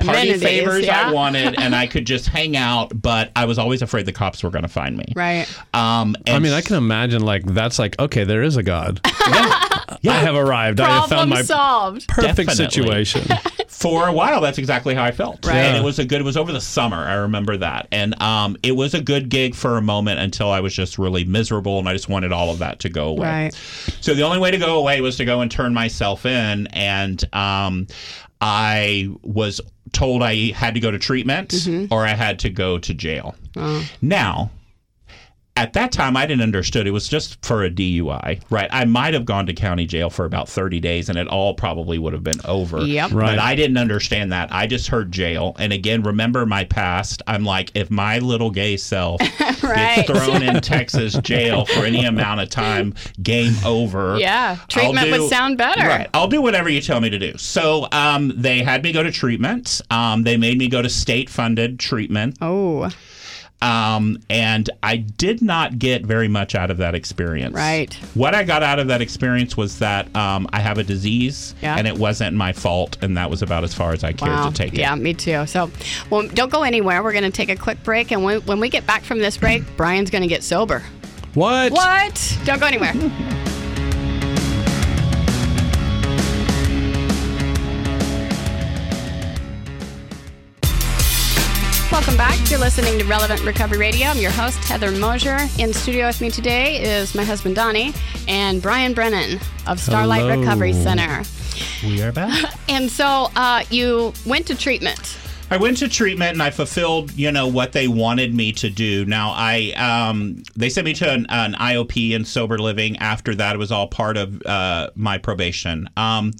party 0.00 0.30
Amenities, 0.30 0.42
favors 0.42 0.86
yeah. 0.86 1.08
I 1.08 1.12
wanted, 1.12 1.58
and 1.58 1.74
I 1.74 1.86
could 1.92 2.06
just 2.06 2.26
hang 2.28 2.56
out, 2.56 3.00
but 3.00 3.30
I 3.36 3.44
was 3.44 3.58
always 3.58 3.82
afraid 3.82 4.06
the 4.06 4.12
cops 4.12 4.42
were 4.42 4.50
going 4.50 4.62
to 4.62 4.68
find 4.68 4.96
me. 4.96 5.12
Right. 5.14 5.46
Um, 5.74 6.16
and 6.26 6.36
I 6.36 6.38
mean, 6.38 6.52
I 6.52 6.60
can 6.60 6.76
imagine 6.76 7.22
like 7.22 7.44
that's 7.44 7.78
like 7.78 7.98
okay, 7.98 8.24
there 8.24 8.42
is 8.42 8.56
a 8.56 8.62
God. 8.62 9.00
Yeah. 10.02 10.12
I 10.12 10.18
have 10.20 10.36
arrived. 10.36 10.80
I 10.80 11.00
have 11.00 11.08
found 11.10 11.28
my 11.28 11.42
solved. 11.42 12.06
perfect 12.08 12.48
Definitely. 12.48 12.54
situation. 13.04 13.22
for 13.68 14.08
a 14.08 14.12
while 14.12 14.40
that's 14.42 14.58
exactly 14.58 14.94
how 14.94 15.02
i 15.04 15.10
felt 15.10 15.46
Right. 15.46 15.56
and 15.56 15.76
it 15.76 15.82
was 15.82 15.98
a 15.98 16.04
good 16.04 16.20
it 16.20 16.24
was 16.24 16.36
over 16.36 16.52
the 16.52 16.60
summer 16.60 16.96
i 16.98 17.14
remember 17.14 17.56
that 17.56 17.88
and 17.92 18.20
um, 18.20 18.56
it 18.62 18.72
was 18.72 18.92
a 18.94 19.00
good 19.00 19.30
gig 19.30 19.54
for 19.54 19.78
a 19.78 19.80
moment 19.82 20.18
until 20.20 20.50
i 20.50 20.60
was 20.60 20.74
just 20.74 20.98
really 20.98 21.24
miserable 21.24 21.78
and 21.78 21.88
i 21.88 21.92
just 21.94 22.08
wanted 22.08 22.30
all 22.30 22.50
of 22.50 22.58
that 22.58 22.80
to 22.80 22.88
go 22.90 23.08
away 23.08 23.44
Right. 23.44 23.54
so 24.00 24.12
the 24.12 24.22
only 24.22 24.38
way 24.38 24.50
to 24.50 24.58
go 24.58 24.78
away 24.78 25.00
was 25.00 25.16
to 25.16 25.24
go 25.24 25.40
and 25.40 25.50
turn 25.50 25.72
myself 25.72 26.26
in 26.26 26.66
and 26.68 27.24
um, 27.34 27.86
i 28.40 29.08
was 29.22 29.60
told 29.92 30.22
i 30.22 30.50
had 30.52 30.74
to 30.74 30.80
go 30.80 30.90
to 30.90 30.98
treatment 30.98 31.50
mm-hmm. 31.50 31.92
or 31.92 32.04
i 32.04 32.14
had 32.14 32.38
to 32.38 32.50
go 32.50 32.78
to 32.78 32.94
jail. 32.94 33.34
Uh. 33.56 33.82
Now 34.00 34.50
at 35.56 35.72
that 35.74 35.92
time 35.92 36.16
I 36.16 36.24
didn't 36.26 36.42
understood 36.42 36.86
it 36.86 36.90
was 36.90 37.06
just 37.08 37.44
for 37.44 37.64
a 37.64 37.70
DUI, 37.70 38.40
right? 38.50 38.68
I 38.72 38.84
might 38.86 39.12
have 39.14 39.24
gone 39.26 39.46
to 39.46 39.52
county 39.52 39.84
jail 39.84 40.08
for 40.08 40.24
about 40.24 40.48
30 40.48 40.80
days 40.80 41.08
and 41.08 41.18
it 41.18 41.26
all 41.28 41.54
probably 41.54 41.98
would 41.98 42.12
have 42.12 42.22
been 42.24 42.40
over. 42.46 42.80
Yep. 42.80 43.10
Right. 43.12 43.26
But 43.32 43.38
I 43.40 43.54
didn't 43.56 43.76
understand 43.76 44.32
that. 44.32 44.52
I 44.52 44.66
just 44.66 44.88
heard 44.88 45.12
jail. 45.12 45.54
And 45.58 45.72
again, 45.72 46.02
remember 46.02 46.46
my 46.46 46.64
past. 46.64 47.22
I'm 47.26 47.44
like, 47.44 47.72
if 47.74 47.90
my 47.90 48.18
little 48.20 48.50
gay 48.50 48.76
self 48.76 49.20
Right. 49.62 50.06
gets 50.06 50.10
thrown 50.10 50.42
in 50.42 50.60
Texas 50.62 51.14
jail 51.14 51.66
for 51.66 51.84
any 51.84 52.04
amount 52.04 52.40
of 52.40 52.48
time, 52.48 52.94
game 53.22 53.54
over. 53.64 54.16
Yeah. 54.18 54.56
I'll 54.60 54.66
Treatment 54.68 55.10
would 55.10 55.28
sound 55.28 55.58
better. 55.58 55.82
Right. 55.86 56.08
I'll 56.14 56.28
do 56.28 56.40
whatever 56.40 56.68
you 56.70 56.80
tell 56.80 57.00
me 57.00 57.10
to 57.10 57.18
do. 57.18 57.36
So 57.36 57.86
um, 57.92 58.32
they 58.34 58.62
had 58.62 58.82
me 58.82 58.92
go 58.92 59.02
to 59.02 59.12
treatment. 59.12 59.82
Um, 59.90 60.22
they 60.22 60.36
made 60.36 60.56
me 60.58 60.68
go 60.68 60.80
to 60.80 60.88
state 60.88 61.28
funded 61.28 61.78
treatment. 61.78 62.38
Oh, 62.40 62.88
Um, 63.62 64.18
and 64.30 64.70
I 64.82 64.96
did 64.96 65.42
not 65.42 65.78
get 65.78 66.04
very 66.04 66.28
much 66.28 66.54
out 66.54 66.70
of 66.70 66.78
that 66.78 66.94
experience. 66.94 67.54
Right. 67.54 67.92
What 68.14 68.34
I 68.34 68.42
got 68.42 68.62
out 68.62 68.78
of 68.78 68.88
that 68.88 69.02
experience 69.02 69.56
was 69.56 69.78
that 69.80 70.14
um, 70.16 70.48
I 70.52 70.60
have 70.60 70.78
a 70.78 70.82
disease 70.82 71.54
Yeah. 71.60 71.76
and 71.76 71.86
it 71.86 71.98
wasn't 71.98 72.36
my 72.36 72.52
fault. 72.52 72.96
And 73.02 73.16
that 73.18 73.28
was 73.28 73.42
about 73.42 73.62
as 73.64 73.74
far 73.74 73.92
as 73.92 74.02
I 74.02 74.12
cared 74.12 74.30
wow. 74.32 74.48
to 74.48 74.54
take 74.54 74.72
Yeah, 74.72 74.94
it. 74.94 74.96
Yeah, 74.96 75.02
me 75.02 75.14
too. 75.14 75.46
So, 75.46 75.70
well, 76.08 76.26
don't 76.28 76.50
go 76.50 76.62
anywhere. 76.62 77.02
We're 77.02 77.12
going 77.12 77.24
to 77.24 77.30
take 77.30 77.50
a 77.50 77.56
quick 77.56 77.82
break. 77.82 78.12
And 78.12 78.24
when, 78.24 78.40
when 78.42 78.60
we 78.60 78.70
get 78.70 78.86
back 78.86 79.02
from 79.02 79.18
this 79.18 79.36
break, 79.36 79.62
Brian's 79.76 80.10
going 80.10 80.22
to 80.22 80.28
get 80.28 80.42
sober. 80.42 80.82
What? 81.34 81.72
What? 81.72 82.38
Don't 82.44 82.60
go 82.60 82.66
anywhere. 82.66 82.94
Welcome 92.00 92.16
back. 92.16 92.50
You're 92.50 92.58
listening 92.58 92.98
to 92.98 93.04
Relevant 93.04 93.44
Recovery 93.44 93.76
Radio. 93.76 94.06
I'm 94.06 94.16
your 94.16 94.30
host, 94.30 94.56
Heather 94.64 94.90
Mosier. 94.90 95.36
In 95.58 95.74
studio 95.74 96.06
with 96.06 96.22
me 96.22 96.30
today 96.30 96.80
is 96.80 97.14
my 97.14 97.24
husband, 97.24 97.56
Donnie, 97.56 97.92
and 98.26 98.62
Brian 98.62 98.94
Brannan 98.94 99.34
of 99.66 99.76
Starlite 99.76 100.20
Hello. 100.20 100.38
Recovery 100.40 100.72
Center. 100.72 101.22
We 101.84 102.00
are 102.00 102.10
back. 102.10 102.54
And 102.70 102.90
so 102.90 103.28
uh, 103.36 103.64
you 103.68 104.14
went 104.24 104.46
to 104.46 104.56
treatment. 104.56 105.18
I 105.52 105.56
went 105.56 105.78
to 105.78 105.88
treatment 105.88 106.32
and 106.32 106.42
I 106.42 106.50
fulfilled, 106.50 107.12
you 107.12 107.32
know, 107.32 107.48
what 107.48 107.72
they 107.72 107.88
wanted 107.88 108.32
me 108.34 108.52
to 108.52 108.70
do. 108.70 109.04
Now, 109.04 109.32
I 109.34 109.72
um, 109.72 110.42
they 110.54 110.68
sent 110.70 110.84
me 110.84 110.92
to 110.94 111.10
an, 111.10 111.26
an 111.28 111.54
IOP 111.54 112.14
and 112.14 112.26
sober 112.26 112.56
living. 112.58 112.96
After 112.98 113.34
that, 113.34 113.56
it 113.56 113.58
was 113.58 113.72
all 113.72 113.88
part 113.88 114.16
of 114.16 114.40
uh, 114.46 114.90
my 114.94 115.18
probation. 115.18 115.88
Um, 115.96 116.32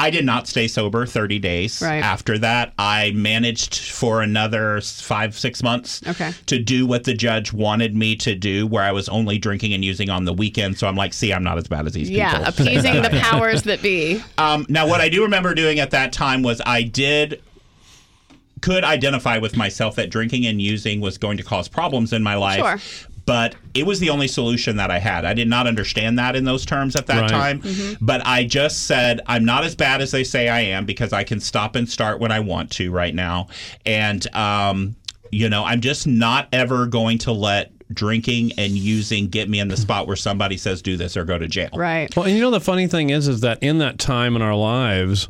I 0.00 0.10
did 0.10 0.24
not 0.24 0.48
stay 0.48 0.66
sober 0.66 1.06
30 1.06 1.38
days. 1.38 1.80
Right. 1.80 2.02
After 2.02 2.36
that, 2.38 2.72
I 2.78 3.12
managed 3.12 3.78
for 3.92 4.22
another 4.22 4.80
five, 4.80 5.38
six 5.38 5.62
months 5.62 6.00
Okay. 6.06 6.32
to 6.46 6.58
do 6.58 6.86
what 6.86 7.04
the 7.04 7.14
judge 7.14 7.52
wanted 7.52 7.94
me 7.94 8.16
to 8.16 8.34
do, 8.34 8.66
where 8.66 8.82
I 8.82 8.90
was 8.92 9.08
only 9.08 9.38
drinking 9.38 9.72
and 9.72 9.84
using 9.84 10.10
on 10.10 10.24
the 10.24 10.32
weekend. 10.32 10.78
So 10.78 10.86
I'm 10.88 10.96
like, 10.96 11.12
see, 11.12 11.32
I'm 11.32 11.44
not 11.44 11.58
as 11.58 11.68
bad 11.68 11.86
as 11.86 11.92
these 11.92 12.10
Yeah, 12.10 12.30
people. 12.30 12.42
Yeah, 12.42 12.48
appeasing 12.48 13.02
the 13.02 13.20
powers 13.22 13.62
that 13.64 13.82
be. 13.82 14.22
Um, 14.36 14.66
now, 14.68 14.88
what 14.88 15.00
I 15.00 15.08
do 15.08 15.22
remember 15.22 15.54
doing 15.54 15.78
at 15.78 15.90
that 15.92 16.12
time 16.12 16.42
was 16.42 16.60
I 16.66 16.82
did 16.82 17.40
could 18.60 18.84
identify 18.84 19.38
with 19.38 19.56
myself 19.56 19.96
that 19.96 20.10
drinking 20.10 20.46
and 20.46 20.60
using 20.60 21.00
was 21.00 21.18
going 21.18 21.36
to 21.36 21.42
cause 21.42 21.68
problems 21.68 22.12
in 22.12 22.22
my 22.22 22.34
life. 22.34 22.60
Sure. 22.60 23.06
But 23.26 23.56
it 23.74 23.84
was 23.84 24.00
the 24.00 24.08
only 24.08 24.26
solution 24.26 24.76
that 24.76 24.90
I 24.90 24.98
had. 24.98 25.26
I 25.26 25.34
did 25.34 25.48
not 25.48 25.66
understand 25.66 26.18
that 26.18 26.34
in 26.34 26.44
those 26.44 26.64
terms 26.64 26.96
at 26.96 27.06
that 27.08 27.20
Right. 27.22 27.30
time. 27.30 27.60
Mm-hmm. 27.60 28.04
But 28.04 28.26
I 28.26 28.44
just 28.44 28.86
said, 28.86 29.20
I'm 29.26 29.44
not 29.44 29.64
as 29.64 29.76
bad 29.76 30.00
as 30.00 30.12
they 30.12 30.24
say 30.24 30.48
I 30.48 30.60
am 30.60 30.86
because 30.86 31.12
I 31.12 31.24
can 31.24 31.38
stop 31.38 31.76
and 31.76 31.86
start 31.86 32.20
when 32.20 32.32
I 32.32 32.40
want 32.40 32.70
to 32.72 32.90
right 32.90 33.14
now. 33.14 33.48
And, 33.84 34.26
um, 34.34 34.96
you 35.30 35.50
know, 35.50 35.62
I'm 35.62 35.82
just 35.82 36.06
not 36.06 36.48
ever 36.54 36.86
going 36.86 37.18
to 37.18 37.32
let 37.32 37.70
drinking 37.92 38.52
and 38.58 38.72
using 38.72 39.28
get 39.28 39.48
me 39.48 39.60
in 39.60 39.68
the 39.68 39.76
spot 39.76 40.06
where 40.06 40.16
somebody 40.16 40.56
says 40.56 40.80
do 40.80 40.96
this 40.96 41.14
or 41.16 41.24
go 41.24 41.36
to 41.38 41.48
jail. 41.48 41.70
Right. 41.74 42.14
Well, 42.16 42.24
and 42.26 42.34
you 42.34 42.40
know 42.40 42.50
the 42.50 42.60
funny 42.60 42.86
thing 42.86 43.10
is, 43.10 43.28
is 43.28 43.40
that 43.40 43.62
in 43.62 43.76
that 43.78 43.98
time 43.98 44.36
in 44.36 44.42
our 44.42 44.54
lives, 44.54 45.28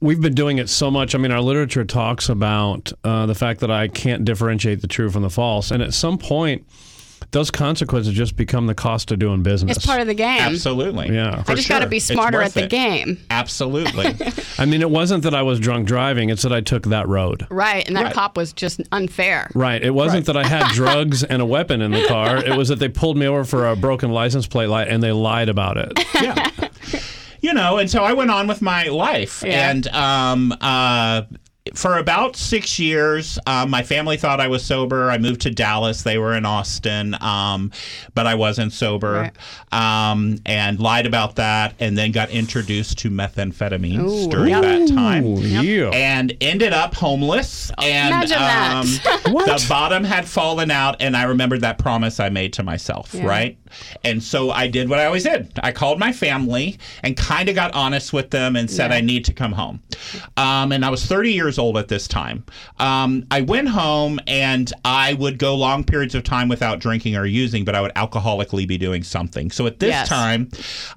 we've 0.00 0.20
been 0.20 0.34
doing 0.34 0.58
it 0.58 0.68
so 0.68 0.90
much. 0.90 1.14
I 1.14 1.18
mean, 1.18 1.32
our 1.32 1.40
literature 1.40 1.84
talks 1.84 2.28
about 2.28 2.92
uh, 3.04 3.26
the 3.26 3.34
fact 3.34 3.60
that 3.60 3.70
I 3.70 3.88
can't 3.88 4.24
differentiate 4.24 4.80
the 4.80 4.86
true 4.88 5.10
from 5.10 5.22
the 5.22 5.30
false, 5.30 5.70
and 5.70 5.82
at 5.82 5.94
some 5.94 6.18
point, 6.18 6.66
those 7.30 7.50
consequences 7.50 8.12
just 8.12 8.36
become 8.36 8.66
the 8.66 8.74
cost 8.74 9.10
of 9.10 9.18
doing 9.18 9.42
business. 9.42 9.76
It's 9.78 9.86
part 9.86 10.02
of 10.02 10.06
the 10.06 10.12
game. 10.12 10.40
Absolutely. 10.40 11.14
Yeah. 11.14 11.42
I 11.48 11.54
just 11.54 11.68
got 11.68 11.78
to 11.78 11.86
be 11.86 11.98
smarter 11.98 12.42
at 12.42 12.52
the 12.52 12.64
it. 12.64 12.70
game. 12.70 13.16
Absolutely. 13.30 14.14
I 14.58 14.66
mean, 14.66 14.82
it 14.82 14.90
wasn't 14.90 15.22
that 15.22 15.34
I 15.34 15.40
was 15.42 15.58
drunk 15.58 15.86
driving; 15.86 16.28
it's 16.28 16.42
that 16.42 16.52
I 16.52 16.60
took 16.60 16.84
that 16.86 17.08
road. 17.08 17.46
Right. 17.50 17.86
And 17.86 17.96
that 17.96 18.04
Right. 18.06 18.12
cop 18.14 18.36
was 18.36 18.52
just 18.52 18.82
unfair. 18.92 19.50
Right. 19.54 19.82
It 19.82 19.92
wasn't 19.94 20.26
that 20.26 20.36
I 20.36 20.46
had 20.46 20.66
drugs 20.74 21.24
and 21.24 21.40
a 21.40 21.46
weapon 21.46 21.80
in 21.80 21.92
the 21.92 22.06
car. 22.06 22.36
It 22.44 22.56
was 22.56 22.68
that 22.68 22.78
they 22.80 22.88
pulled 22.90 23.16
me 23.16 23.26
over 23.26 23.44
for 23.44 23.66
a 23.68 23.76
broken 23.76 24.10
license 24.10 24.46
plate 24.46 24.66
light 24.68 24.88
and 24.88 25.02
they 25.02 25.12
lied 25.12 25.48
about 25.48 25.76
it. 25.78 25.92
yeah. 26.20 26.50
You 27.42 27.52
know, 27.52 27.78
and 27.78 27.90
so 27.90 28.02
I 28.04 28.12
went 28.14 28.30
on 28.30 28.46
with 28.46 28.62
my 28.62 28.84
life. 28.84 29.42
Yeah. 29.44 29.70
And 29.70 29.86
um, 29.88 30.54
uh, 30.60 31.22
for 31.74 31.96
about 31.98 32.34
six 32.36 32.78
years, 32.78 33.38
um, 33.46 33.70
my 33.70 33.82
family 33.82 34.16
thought 34.16 34.40
I 34.40 34.48
was 34.48 34.64
sober. 34.64 35.10
I 35.10 35.18
moved 35.18 35.42
to 35.42 35.50
Dallas. 35.50 36.02
They 36.02 36.18
were 36.18 36.34
in 36.34 36.44
Austin, 36.44 37.16
um, 37.20 37.70
but 38.14 38.26
I 38.26 38.34
wasn't 38.34 38.72
sober. 38.72 39.30
Um, 39.70 40.38
and 40.44 40.80
lied 40.80 41.06
about 41.06 41.36
that, 41.36 41.74
and 41.80 41.96
then 41.96 42.10
got 42.12 42.30
introduced 42.30 42.98
to 42.98 43.10
methamphetamines 43.10 44.26
Ooh, 44.26 44.28
during 44.28 44.50
yep. 44.50 44.62
that 44.62 44.88
time. 44.88 45.24
Ooh, 45.24 45.40
yeah. 45.40 45.90
And 45.90 46.36
ended 46.40 46.72
up 46.72 46.94
homeless. 46.94 47.70
and 47.78 48.08
imagine 48.32 48.38
um, 49.26 49.32
What? 49.32 49.46
the 49.46 49.66
bottom 49.68 50.04
had 50.04 50.28
fallen 50.28 50.70
out, 50.70 50.96
and 51.00 51.16
I 51.16 51.24
remembered 51.24 51.60
that 51.62 51.78
promise 51.78 52.20
I 52.20 52.28
made 52.28 52.52
to 52.54 52.62
myself, 52.62 53.14
Yeah. 53.14 53.24
right? 53.26 53.58
And 54.04 54.22
so 54.22 54.50
I 54.50 54.66
did 54.68 54.88
what 54.88 54.98
I 54.98 55.06
always 55.06 55.24
did. 55.24 55.50
I 55.62 55.72
called 55.72 55.98
my 55.98 56.12
family 56.12 56.78
and 57.02 57.16
kind 57.16 57.48
of 57.48 57.54
got 57.54 57.72
honest 57.74 58.12
with 58.12 58.30
them 58.30 58.56
and 58.56 58.70
said 58.70 58.90
Yeah. 58.90 58.96
I 58.98 59.00
need 59.00 59.24
to 59.26 59.32
come 59.32 59.52
home. 59.52 59.80
Um, 60.36 60.72
and 60.72 60.84
I 60.84 60.90
was 60.90 61.04
30 61.06 61.32
years 61.32 61.58
old 61.58 61.76
at 61.76 61.88
this 61.88 62.06
time. 62.08 62.44
Um, 62.78 63.24
I 63.30 63.40
went 63.42 63.68
home 63.68 64.18
and 64.26 64.72
I 64.84 65.14
would 65.14 65.38
go 65.38 65.54
long 65.54 65.84
periods 65.84 66.14
of 66.14 66.24
time 66.24 66.48
without 66.48 66.78
drinking 66.80 67.16
or 67.16 67.26
using, 67.26 67.64
but 67.64 67.74
I 67.74 67.80
would 67.80 67.94
alcoholically 67.94 68.66
be 68.66 68.78
doing 68.78 69.02
something. 69.02 69.50
So 69.50 69.66
at 69.66 69.78
this 69.80 69.90
Yes. 69.90 70.08
time, 70.08 70.48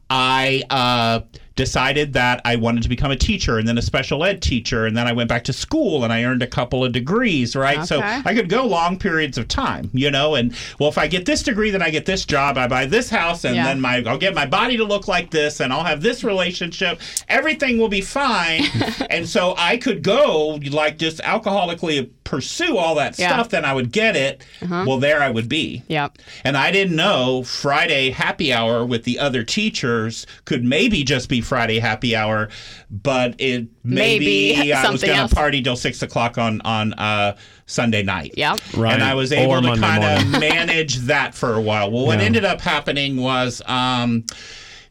I. 0.10 0.64
Uh, 0.70 1.20
decided 1.56 2.14
that 2.14 2.42
I 2.44 2.58
wanted 2.58 2.84
to 2.84 2.90
become 2.90 3.12
a 3.12 3.16
teacher 3.16 3.58
and 3.58 3.68
then 3.68 3.78
a 3.78 3.82
special 3.82 4.24
ed 4.24 4.42
teacher 4.42 4.86
and 4.86 4.96
then 4.98 5.08
I 5.08 5.14
went 5.14 5.30
back 5.30 5.44
to 5.46 5.54
school 5.54 6.04
and 6.04 6.12
I 6.12 6.24
earned 6.24 6.44
a 6.44 6.48
couple 6.48 6.84
of 6.84 6.92
degrees, 6.92 7.56
right? 7.56 7.86
So 7.86 8.02
I 8.02 8.34
could 8.36 8.50
go 8.50 8.66
long 8.66 8.98
periods 9.00 9.38
of 9.38 9.48
time, 9.48 9.90
you 9.94 10.12
know, 10.12 10.36
and 10.36 10.54
well 10.80 10.90
if 10.90 10.98
I 10.98 11.08
get 11.08 11.26
this 11.26 11.44
degree 11.44 11.72
then 11.72 11.82
I 11.82 11.90
get 11.92 12.06
this 12.06 12.26
job, 12.26 12.58
I 12.58 12.68
buy 12.68 12.86
this 12.86 13.10
house 13.10 13.46
and 13.46 13.56
Yeah. 13.56 13.64
then 13.66 13.80
my 13.80 14.04
I'll 14.06 14.18
get 14.18 14.36
my 14.36 14.46
body 14.46 14.76
to 14.78 14.84
look 14.84 15.08
like 15.08 15.32
this 15.32 15.60
and 15.62 15.72
I'll 15.72 15.84
have 15.86 16.02
this 16.02 16.24
relationship. 16.24 17.00
Everything 17.30 17.78
will 17.78 17.88
be 17.90 18.02
fine. 18.02 18.64
and 19.10 19.28
so 19.28 19.56
I 19.58 19.78
could 19.78 20.04
go 20.04 20.60
like 20.72 20.98
just 20.98 21.20
alcoholically 21.20 22.10
pursue 22.26 22.76
all 22.78 22.96
that 22.96 23.18
Yeah. 23.18 23.28
Uh-huh. 23.28 23.36
stuff 23.44 23.50
then 23.52 23.64
I 23.66 23.74
would 23.74 23.92
get 23.92 24.16
it. 24.16 24.44
Well 24.62 24.98
there 25.00 25.22
I 25.22 25.30
would 25.30 25.48
be. 25.48 25.84
Yep. 25.88 26.18
And 26.44 26.58
I 26.58 26.72
didn't 26.72 26.96
know 26.98 27.44
Friday 27.44 28.10
happy 28.10 28.52
hour 28.52 28.86
with 28.86 29.04
the 29.06 29.20
other 29.20 29.44
teachers 29.44 30.28
could 30.44 30.64
maybe 30.66 31.04
just 31.04 31.30
be 31.30 31.42
Friday 31.46 31.80
happy 31.80 32.16
hour, 32.16 32.50
but 32.90 33.36
it 33.40 33.68
maybe, 33.84 34.54
Maybe 34.56 34.74
I 34.74 34.90
was 34.92 35.02
going 35.04 35.30
to 35.30 35.34
party 35.36 35.62
till 35.62 35.76
six 35.78 36.02
o'clock 36.02 36.38
on 36.38 36.62
on 36.62 36.94
uh, 36.94 37.38
Sunday 37.66 38.04
night. 38.04 38.34
Yeah, 38.36 38.58
Right. 38.76 38.94
And 38.94 39.04
I 39.04 39.14
was 39.14 39.32
Or 39.32 39.36
able 39.36 39.62
to 39.62 39.80
kind 39.80 40.04
of 40.04 40.28
manage 40.42 40.98
that 41.08 41.36
for 41.36 41.54
a 41.54 41.62
while. 41.62 41.92
Well, 41.92 42.06
what 42.06 42.20
Yeah. 42.20 42.26
ended 42.26 42.46
up 42.46 42.62
happening 42.62 43.18
was. 43.18 43.62
Um, 43.66 44.26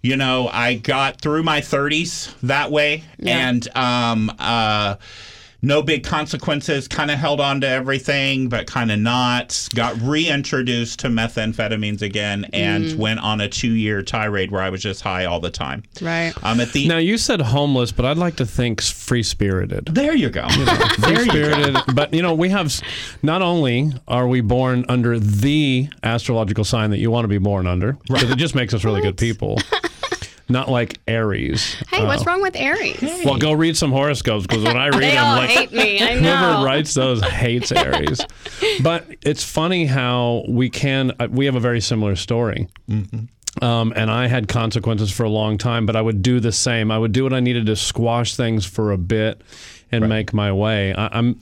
you 0.03 0.17
know, 0.19 0.51
I 0.53 0.75
got 0.75 1.23
through 1.23 1.45
my 1.45 1.63
30s 1.63 2.35
that 2.43 2.71
way, 2.71 3.05
Yeah. 3.19 3.49
and 3.49 3.67
um, 3.75 4.31
uh, 4.39 4.97
no 5.65 5.83
big 5.83 6.05
consequences. 6.05 6.87
Kind 6.89 7.11
of 7.11 7.19
held 7.19 7.41
on 7.41 7.61
to 7.63 7.69
everything, 7.69 8.49
but 8.49 8.67
kind 8.67 8.93
of 8.93 8.99
not. 8.99 9.69
Got 9.75 10.01
reintroduced 10.01 10.99
to 11.01 11.09
methamphetamines 11.09 12.03
again, 12.03 12.47
and 12.53 12.85
Mm. 12.85 12.97
went 12.97 13.21
on 13.21 13.41
a 13.41 13.49
two-year 13.49 14.03
tirade 14.03 14.51
where 14.51 14.63
I 14.63 14.69
was 14.71 14.83
just 14.83 15.01
high 15.03 15.25
all 15.25 15.41
the 15.41 15.51
time. 15.51 15.83
Right. 16.01 16.33
Um, 16.43 16.61
at 16.61 16.73
the 16.73 16.87
Now, 16.87 16.99
you 16.99 17.17
said 17.19 17.41
homeless, 17.41 17.93
but 17.93 18.05
I'd 18.05 18.19
like 18.19 18.37
to 18.37 18.47
think 18.47 18.83
free 18.83 19.23
spirited. 19.23 19.87
there 19.87 20.15
you 20.15 20.31
go. 20.31 20.47
free 20.49 20.65
there 20.99 21.21
you 21.23 21.27
go. 21.27 21.31
spirited. 21.33 21.77
But 21.95 22.13
you 22.13 22.23
know, 22.23 22.35
we 22.35 22.51
have 22.51 22.73
not 23.23 23.43
only 23.43 23.93
are 24.07 24.29
we 24.29 24.41
born 24.41 24.85
under 24.89 25.19
the 25.19 25.89
astrological 26.03 26.65
sign 26.65 26.91
that 26.91 26.99
you 26.99 27.11
want 27.11 27.25
to 27.25 27.29
be 27.29 27.39
born 27.39 27.67
under, 27.67 27.97
because 28.07 28.31
it 28.31 28.37
just 28.39 28.55
makes 28.55 28.75
us 28.75 28.85
really 28.85 29.01
good 29.01 29.17
people. 29.17 29.59
Not 30.49 30.71
like 30.71 30.99
Aries. 31.09 31.75
Hey, 31.91 32.05
what's 32.05 32.23
Uh, 32.23 32.31
wrong 32.31 32.43
with 32.43 32.55
Aries? 32.55 33.01
Well, 33.25 33.39
go 33.39 33.53
read 33.53 33.77
some 33.77 33.91
horoscopes 33.93 34.47
because 34.47 34.63
when 34.63 34.77
I 34.77 34.89
read 34.89 35.15
them, 35.15 35.37
like 35.39 35.49
hate 35.51 35.73
me. 35.73 36.03
I 36.03 36.17
whoever 36.19 36.65
writes 36.65 36.93
those 36.95 37.23
hates 37.25 37.73
Aries. 37.73 38.21
but 38.83 39.07
it's 39.23 39.43
funny 39.43 39.87
how 39.87 40.45
we 40.49 40.69
can. 40.69 41.13
uh, 41.19 41.29
We 41.31 41.47
have 41.47 41.55
a 41.55 41.61
very 41.61 41.81
similar 41.81 42.15
story. 42.15 42.69
Um, 43.63 43.93
and 43.95 44.11
I 44.11 44.27
had 44.27 44.49
consequences 44.49 45.11
for 45.13 45.23
a 45.23 45.29
long 45.31 45.59
time, 45.59 45.87
but 45.87 45.95
I 45.95 46.03
would 46.03 46.23
do 46.23 46.41
the 46.41 46.53
same. 46.53 46.91
I 46.91 46.99
would 46.99 47.13
do 47.13 47.23
what 47.23 47.33
I 47.33 47.41
needed 47.41 47.67
to 47.67 47.77
squash 47.77 48.35
things 48.35 48.67
for 48.67 48.91
a 48.93 48.99
bit 48.99 49.41
and 49.93 50.09
make 50.09 50.33
my 50.35 50.51
way. 50.51 50.93
I, 50.93 51.07
I'm, 51.19 51.39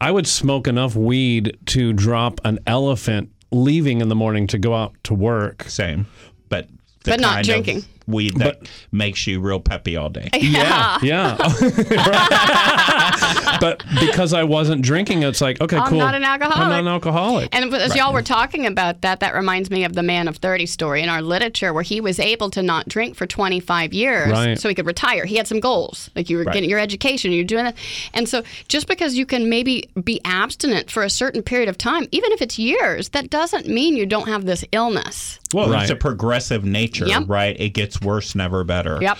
I 0.00 0.10
would 0.10 0.26
smoke 0.26 0.66
enough 0.66 0.96
weed 0.96 1.56
to 1.66 1.92
drop 1.92 2.40
an 2.44 2.58
elephant 2.66 3.30
leaving 3.52 4.00
in 4.00 4.08
the 4.08 4.16
morning 4.16 4.48
to 4.48 4.58
go 4.58 4.74
out 4.74 4.92
to 5.04 5.14
work. 5.14 5.62
Same, 5.68 6.06
but 6.48 6.68
But 7.04 7.20
not 7.20 7.44
drinking. 7.44 7.78
Of 7.78 7.91
weed 8.06 8.36
that 8.38 8.68
makes 8.90 9.26
you 9.26 9.40
real 9.40 9.60
peppy 9.60 9.96
all 9.96 10.08
day. 10.10 10.28
Yeah, 10.42 10.98
yeah. 11.02 11.36
but 13.60 13.82
because 14.00 14.32
I 14.32 14.44
wasn't 14.44 14.82
drinking, 14.82 15.22
it's 15.22 15.40
like 15.40 15.60
okay, 15.60 15.76
I'm 15.76 15.88
cool. 15.88 15.98
not 15.98 16.14
an 16.14 16.24
alcoholic. 16.24 16.58
I'm 16.58 16.70
not 16.70 16.80
an 16.80 16.88
alcoholic. 16.88 17.54
And 17.54 17.72
as 17.74 17.94
y'all 17.94 18.12
were 18.12 18.22
talking 18.22 18.66
about 18.66 19.02
that, 19.02 19.20
that 19.20 19.34
reminds 19.34 19.70
me 19.70 19.84
of 19.84 19.94
the 19.94 20.02
Man 20.02 20.28
of 20.28 20.38
30 20.38 20.66
story 20.66 21.02
in 21.02 21.08
our 21.08 21.22
literature 21.22 21.72
where 21.72 21.82
he 21.82 22.00
was 22.00 22.18
able 22.18 22.50
to 22.50 22.62
not 22.62 22.88
drink 22.88 23.16
for 23.16 23.26
25 23.26 23.92
years 23.92 24.30
Right. 24.30 24.58
so 24.58 24.68
he 24.68 24.74
could 24.74 24.86
retire. 24.86 25.24
He 25.24 25.36
had 25.36 25.46
some 25.46 25.60
goals. 25.60 26.10
Like 26.16 26.28
you 26.28 26.38
were 26.38 26.44
Right. 26.44 26.54
getting 26.54 26.70
your 26.70 26.78
education, 26.80 27.32
you're 27.32 27.44
doing 27.44 27.66
it, 27.66 27.76
And 28.14 28.28
so 28.28 28.42
just 28.68 28.88
because 28.88 29.14
you 29.14 29.26
can 29.26 29.48
maybe 29.48 29.88
be 30.02 30.20
abstinent 30.24 30.90
for 30.90 31.02
a 31.02 31.10
certain 31.10 31.42
period 31.42 31.68
of 31.68 31.78
time, 31.78 32.06
even 32.10 32.32
if 32.32 32.42
it's 32.42 32.58
years, 32.58 33.10
that 33.10 33.30
doesn't 33.30 33.68
mean 33.68 33.96
you 33.96 34.06
don't 34.06 34.28
have 34.28 34.44
this 34.44 34.64
illness. 34.72 35.38
Well, 35.54 35.68
Right. 35.70 35.82
it's 35.82 35.90
a 35.90 35.96
progressive 35.96 36.64
nature, 36.64 37.06
Yep. 37.06 37.24
right? 37.26 37.56
It 37.58 37.70
gets 37.70 38.00
worse, 38.00 38.34
never 38.34 38.64
better. 38.64 38.98
Yep. 39.00 39.18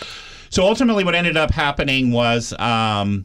So 0.51 0.65
ultimately, 0.65 1.05
what 1.05 1.15
ended 1.15 1.37
up 1.37 1.51
happening 1.51 2.13
was 2.13 2.53
um, 2.59 3.25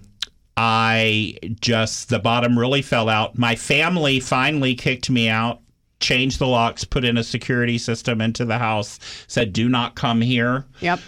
I 0.56 1.36
just, 1.62 2.10
the 2.10 2.20
bottom 2.20 2.58
really 2.58 2.82
fell 2.82 3.10
out. 3.10 3.38
My 3.38 3.56
family 3.56 4.20
finally 4.20 4.74
kicked 4.76 5.10
me 5.10 5.30
out, 5.30 5.60
changed 6.00 6.39
the 6.39 6.48
locks, 6.48 6.84
put 6.84 7.04
in 7.06 7.17
a 7.17 7.24
security 7.24 7.78
system 7.78 8.22
into 8.22 8.43
the 8.46 8.58
house, 8.58 9.00
said, 9.28 9.54
do 9.54 9.70
not 9.70 9.96
come 9.96 10.22
here. 10.22 10.65
Yep. 10.82 11.00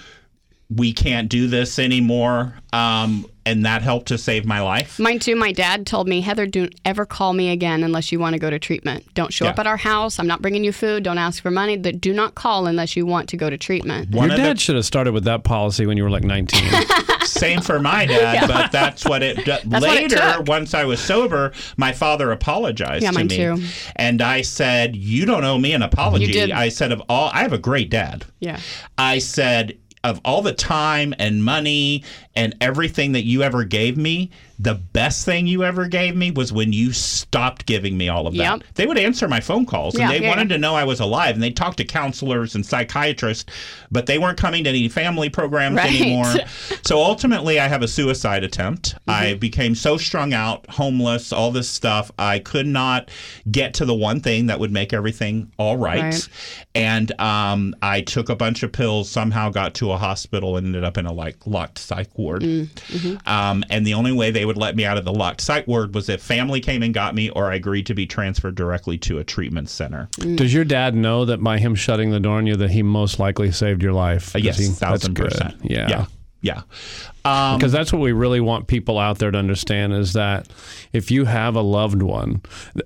We 0.69 0.93
can't 0.93 1.29
do 1.29 1.47
this 1.47 1.79
anymore. 1.79 2.53
Um, 2.73 3.25
and 3.49 3.65
that 3.65 3.81
helped 3.81 4.07
to 4.07 4.17
save 4.17 4.45
my 4.45 4.61
life. 4.61 4.99
Mine 4.99 5.19
too. 5.19 5.35
My 5.35 5.51
dad 5.51 5.85
told 5.87 6.07
me, 6.07 6.21
Heather, 6.21 6.45
don't 6.45 6.73
ever 6.85 7.05
call 7.05 7.33
me 7.33 7.49
again 7.49 7.83
unless 7.83 8.11
you 8.11 8.19
want 8.19 8.33
to 8.33 8.39
go 8.39 8.49
to 8.49 8.59
treatment. 8.59 9.05
Don't 9.15 9.33
show 9.33 9.47
up 9.47 9.59
at 9.59 9.67
our 9.67 9.77
house. 9.77 10.19
I'm 10.19 10.27
not 10.27 10.41
bringing 10.41 10.63
you 10.63 10.71
food. 10.71 11.03
Don't 11.03 11.17
ask 11.17 11.41
for 11.41 11.51
money. 11.51 11.77
Th- 11.77 11.99
Do 11.99 12.13
not 12.13 12.35
call 12.35 12.67
unless 12.67 12.95
you 12.95 13.05
want 13.05 13.29
to 13.29 13.37
go 13.37 13.49
to 13.49 13.57
treatment. 13.57 14.11
One 14.11 14.29
Your 14.29 14.35
of 14.35 14.41
the- 14.41 14.47
dad 14.47 14.59
should 14.61 14.75
have 14.75 14.85
started 14.85 15.13
with 15.13 15.23
that 15.25 15.43
policy 15.43 15.85
when 15.85 15.97
you 15.97 16.03
were 16.03 16.09
like 16.09 16.23
19. 16.23 16.61
Same 17.25 17.61
for 17.61 17.79
my 17.79 18.05
dad, 18.05 18.47
but 18.47 18.71
that's 18.71 19.05
what 19.05 19.21
it. 19.21 19.45
That's 19.45 19.63
what 19.65 19.83
it 19.83 20.11
later, 20.11 20.15
took. 20.37 20.47
once 20.47 20.73
I 20.73 20.85
was 20.85 20.99
sober, 20.99 21.51
my 21.77 21.91
father 21.91 22.31
apologized 22.31 23.03
Yeah, 23.03 23.11
to 23.11 23.15
mine 23.15 23.27
me, 23.27 23.37
too. 23.37 23.57
and 23.95 24.21
I 24.21 24.41
said, 24.41 24.95
"You 24.95 25.25
don't 25.25 25.43
owe 25.43 25.57
me 25.57 25.73
an 25.73 25.81
apology." 25.83 26.25
You 26.25 26.33
did. 26.33 26.51
I 26.51 26.69
said, 26.69 26.91
"Of 26.91 27.01
all, 27.07 27.29
I 27.33 27.41
have 27.41 27.53
a 27.53 27.57
great 27.59 27.89
dad." 27.89 28.25
Yeah. 28.39 28.59
I 28.97 29.19
said, 29.19 29.77
"Of 30.03 30.19
all 30.25 30.41
the 30.41 30.53
time 30.53 31.13
and 31.19 31.43
money 31.43 32.03
and 32.39 32.55
everything 32.61 33.11
that 33.11 33.25
you 33.25 33.43
ever 33.43 33.63
gave 33.63 33.97
me, 33.97 34.31
the 34.57 34.73
best 34.75 35.25
thing 35.25 35.45
you 35.45 35.63
ever 35.63 35.87
gave 35.87 36.15
me 36.15 36.31
was 36.31 36.51
when 36.51 36.73
you 36.73 36.91
stopped 36.91 37.65
giving 37.65 37.97
me 37.97 38.09
all 38.09 38.25
of 38.27 38.33
that." 38.35 38.59
Yep. 38.59 38.63
They 38.75 38.85
would 38.87 38.97
answer 38.97 39.27
my 39.27 39.39
phone 39.39 39.65
calls, 39.65 39.95
Yeah, 39.95 40.03
and 40.05 40.11
they 40.13 40.21
yeah, 40.23 40.29
wanted 40.29 40.49
yeah. 40.49 40.55
to 40.55 40.61
know 40.61 40.73
I 40.75 40.83
was 40.85 40.99
alive, 40.99 41.35
and 41.35 41.43
they 41.43 41.51
talked 41.51 41.77
to 41.77 41.85
counselors 41.85 42.55
and 42.55 42.65
psychiatrists, 42.65 43.45
but 43.91 44.05
they 44.05 44.17
weren't 44.17 44.37
coming 44.37 44.63
to 44.63 44.69
any 44.69 44.87
family 44.89 45.29
programs 45.29 45.77
Right. 45.77 46.01
anymore. 46.01 46.33
So 46.83 46.97
ultimately, 47.03 47.59
I 47.59 47.67
have 47.67 47.83
a 47.83 47.87
suicide 47.87 48.43
attempt. 48.43 48.95
Mm-hmm. 48.95 49.11
I 49.11 49.33
became 49.35 49.75
so 49.75 49.97
strung 49.97 50.33
out, 50.33 50.67
homeless, 50.69 51.31
all 51.31 51.51
this 51.51 51.69
stuff. 51.69 52.11
I 52.17 52.39
could 52.39 52.65
not 52.65 53.11
get 53.51 53.73
to 53.75 53.85
the 53.85 53.93
one 53.93 54.21
thing 54.21 54.47
that 54.47 54.59
would 54.59 54.71
make 54.71 54.91
everything 54.93 55.51
all 55.57 55.77
right. 55.77 55.89
Right. 56.03 56.29
And 56.73 57.11
um, 57.19 57.75
I 57.81 58.01
took 58.01 58.29
a 58.29 58.35
bunch 58.35 58.63
of 58.63 58.71
pills, 58.71 59.09
somehow 59.11 59.49
got 59.49 59.73
to 59.75 59.91
a 59.91 59.97
hospital, 59.97 60.57
and 60.57 60.65
ended 60.67 60.83
up 60.83 60.97
in 60.97 61.05
a 61.05 61.11
like 61.13 61.45
locked 61.45 61.77
psych 61.79 62.17
ward. 62.17 62.28
Mm-hmm. 62.37 63.27
Um, 63.27 63.63
and 63.69 63.85
the 63.85 63.93
only 63.95 64.11
way 64.11 64.31
they 64.31 64.45
would 64.45 64.57
let 64.57 64.75
me 64.75 64.85
out 64.85 64.97
of 64.97 65.05
the 65.05 65.13
locked 65.13 65.41
psych 65.41 65.67
ward 65.67 65.95
was 65.95 66.09
if 66.09 66.21
family 66.21 66.59
came 66.59 66.83
and 66.83 66.93
got 66.93 67.15
me, 67.15 67.29
or 67.31 67.51
I 67.51 67.55
agreed 67.55 67.85
to 67.87 67.93
be 67.93 68.05
transferred 68.05 68.55
directly 68.55 68.97
to 68.99 69.17
a 69.17 69.23
treatment 69.23 69.69
center. 69.69 70.09
Does 70.35 70.53
your 70.53 70.65
dad 70.65 70.95
know 70.95 71.25
that 71.25 71.43
by 71.43 71.57
him 71.57 71.75
shutting 71.75 72.11
the 72.11 72.19
door 72.19 72.37
on 72.37 72.47
you 72.47 72.55
that 72.57 72.71
he 72.71 72.83
most 72.83 73.19
likely 73.19 73.51
saved 73.51 73.81
your 73.81 73.93
life? 73.93 74.35
Uh, 74.35 74.39
yes, 74.39 74.57
he- 74.57 74.67
thousand 74.67 75.15
that's 75.15 75.33
good. 75.35 75.39
percent. 75.39 75.55
Yeah. 75.63 75.89
yeah, 75.89 76.05
Yeah. 76.41 76.61
Um, 77.25 77.57
because 77.57 77.73
that's 77.73 77.91
what 77.91 78.01
we 78.01 78.13
really 78.13 78.39
want 78.39 78.67
people 78.67 78.97
out 78.97 79.19
there 79.19 79.29
to 79.29 79.37
understand 79.37 79.93
is 79.93 80.13
that 80.13 80.47
if 80.93 81.11
you 81.11 81.25
have 81.25 81.55
a 81.55 81.61
loved 81.61 82.01
one 82.01 82.41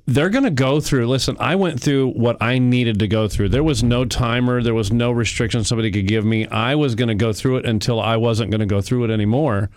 they're 0.08 0.32
going 0.32 0.44
to 0.44 0.50
go 0.50 0.80
through 0.80 1.08
listen 1.08 1.38
i 1.39 1.56
went 1.56 1.80
through 1.80 2.10
what 2.13 2.36
i 2.42 2.58
needed 2.58 2.98
to 3.00 3.08
go 3.08 3.28
through. 3.28 3.50
There 3.50 3.63
was 3.63 3.84
no 3.84 4.06
timer 4.06 4.63
there 4.63 4.74
was 4.74 4.92
no 4.92 5.12
restriction 5.12 5.63
somebody 5.63 5.92
could 5.92 6.08
give 6.08 6.26
me. 6.26 6.48
I 6.48 6.74
was 6.74 6.96
going 6.96 7.10
to 7.10 7.16
go 7.16 7.32
through 7.32 7.58
it 7.58 7.66
until 7.66 8.02
i 8.02 8.18
wasn't 8.18 8.50
going 8.50 8.60
to 8.60 8.66
go 8.66 8.82
through 8.82 9.06
it 9.06 9.12
anymore. 9.12 9.70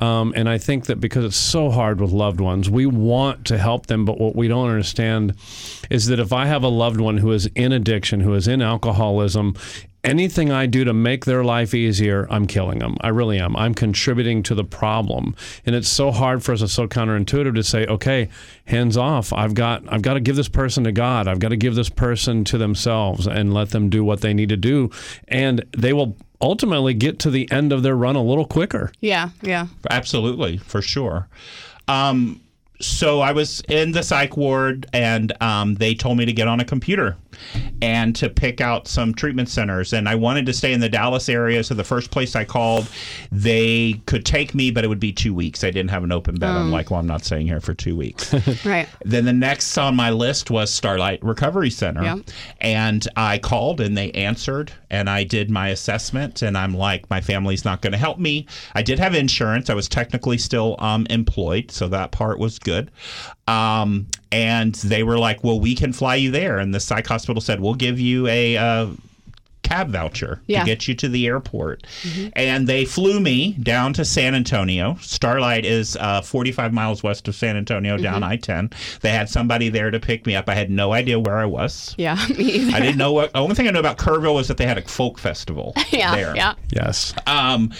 Um, 0.00 0.32
and 0.34 0.48
i 0.48 0.58
think 0.58 0.86
that 0.86 0.98
because 0.98 1.24
it's 1.24 1.36
so 1.36 1.70
hard 1.70 2.00
with 2.00 2.10
loved 2.10 2.40
ones 2.40 2.68
we 2.68 2.86
want 2.86 3.46
to 3.46 3.58
help 3.58 3.86
them 3.86 4.04
but 4.04 4.18
what 4.18 4.34
we 4.34 4.48
don't 4.48 4.68
understand 4.68 5.36
is 5.90 6.06
that 6.06 6.18
if 6.18 6.32
i 6.32 6.46
have 6.46 6.64
a 6.64 6.68
loved 6.68 7.00
one 7.00 7.18
who 7.18 7.30
is 7.30 7.46
in 7.54 7.70
addiction 7.70 8.20
who 8.20 8.34
is 8.34 8.48
in 8.48 8.60
alcoholism 8.60 9.54
anything 10.04 10.50
I 10.50 10.66
do 10.66 10.84
to 10.84 10.92
make 10.92 11.24
their 11.24 11.44
life 11.44 11.74
easier, 11.74 12.26
I'm 12.30 12.46
killing 12.46 12.80
them. 12.80 12.96
I 13.00 13.08
really 13.08 13.38
am. 13.38 13.56
I'm 13.56 13.74
contributing 13.74 14.42
to 14.44 14.54
the 14.54 14.64
problem. 14.64 15.34
And 15.64 15.74
it's 15.74 15.88
so 15.88 16.10
hard 16.10 16.42
for 16.42 16.52
us, 16.52 16.62
it's 16.62 16.72
so 16.72 16.86
counterintuitive 16.86 17.54
to 17.54 17.62
say, 17.62 17.86
okay, 17.86 18.28
hands 18.66 18.96
off. 18.96 19.32
I've 19.32 19.54
got 19.54 19.82
I've 19.88 20.02
got 20.02 20.14
to 20.14 20.20
give 20.20 20.36
this 20.36 20.48
person 20.48 20.84
to 20.84 20.92
God. 20.92 21.28
I've 21.28 21.38
got 21.38 21.48
to 21.48 21.56
give 21.56 21.74
this 21.74 21.88
person 21.88 22.44
to 22.44 22.58
themselves 22.58 23.26
and 23.26 23.54
let 23.54 23.70
them 23.70 23.90
do 23.90 24.04
what 24.04 24.20
they 24.20 24.34
need 24.34 24.48
to 24.48 24.56
do. 24.56 24.90
And 25.28 25.64
they 25.76 25.92
will 25.92 26.16
ultimately 26.40 26.94
get 26.94 27.18
to 27.20 27.30
the 27.30 27.50
end 27.52 27.72
of 27.72 27.82
their 27.82 27.96
run 27.96 28.16
a 28.16 28.22
little 28.22 28.46
quicker. 28.46 28.92
Yeah, 29.00 29.30
yeah. 29.42 29.68
Absolutely, 29.90 30.58
for 30.58 30.82
sure. 30.82 31.28
Um, 31.86 32.40
so 32.80 33.20
I 33.20 33.30
was 33.32 33.62
in 33.68 33.92
the 33.92 34.02
psych 34.02 34.36
ward, 34.36 34.86
and 34.92 35.32
um, 35.40 35.76
they 35.76 35.94
told 35.94 36.18
me 36.18 36.24
to 36.24 36.32
get 36.32 36.48
on 36.48 36.58
a 36.58 36.64
computer 36.64 37.16
and 37.80 38.14
to 38.16 38.28
pick 38.28 38.60
out 38.60 38.88
some 38.88 39.14
treatment 39.14 39.48
centers. 39.48 39.92
And 39.92 40.08
I 40.08 40.14
wanted 40.14 40.46
to 40.46 40.52
stay 40.52 40.72
in 40.72 40.80
the 40.80 40.88
Dallas 40.88 41.28
area, 41.28 41.64
so 41.64 41.74
the 41.74 41.84
first 41.84 42.10
place 42.10 42.36
I 42.36 42.44
called, 42.44 42.88
they 43.30 44.00
could 44.06 44.24
take 44.24 44.54
me, 44.54 44.70
but 44.70 44.84
it 44.84 44.88
would 44.88 45.00
be 45.00 45.12
two 45.12 45.34
weeks. 45.34 45.64
I 45.64 45.70
didn't 45.70 45.90
have 45.90 46.04
an 46.04 46.12
open 46.12 46.36
bed. 46.36 46.50
I'm 46.50 46.70
like, 46.70 46.90
well, 46.90 47.00
I'm 47.00 47.06
not 47.06 47.24
staying 47.24 47.46
here 47.46 47.60
for 47.60 47.74
two 47.74 47.96
weeks. 47.96 48.34
Right. 48.64 48.88
Then 49.04 49.24
the 49.24 49.32
next 49.32 49.76
on 49.76 49.96
my 49.96 50.10
list 50.10 50.50
was 50.50 50.70
Starlite 50.70 51.18
Recovery 51.22 51.70
Center. 51.70 52.02
Yeah. 52.02 52.18
And 52.60 53.06
I 53.16 53.38
called 53.38 53.80
and 53.80 53.96
they 53.96 54.12
answered 54.12 54.72
and 54.90 55.08
I 55.08 55.24
did 55.24 55.50
my 55.50 55.68
assessment 55.68 56.42
and 56.42 56.56
I'm 56.56 56.74
like, 56.74 57.08
my 57.10 57.20
family's 57.20 57.64
not 57.64 57.82
going 57.82 57.92
to 57.92 57.98
help 57.98 58.18
me. 58.18 58.46
I 58.74 58.82
did 58.82 58.98
have 58.98 59.14
insurance. 59.14 59.70
I 59.70 59.74
was 59.74 59.88
technically 59.88 60.38
still 60.38 60.76
um, 60.78 61.06
employed, 61.10 61.70
so 61.70 61.88
that 61.88 62.12
part 62.12 62.38
was 62.38 62.58
good. 62.58 62.90
Um, 63.48 64.06
and 64.30 64.74
they 64.76 65.02
were 65.02 65.18
like, 65.18 65.42
well, 65.44 65.60
we 65.60 65.74
can 65.74 65.92
fly 65.92 66.14
you 66.16 66.30
there. 66.30 66.58
And 66.58 66.74
the 66.74 66.80
psych 66.80 67.06
hospital 67.06 67.40
said, 67.40 67.60
we'll 67.60 67.74
give 67.74 67.98
you 68.00 68.26
a. 68.28 68.56
Uh, 68.56 68.86
cab 69.62 69.90
voucher 69.90 70.42
Yeah. 70.48 70.60
to 70.60 70.66
get 70.66 70.88
you 70.88 70.94
to 70.96 71.08
the 71.08 71.24
airport. 71.28 71.86
And 72.34 72.66
they 72.66 72.84
flew 72.84 73.20
me 73.20 73.52
down 73.62 73.92
to 73.94 74.04
San 74.04 74.34
Antonio. 74.34 74.94
Starlite 74.94 75.62
is 75.62 75.96
uh, 76.00 76.20
45 76.20 76.74
miles 76.74 77.02
west 77.04 77.28
of 77.28 77.36
San 77.36 77.56
Antonio 77.56 77.96
down 77.96 78.24
I 78.24 78.36
10. 78.36 78.70
They 79.02 79.10
had 79.10 79.30
somebody 79.30 79.68
there 79.68 79.90
to 79.92 80.00
pick 80.00 80.26
me 80.26 80.34
up. 80.34 80.48
I 80.48 80.54
had 80.56 80.68
no 80.68 80.92
idea 80.92 81.18
where 81.18 81.38
I 81.38 81.44
was. 81.46 81.94
Yeah, 81.96 82.16
me 82.36 82.44
either. 82.44 82.76
I 82.76 82.80
didn't 82.80 82.98
know 82.98 83.12
what. 83.12 83.32
The 83.32 83.38
only 83.38 83.54
thing 83.54 83.68
I 83.68 83.70
knew 83.70 83.78
about 83.78 83.98
Kerrville 83.98 84.34
was 84.34 84.48
that 84.48 84.56
they 84.56 84.66
had 84.66 84.78
a 84.78 84.82
folk 84.82 85.16
festival 85.18 85.74
yeah, 85.90 86.14
there. 86.16 86.36
yeah. 86.36 86.54
Yes. 86.70 87.14
Um, 87.28 87.72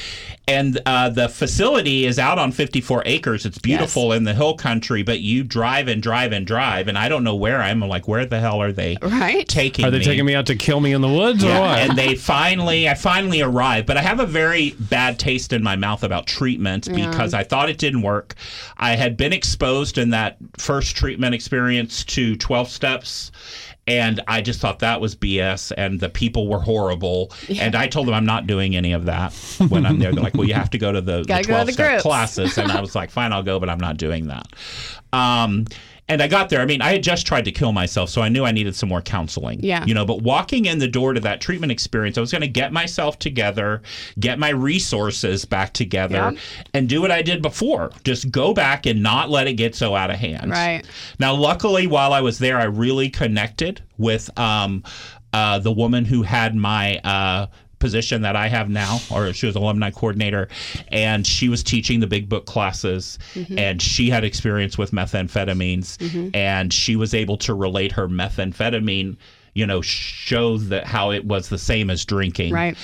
and 0.48 0.81
uh, 0.87 1.09
the 1.09 1.28
facility 1.28 2.05
is 2.05 2.18
out 2.18 2.38
on 2.38 2.50
54 2.50 3.05
acres. 3.07 3.46
It's 3.46 3.59
beautiful 3.59 4.12
in 4.12 4.24
the 4.24 4.35
hill 4.35 4.55
country, 4.55 5.02
but 5.02 5.20
you 5.20 5.44
drive 5.44 5.87
and 5.88 6.02
drive 6.02 6.33
and 6.33 6.44
drive, 6.46 6.88
and 6.88 6.98
I 6.98 7.09
don't 7.09 7.22
know 7.22 7.37
where 7.37 7.61
I'm. 7.62 7.81
like, 7.81 8.09
where 8.09 8.24
the 8.26 8.40
hell 8.40 8.61
are 8.62 8.72
they 8.72 8.96
Right. 9.02 9.46
taking 9.48 9.85
Are 9.85 9.90
they 9.90 9.98
me? 9.98 10.05
taking 10.05 10.24
me 10.24 10.35
out 10.35 10.46
to 10.46 10.57
kill 10.57 10.81
me 10.81 10.92
in 10.92 11.00
the 11.00 11.09
woods 11.09 11.44
or 11.44 11.48
what? 11.48 11.78
and 11.78 11.96
they 11.98 12.14
finally, 12.14 12.88
I 12.88 12.94
finally 12.94 13.40
arrived, 13.40 13.87
but 13.87 13.96
I 13.96 14.02
have 14.02 14.20
a 14.20 14.26
very 14.26 14.70
bad 14.78 15.18
taste 15.18 15.52
in 15.52 15.62
my 15.62 15.76
mouth 15.76 16.02
about 16.05 16.26
treatment 16.26 16.88
because 16.92 17.35
I 17.35 17.42
thought 17.44 17.68
it 17.70 17.78
didn't 17.78 18.02
work. 18.02 18.35
I 18.78 18.96
had 18.96 19.16
been 19.16 19.33
exposed 19.33 19.98
in 19.98 20.11
that 20.11 20.37
first 20.59 20.96
treatment 20.96 21.35
experience 21.35 22.05
to 22.05 22.37
12 22.37 22.68
steps. 22.68 23.31
And 23.86 24.20
I 24.28 24.42
just 24.42 24.60
thought 24.60 24.78
that 24.78 25.00
was 25.00 25.16
BS, 25.16 25.72
and 25.76 25.98
the 25.98 26.08
people 26.08 26.46
were 26.46 26.60
horrible. 26.60 27.32
And 27.48 27.74
I 27.74 27.88
told 27.88 28.06
them 28.06 28.14
I'm 28.14 28.24
not 28.24 28.46
doing 28.46 28.76
any 28.76 28.92
of 28.92 29.06
that 29.06 29.32
when 29.68 29.84
I'm 29.84 29.98
there. 29.98 30.12
They're 30.12 30.22
like, 30.22 30.34
"Well, 30.34 30.46
you 30.46 30.54
have 30.54 30.70
to 30.70 30.78
go 30.78 30.92
to 30.92 31.00
the, 31.00 31.18
the 31.22 31.24
Gotta 31.24 31.44
12 31.44 31.66
the 31.66 31.72
step 31.72 32.00
classes," 32.00 32.58
and 32.58 32.70
I 32.70 32.80
was 32.80 32.94
like, 32.94 33.10
"Fine, 33.10 33.32
I'll 33.32 33.42
go, 33.42 33.58
but 33.58 33.68
I'm 33.68 33.80
not 33.80 33.96
doing 33.96 34.28
that." 34.28 34.46
Um, 35.12 35.66
and 36.12 36.22
I 36.22 36.29
got 36.29 36.51
there. 36.51 36.61
I 36.61 36.66
mean, 36.66 36.83
I 36.83 36.92
had 36.92 37.03
just 37.03 37.27
tried 37.27 37.44
to 37.46 37.53
kill 37.53 37.72
myself, 37.72 38.11
so 38.11 38.20
I 38.22 38.29
knew 38.29 38.44
I 38.44 38.53
needed 38.53 38.77
some 38.77 38.88
more 38.88 39.01
counseling. 39.01 39.61
Yeah. 39.62 39.85
You 39.87 39.94
know, 39.94 40.05
but 40.05 40.22
walking 40.22 40.66
in 40.66 40.79
the 40.79 40.87
door 40.88 41.14
to 41.14 41.20
that 41.20 41.40
treatment 41.40 41.72
experience, 41.72 42.18
I 42.18 42.20
was 42.20 42.31
going 42.31 42.42
to 42.42 42.48
get 42.48 42.72
myself 42.72 43.18
together, 43.18 43.83
get 44.20 44.38
my 44.38 44.51
resources 44.51 45.44
back 45.44 45.72
together, 45.72 46.33
Yeah. 46.35 46.40
and 46.75 46.88
do 46.88 47.01
what 47.01 47.11
I 47.11 47.22
did 47.22 47.40
before. 47.42 47.90
Just 48.05 48.31
go 48.31 48.53
back 48.53 48.85
and 48.87 49.03
not 49.03 49.31
let 49.31 49.46
it 49.46 49.55
get 49.55 49.75
so 49.75 49.94
out 49.96 50.11
of 50.11 50.16
hand. 50.16 50.51
Right. 50.51 50.83
Now, 51.18 51.35
luckily, 51.35 51.87
while 51.87 52.12
I 52.12 52.20
was 52.20 52.38
there, 52.38 52.59
I 52.59 52.64
really 52.64 53.09
connected 53.09 53.83
with 53.96 54.37
um, 54.38 54.85
uh, 55.33 55.59
the 55.61 55.72
woman 55.72 56.05
who 56.05 56.22
had 56.22 56.55
my. 56.55 56.98
Uh, 56.98 57.46
position 57.82 58.22
that 58.22 58.36
I 58.36 58.48
have 58.48 58.70
now, 58.70 59.00
or 59.10 59.32
she 59.34 59.46
was 59.46 59.56
an 59.56 59.62
alumni 59.62 59.90
coordinator, 59.90 60.48
and 60.88 61.26
she 61.26 61.50
was 61.50 61.62
teaching 61.62 62.00
the 62.00 62.06
big 62.06 62.28
book 62.28 62.46
classes, 62.46 63.18
and 63.58 63.82
she 63.82 64.08
had 64.08 64.24
experience 64.24 64.78
with 64.78 64.92
methamphetamines, 64.92 65.98
and 66.34 66.72
she 66.72 66.96
was 66.96 67.12
able 67.12 67.36
to 67.38 67.52
relate 67.52 67.92
her 67.92 68.08
methamphetamine, 68.08 69.16
you 69.54 69.66
know, 69.66 69.82
show 69.82 70.56
that 70.56 70.84
how 70.86 71.10
it 71.10 71.24
was 71.24 71.48
the 71.48 71.58
same 71.58 71.90
as 71.90 72.04
drinking, 72.04 72.54
Right. 72.54 72.76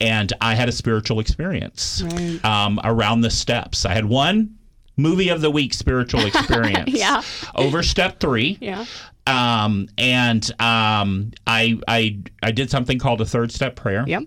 And 0.00 0.32
I 0.40 0.54
had 0.54 0.68
a 0.68 0.72
spiritual 0.72 1.20
experience 1.20 2.02
um, 2.42 2.80
around 2.82 3.20
the 3.20 3.30
steps. 3.30 3.84
I 3.84 3.92
had 3.94 4.06
one 4.06 4.56
movie 4.96 5.28
of 5.28 5.42
the 5.42 5.50
week 5.50 5.74
spiritual 5.74 6.24
experience. 6.30 6.88
Yeah. 6.90 7.22
Over 7.54 7.82
step 7.82 8.18
three. 8.20 8.56
Yeah. 8.60 8.86
Um, 9.26 9.88
and 9.98 10.48
um, 10.60 11.32
I 11.46 11.78
I 11.88 12.18
I 12.42 12.52
did 12.52 12.70
something 12.70 12.98
called 12.98 13.20
a 13.20 13.26
third 13.26 13.50
step 13.52 13.74
prayer. 13.76 14.04
Yep. 14.06 14.22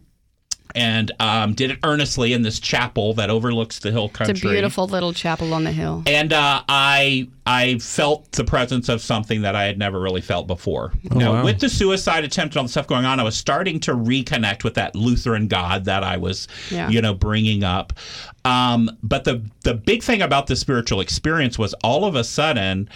And 0.76 1.12
um, 1.20 1.54
did 1.56 1.72
it 1.72 1.80
earnestly 1.84 2.34
in 2.34 2.44
this 2.44 2.60
chapel 2.60 3.14
that 3.16 3.30
overlooks 3.30 3.80
the 3.80 3.92
hill 3.92 4.08
country. 4.08 4.34
It's 4.34 4.44
a 4.44 4.50
beautiful 4.50 4.88
little 4.88 5.14
chapel 5.14 5.54
on 5.54 5.64
the 5.64 5.72
hill. 5.72 6.04
And 6.06 6.32
uh, 6.32 6.62
I 6.70 7.28
I 7.46 7.80
felt 7.80 8.32
the 8.34 8.44
presence 8.44 8.90
of 8.90 9.02
something 9.02 9.42
that 9.42 9.56
I 9.56 9.64
had 9.64 9.80
never 9.80 10.00
really 10.00 10.22
felt 10.22 10.46
before. 10.46 10.94
now, 11.04 11.34
wow. 11.34 11.44
with 11.44 11.60
the 11.60 11.70
suicide 11.70 12.24
attempt 12.24 12.54
and 12.54 12.60
all 12.60 12.64
the 12.66 12.70
stuff 12.70 12.86
going 12.86 13.06
on, 13.06 13.20
I 13.20 13.24
was 13.24 13.36
starting 13.36 13.80
to 13.82 13.94
reconnect 13.94 14.64
with 14.64 14.76
that 14.76 14.96
Lutheran 14.96 15.48
God 15.48 15.86
that 15.86 16.04
I 16.04 16.18
was, 16.18 16.48
Yeah. 16.70 16.90
you 16.90 17.02
know, 17.02 17.16
bringing 17.16 17.64
up. 17.64 17.94
Um, 18.46 18.92
but 19.02 19.24
the 19.24 19.42
the 19.64 19.74
big 19.74 20.04
thing 20.04 20.22
about 20.22 20.48
the 20.48 20.56
spiritual 20.56 21.02
experience 21.02 21.58
was 21.58 21.74
all 21.84 22.06
of 22.06 22.16
a 22.16 22.24
sudden. 22.24 22.90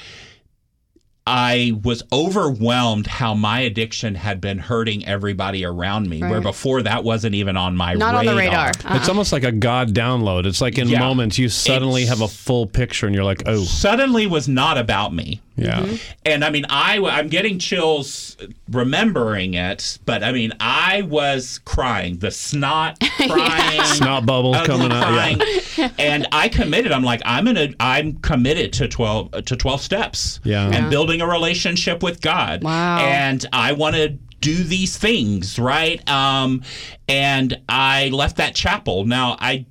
I 1.25 1.79
was 1.83 2.03
overwhelmed 2.11 3.07
how 3.07 3.33
my 3.33 3.61
addiction 3.61 4.15
had 4.15 4.41
been 4.41 4.57
hurting 4.57 5.05
everybody 5.05 5.63
around 5.63 6.09
me, 6.09 6.19
where 6.19 6.41
before 6.41 6.81
that 6.81 7.05
wasn't 7.05 7.35
even 7.35 7.55
on 7.55 7.77
my 7.77 7.93
Not 7.93 8.07
radar. 8.15 8.19
on 8.19 8.25
the 8.25 8.35
radar. 8.35 8.67
Uh-uh. 8.67 8.71
It's 8.71 8.85
uh-huh. 8.85 9.07
almost 9.09 9.31
like 9.31 9.45
a 9.45 9.51
God 9.53 9.93
download. 9.93 10.45
It's 10.45 10.59
like 10.59 10.77
in 10.77 10.89
Yeah. 10.89 10.99
moments 10.99 11.37
you 11.37 11.47
suddenly 11.47 12.03
It's- 12.03 12.17
have 12.19 12.21
a 12.29 12.31
full 12.31 12.67
picture 12.67 13.05
and 13.05 13.15
you're 13.15 13.23
like, 13.23 13.43
oh, 13.45 13.63
Suddenly 13.63 14.27
was 14.27 14.49
not 14.49 14.77
about 14.77 15.13
me. 15.13 15.39
yeah. 15.55 15.81
Mm-hmm. 15.81 15.95
And 16.25 16.43
I 16.43 16.49
mean, 16.49 16.65
I 16.69 16.97
I'm 16.99 17.29
getting 17.29 17.57
chills 17.57 18.35
remembering 18.69 19.53
it, 19.53 19.99
but 20.05 20.23
I 20.23 20.31
mean, 20.33 20.51
I 20.59 21.03
was 21.03 21.59
crying, 21.63 22.17
the 22.17 22.31
snot 22.31 22.97
crying. 23.31 23.81
Snot 23.83 24.25
bubbles 24.25 24.55
ugly 24.57 24.67
coming 24.67 24.91
out. 24.91 25.37
Yeah. 25.77 25.89
and 25.99 26.27
I 26.31 26.49
committed. 26.49 26.91
I'm 26.91 27.03
like, 27.03 27.21
I'm 27.25 27.45
gonna, 27.45 27.69
I'm 27.79 28.13
committed 28.17 28.73
to 28.73 28.87
twelve 28.87 29.31
to 29.45 29.55
twelve 29.55 29.81
steps. 29.81 30.39
Yeah. 30.43 30.65
and 30.65 30.73
Yeah. 30.73 30.89
building 30.89 31.21
a 31.21 31.27
relationship 31.27 32.03
with 32.03 32.21
God. 32.21 32.63
Wow. 32.63 32.99
And 32.99 33.45
I 33.53 33.73
want 33.73 33.95
to 33.95 34.09
do 34.41 34.55
these 34.63 34.97
things, 34.97 35.57
right? 35.57 36.07
Um, 36.09 36.63
and 37.07 37.59
I 37.69 38.09
left 38.09 38.37
that 38.37 38.55
chapel. 38.55 39.05
Now 39.05 39.37
I. 39.39 39.65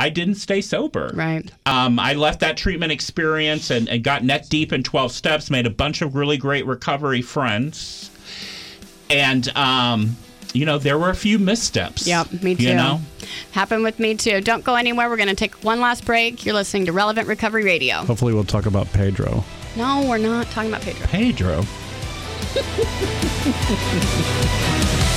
I 0.00 0.10
didn't 0.10 0.36
stay 0.36 0.60
sober. 0.60 1.10
Right. 1.12 1.50
Um, 1.66 1.98
I 1.98 2.12
left 2.12 2.38
that 2.40 2.56
treatment 2.56 2.92
experience 2.92 3.70
and, 3.70 3.88
and 3.88 4.04
got 4.04 4.22
neck 4.22 4.48
deep 4.48 4.72
in 4.72 4.84
12 4.84 5.10
steps, 5.10 5.50
made 5.50 5.66
a 5.66 5.70
bunch 5.70 6.02
of 6.02 6.14
really 6.14 6.36
great 6.36 6.66
recovery 6.66 7.20
friends. 7.20 8.08
And, 9.10 9.48
um, 9.56 10.16
you 10.58 10.66
know, 10.66 10.76
there 10.76 10.98
were 10.98 11.10
a 11.10 11.14
few 11.14 11.38
missteps. 11.38 12.04
Yep, 12.04 12.42
me 12.42 12.56
too. 12.56 12.64
You 12.64 12.74
know? 12.74 13.00
Happened 13.52 13.84
with 13.84 14.00
me 14.00 14.16
too. 14.16 14.40
Don't 14.40 14.64
go 14.64 14.74
anywhere. 14.74 15.08
We're 15.08 15.16
going 15.16 15.28
to 15.28 15.36
take 15.36 15.54
one 15.62 15.80
last 15.80 16.04
break. 16.04 16.44
You're 16.44 16.56
listening 16.56 16.86
to 16.86 16.92
Relevant 16.92 17.28
Recovery 17.28 17.64
Radio. 17.64 17.98
Hopefully 17.98 18.34
we'll 18.34 18.42
talk 18.42 18.66
about 18.66 18.92
Pedro. 18.92 19.44
No, 19.76 20.04
we're 20.08 20.18
not 20.18 20.48
talking 20.48 20.70
about 20.70 20.82
Pedro. 20.82 21.06
Pedro. 21.06 21.64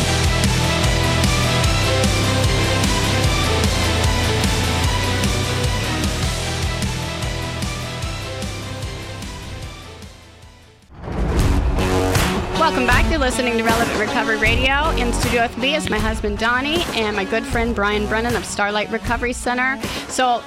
Welcome 12.61 12.85
back. 12.85 13.09
You're 13.09 13.19
listening 13.19 13.57
to 13.57 13.63
Relevant 13.63 13.99
Recovery 13.99 14.37
Radio. 14.37 14.91
In 14.91 15.11
studio 15.13 15.41
with 15.41 15.57
me 15.57 15.73
is 15.73 15.89
my 15.89 15.97
husband 15.97 16.37
Donnie 16.37 16.83
and 16.93 17.15
my 17.15 17.25
good 17.25 17.43
friend 17.43 17.73
Brian 17.73 18.05
Brannan 18.05 18.35
of 18.35 18.43
Starlite 18.43 18.91
Recovery 18.91 19.33
Center. 19.33 19.81
So 20.09 20.43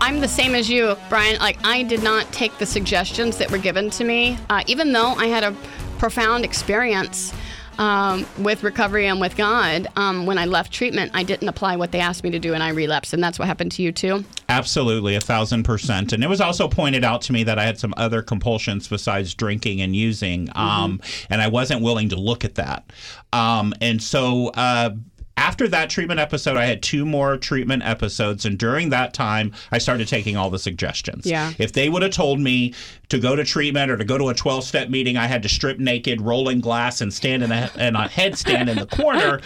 I'm 0.00 0.20
the 0.20 0.28
same 0.28 0.54
as 0.54 0.70
you, 0.70 0.96
Brian. 1.10 1.38
Like 1.40 1.58
I 1.66 1.82
did 1.82 2.02
not 2.02 2.24
take 2.32 2.56
the 2.56 2.64
suggestions 2.64 3.36
that 3.36 3.50
were 3.50 3.58
given 3.58 3.90
to 3.90 4.04
me, 4.04 4.38
uh, 4.48 4.64
even 4.66 4.92
though 4.92 5.08
I 5.08 5.26
had 5.26 5.44
a 5.44 5.54
profound 5.98 6.46
experience 6.46 7.34
um, 7.78 8.26
with 8.38 8.62
recovery 8.62 9.06
and 9.06 9.20
with 9.20 9.36
God, 9.36 9.86
um, 9.96 10.26
when 10.26 10.36
I 10.36 10.44
left 10.44 10.72
treatment, 10.72 11.12
I 11.14 11.22
didn't 11.22 11.48
apply 11.48 11.76
what 11.76 11.92
they 11.92 12.00
asked 12.00 12.24
me 12.24 12.30
to 12.30 12.38
do 12.38 12.54
and 12.54 12.62
I 12.62 12.70
relapsed. 12.70 13.12
And 13.14 13.22
that's 13.22 13.38
what 13.38 13.46
happened 13.46 13.72
to 13.72 13.82
you 13.82 13.92
too? 13.92 14.24
Absolutely, 14.48 15.14
a 15.14 15.20
thousand 15.20 15.62
percent. 15.62 16.12
And 16.12 16.22
it 16.22 16.28
was 16.28 16.40
also 16.40 16.68
pointed 16.68 17.04
out 17.04 17.22
to 17.22 17.32
me 17.32 17.44
that 17.44 17.58
I 17.58 17.64
had 17.64 17.78
some 17.78 17.94
other 17.96 18.22
compulsions 18.22 18.88
besides 18.88 19.34
drinking 19.34 19.80
and 19.80 19.94
using. 19.94 20.48
Um, 20.54 20.98
mm-hmm. 20.98 21.32
And 21.32 21.40
I 21.40 21.48
wasn't 21.48 21.82
willing 21.82 22.08
to 22.10 22.16
look 22.16 22.44
at 22.44 22.56
that. 22.56 22.90
Um, 23.32 23.74
and 23.80 24.02
so, 24.02 24.48
uh, 24.48 24.90
after 25.38 25.68
that 25.68 25.88
treatment 25.88 26.18
episode, 26.18 26.56
I 26.56 26.64
had 26.64 26.82
two 26.82 27.06
more 27.06 27.36
treatment 27.36 27.84
episodes, 27.84 28.44
and 28.44 28.58
during 28.58 28.90
that 28.90 29.14
time, 29.14 29.52
I 29.70 29.78
started 29.78 30.08
taking 30.08 30.36
all 30.36 30.50
the 30.50 30.58
suggestions. 30.58 31.26
Yeah. 31.26 31.52
If 31.58 31.72
they 31.72 31.88
would 31.88 32.02
have 32.02 32.10
told 32.10 32.40
me 32.40 32.74
to 33.08 33.20
go 33.20 33.36
to 33.36 33.44
treatment 33.44 33.90
or 33.90 33.96
to 33.96 34.04
go 34.04 34.18
to 34.18 34.30
a 34.30 34.34
12 34.34 34.64
step 34.64 34.88
meeting, 34.90 35.16
I 35.16 35.26
had 35.26 35.44
to 35.44 35.48
strip 35.48 35.78
naked, 35.78 36.20
roll 36.20 36.48
in 36.48 36.60
glass, 36.60 37.00
and 37.00 37.14
stand 37.14 37.44
in 37.44 37.52
a, 37.52 37.70
in 37.78 37.94
a 37.94 38.08
headstand 38.08 38.68
in 38.68 38.78
the 38.78 38.86
corner, 38.86 39.40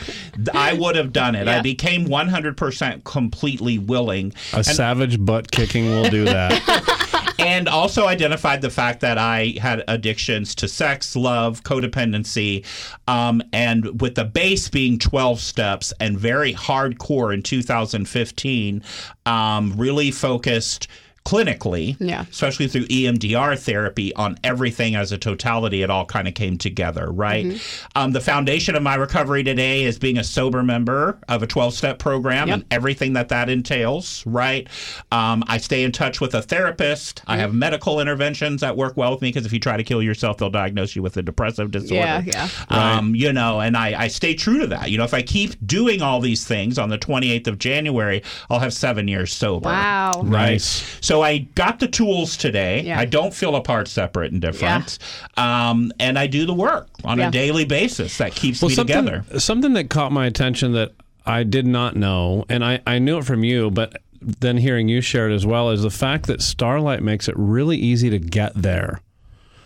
I 0.55 0.73
would 0.73 0.97
have 0.97 1.13
done 1.13 1.35
it. 1.35 1.47
Yeah. 1.47 1.59
I 1.59 1.61
became 1.61 2.07
100% 2.07 3.05
completely 3.05 3.79
willing. 3.79 4.33
A 4.55 4.57
and, 4.57 4.67
savage 4.67 5.23
butt 5.23 5.51
kicking 5.51 5.91
will 5.91 6.09
do 6.09 6.25
that. 6.25 7.09
and 7.39 7.69
also 7.69 8.07
identified 8.07 8.63
the 8.63 8.71
fact 8.71 9.01
that 9.01 9.19
I 9.19 9.55
had 9.61 9.85
addictions 9.89 10.55
to 10.57 10.69
sex, 10.69 11.17
love, 11.17 11.63
codependency, 11.63 12.65
um, 13.09 13.43
and 13.53 14.01
with 14.01 14.15
the 14.15 14.25
base 14.25 14.69
being 14.69 14.99
12 14.99 15.41
steps 15.41 15.93
and 16.01 16.19
very 16.19 16.55
hardcore 16.55 17.33
in 17.33 17.43
2015, 17.43 18.83
um, 19.27 19.75
really 19.77 20.11
focused 20.11 20.89
clinically, 21.25 21.97
yeah. 22.01 22.25
especially 22.31 22.69
through 22.69 22.87
EMDR 22.87 23.59
therapy, 23.59 24.15
on 24.15 24.39
everything 24.43 24.95
as 24.97 25.13
a 25.13 25.19
totality. 25.19 25.83
It 25.83 25.91
all 25.91 26.05
kind 26.05 26.27
of 26.27 26.35
came 26.35 26.59
together, 26.59 27.11
right? 27.11 27.47
Mm-hmm. 27.47 27.87
Um, 27.95 28.13
the 28.13 28.21
foundation 28.21 28.75
of 28.75 28.83
my 28.83 28.97
recovery 28.97 29.45
today 29.45 29.85
is 29.85 29.99
being 29.99 30.19
a 30.19 30.25
sober 30.25 30.63
member 30.63 31.19
of 31.29 31.43
a 31.43 31.47
12 31.47 31.75
step 31.75 31.99
program 31.99 32.49
yep. 32.49 32.55
and 32.55 32.65
everything 32.71 33.13
that 33.13 33.29
that 33.29 33.49
entails, 33.49 34.27
right? 34.27 34.69
Um, 35.11 35.45
I 35.47 35.59
stay 35.59 35.85
in 35.85 35.93
touch 35.93 36.21
with 36.21 36.35
a 36.35 36.43
therapist. 36.43 37.21
Mm-hmm. 37.21 37.31
I 37.31 37.37
have 37.39 37.55
medical 37.55 38.01
interventions 38.01 38.61
that 38.61 38.77
work 38.77 38.97
well 38.97 39.13
with 39.13 39.23
me 39.23 39.29
because 39.29 39.47
if 39.47 39.53
you 39.53 39.61
try 39.61 39.77
to 39.77 39.85
kill 39.85 40.03
yourself, 40.03 40.39
they'll 40.39 40.51
diagnose 40.51 40.97
you 40.97 41.03
with 41.03 41.17
a 41.17 41.23
depressive 41.23 41.71
disorder. 41.71 41.95
Yeah, 41.95 42.23
yeah. 42.27 42.49
Um, 42.69 43.13
right. 43.13 43.21
You 43.21 43.33
know, 43.33 43.61
and 43.61 43.77
I, 43.77 44.05
I 44.05 44.09
stay 44.09 44.35
true 44.35 44.59
to 44.59 44.67
that. 44.69 44.91
You 44.91 44.99
know, 44.99 45.05
if 45.05 45.15
I 45.15 45.23
keep 45.23 45.55
doing 45.67 46.03
all 46.03 46.21
these 46.21 46.45
things 46.45 46.79
on 46.79 46.89
the 46.89 46.99
28th 46.99 47.47
of 47.47 47.59
January, 47.59 48.23
I'll 48.51 48.59
have 48.59 48.75
seven 48.75 49.07
years 49.09 49.33
sober. 49.33 49.69
Wow. 49.69 50.13
Right. 50.25 50.53
Nice. 50.53 50.99
So 51.01 51.12
I 51.21 51.39
got 51.55 51.81
the 51.81 51.89
tools 51.89 52.39
today. 52.39 52.81
Yeah. 52.83 52.99
I 52.99 53.05
don't 53.05 53.35
feel 53.35 53.57
apart, 53.57 53.89
separate, 53.89 54.33
and 54.33 54.41
different. 54.41 54.99
Yeah. 55.37 55.71
Um, 55.71 55.93
and 56.01 56.19
I 56.19 56.27
do 56.27 56.47
the 56.47 56.55
work 56.55 56.89
on 57.05 57.19
yeah. 57.19 57.29
a 57.29 57.31
daily 57.31 57.67
basis 57.67 58.17
that 58.19 58.35
keeps 58.35 58.63
well, 58.63 58.71
me 58.71 58.75
something, 58.75 58.97
together. 58.97 59.39
Something 59.39 59.75
that 59.75 59.91
caught 59.91 60.13
my 60.13 60.25
attention 60.25 60.73
that 60.73 60.93
I 61.27 61.43
did 61.43 61.67
not 61.67 61.97
know, 61.97 62.45
and 62.49 62.65
I, 62.65 62.81
I 62.87 62.99
knew 62.99 63.19
it 63.19 63.25
from 63.25 63.45
you, 63.45 63.71
but 63.71 64.01
then 64.21 64.57
hearing 64.57 64.89
you 64.89 65.01
share 65.01 65.29
it 65.29 65.35
as 65.35 65.45
well, 65.45 65.71
is 65.71 65.83
the 65.83 65.91
fact 65.91 66.27
that 66.27 66.41
Starlite 66.41 67.01
makes 67.01 67.29
it 67.29 67.35
really 67.37 67.77
easy 67.77 68.09
to 68.11 68.19
get 68.19 68.53
there. 68.55 69.01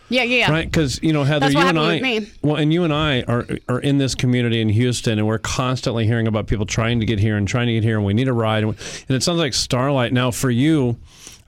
Yeah, 0.09 0.23
yeah, 0.23 0.47
yeah. 0.47 0.51
Right, 0.53 0.71
because 0.71 1.03
you 1.03 1.13
know 1.13 1.25
Heather, 1.25 1.51
you 1.51 1.59
and 1.59 1.79
I, 1.79 2.21
well, 2.41 2.57
and 2.57 2.73
you 2.73 2.85
and 2.85 2.93
I 2.95 3.23
are 3.23 3.45
are 3.69 3.81
in 3.81 3.99
this 3.99 4.15
community 4.15 4.61
in 4.61 4.69
Houston, 4.69 5.19
and 5.19 5.27
we're 5.27 5.39
constantly 5.39 6.07
hearing 6.07 6.29
about 6.29 6.47
people 6.47 6.65
trying 6.65 7.01
to 7.01 7.07
get 7.07 7.19
here 7.19 7.37
and 7.37 7.49
trying 7.49 7.67
to 7.67 7.73
get 7.73 7.83
here, 7.83 7.97
and 7.97 8.07
we 8.07 8.15
need 8.15 8.29
a 8.29 8.33
ride, 8.33 8.63
and, 8.63 8.77
and 9.09 9.17
it 9.17 9.23
sounds 9.25 9.39
like 9.39 9.53
Starlite. 9.53 10.13
Now, 10.13 10.31
for 10.31 10.49
you, 10.49 10.97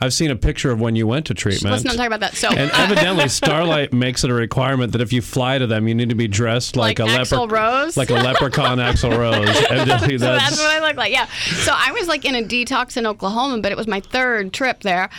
I've 0.01 0.13
seen 0.15 0.31
a 0.31 0.37
picture 0.37 0.71
of 0.71 0.81
when 0.81 0.95
you 0.95 1.07
went 1.07 1.27
to 1.27 1.35
treatment. 1.35 1.73
Let's 1.73 1.85
not 1.85 1.97
talk 1.97 2.07
about 2.07 2.21
that. 2.21 2.37
So, 2.37 2.49
and 2.49 2.71
evidently, 2.73 3.25
Starlite 3.25 3.93
makes 3.93 4.23
it 4.23 4.31
a 4.31 4.35
requirement 4.35 4.93
that 4.93 5.01
if 5.01 5.13
you 5.13 5.21
fly 5.21 5.59
to 5.59 5.67
them, 5.67 5.89
you 5.89 5.95
need 5.95 6.09
to 6.11 6.15
be 6.15 6.29
dressed 6.29 6.77
like, 6.77 6.99
like 6.99 7.09
a 7.09 7.13
Axl 7.21 7.51
Rose, 7.51 7.97
like 7.97 8.11
a 8.11 8.15
leprechaun 8.15 8.79
Axl 8.79 9.17
Rose. 9.17 9.49
Evidently, 9.71 10.19
so 10.19 10.27
that's, 10.27 10.51
that's 10.51 10.61
what 10.61 10.71
I 10.71 10.87
look 10.87 10.97
like. 10.97 11.13
Yeah. 11.13 11.27
So 11.65 11.73
I 11.75 11.93
was 11.93 12.07
like 12.07 12.25
in 12.25 12.35
a 12.35 12.43
detox 12.43 12.97
in 12.97 13.07
Oklahoma, 13.07 13.61
but 13.61 13.73
it 13.73 13.77
was 13.77 13.87
my 13.87 14.01
third 14.01 14.53
trip 14.53 14.81
there, 14.81 15.11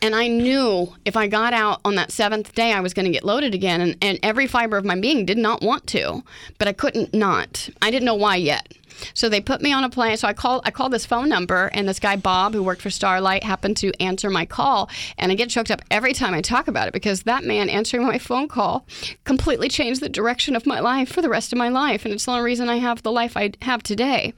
and 0.00 0.14
I 0.14 0.28
knew 0.28 0.94
if 1.04 1.16
I 1.16 1.26
got 1.26 1.52
out 1.52 1.80
on 1.84 1.96
that 1.96 2.12
seventh 2.12 2.54
day, 2.54 2.72
I 2.72 2.80
was 2.80 2.94
going 2.94 3.06
to 3.06 3.12
get 3.12 3.24
loaded 3.24 3.54
again, 3.54 3.80
and, 3.80 3.96
and 4.00 4.18
every 4.22 4.46
fiber 4.46 4.76
of 4.76 4.84
my 4.84 4.98
being 4.98 5.26
did 5.26 5.38
not 5.38 5.62
want 5.62 5.86
to, 5.88 6.22
but 6.58 6.68
I 6.68 6.72
couldn't 6.72 7.12
not. 7.12 7.68
I 7.82 7.90
didn't 7.90 8.06
know 8.06 8.14
why 8.14 8.36
yet. 8.36 8.72
So 9.14 9.28
they 9.28 9.40
put 9.40 9.60
me 9.60 9.72
on 9.72 9.84
a 9.84 9.90
plane. 9.90 10.16
So 10.16 10.28
I 10.28 10.32
called 10.32 10.62
I 10.64 10.70
called 10.70 10.92
this 10.92 11.06
phone 11.06 11.28
number, 11.28 11.70
and 11.72 11.88
this 11.88 11.98
guy 11.98 12.16
Bob, 12.16 12.54
who 12.54 12.62
worked 12.62 12.82
for 12.82 12.88
Starlite, 12.88 13.42
happened 13.42 13.76
to 13.78 13.92
answer 14.02 14.30
my 14.30 14.46
call. 14.46 14.90
And 15.18 15.32
I 15.32 15.34
get 15.34 15.50
choked 15.50 15.70
up 15.70 15.82
every 15.90 16.12
time 16.12 16.34
I 16.34 16.40
talk 16.40 16.68
about 16.68 16.88
it 16.88 16.92
because 16.92 17.22
that 17.22 17.44
man 17.44 17.68
answering 17.68 18.06
my 18.06 18.18
phone 18.18 18.48
call 18.48 18.86
completely 19.24 19.68
changed 19.68 20.00
the 20.00 20.08
direction 20.08 20.56
of 20.56 20.66
my 20.66 20.80
life 20.80 21.08
for 21.08 21.22
the 21.22 21.28
rest 21.28 21.52
of 21.52 21.58
my 21.58 21.68
life, 21.68 22.04
and 22.04 22.14
it's 22.14 22.24
the 22.24 22.32
only 22.32 22.44
reason 22.44 22.68
I 22.68 22.76
have 22.76 23.02
the 23.02 23.12
life 23.12 23.36
I 23.36 23.52
have 23.62 23.82
today. 23.82 24.32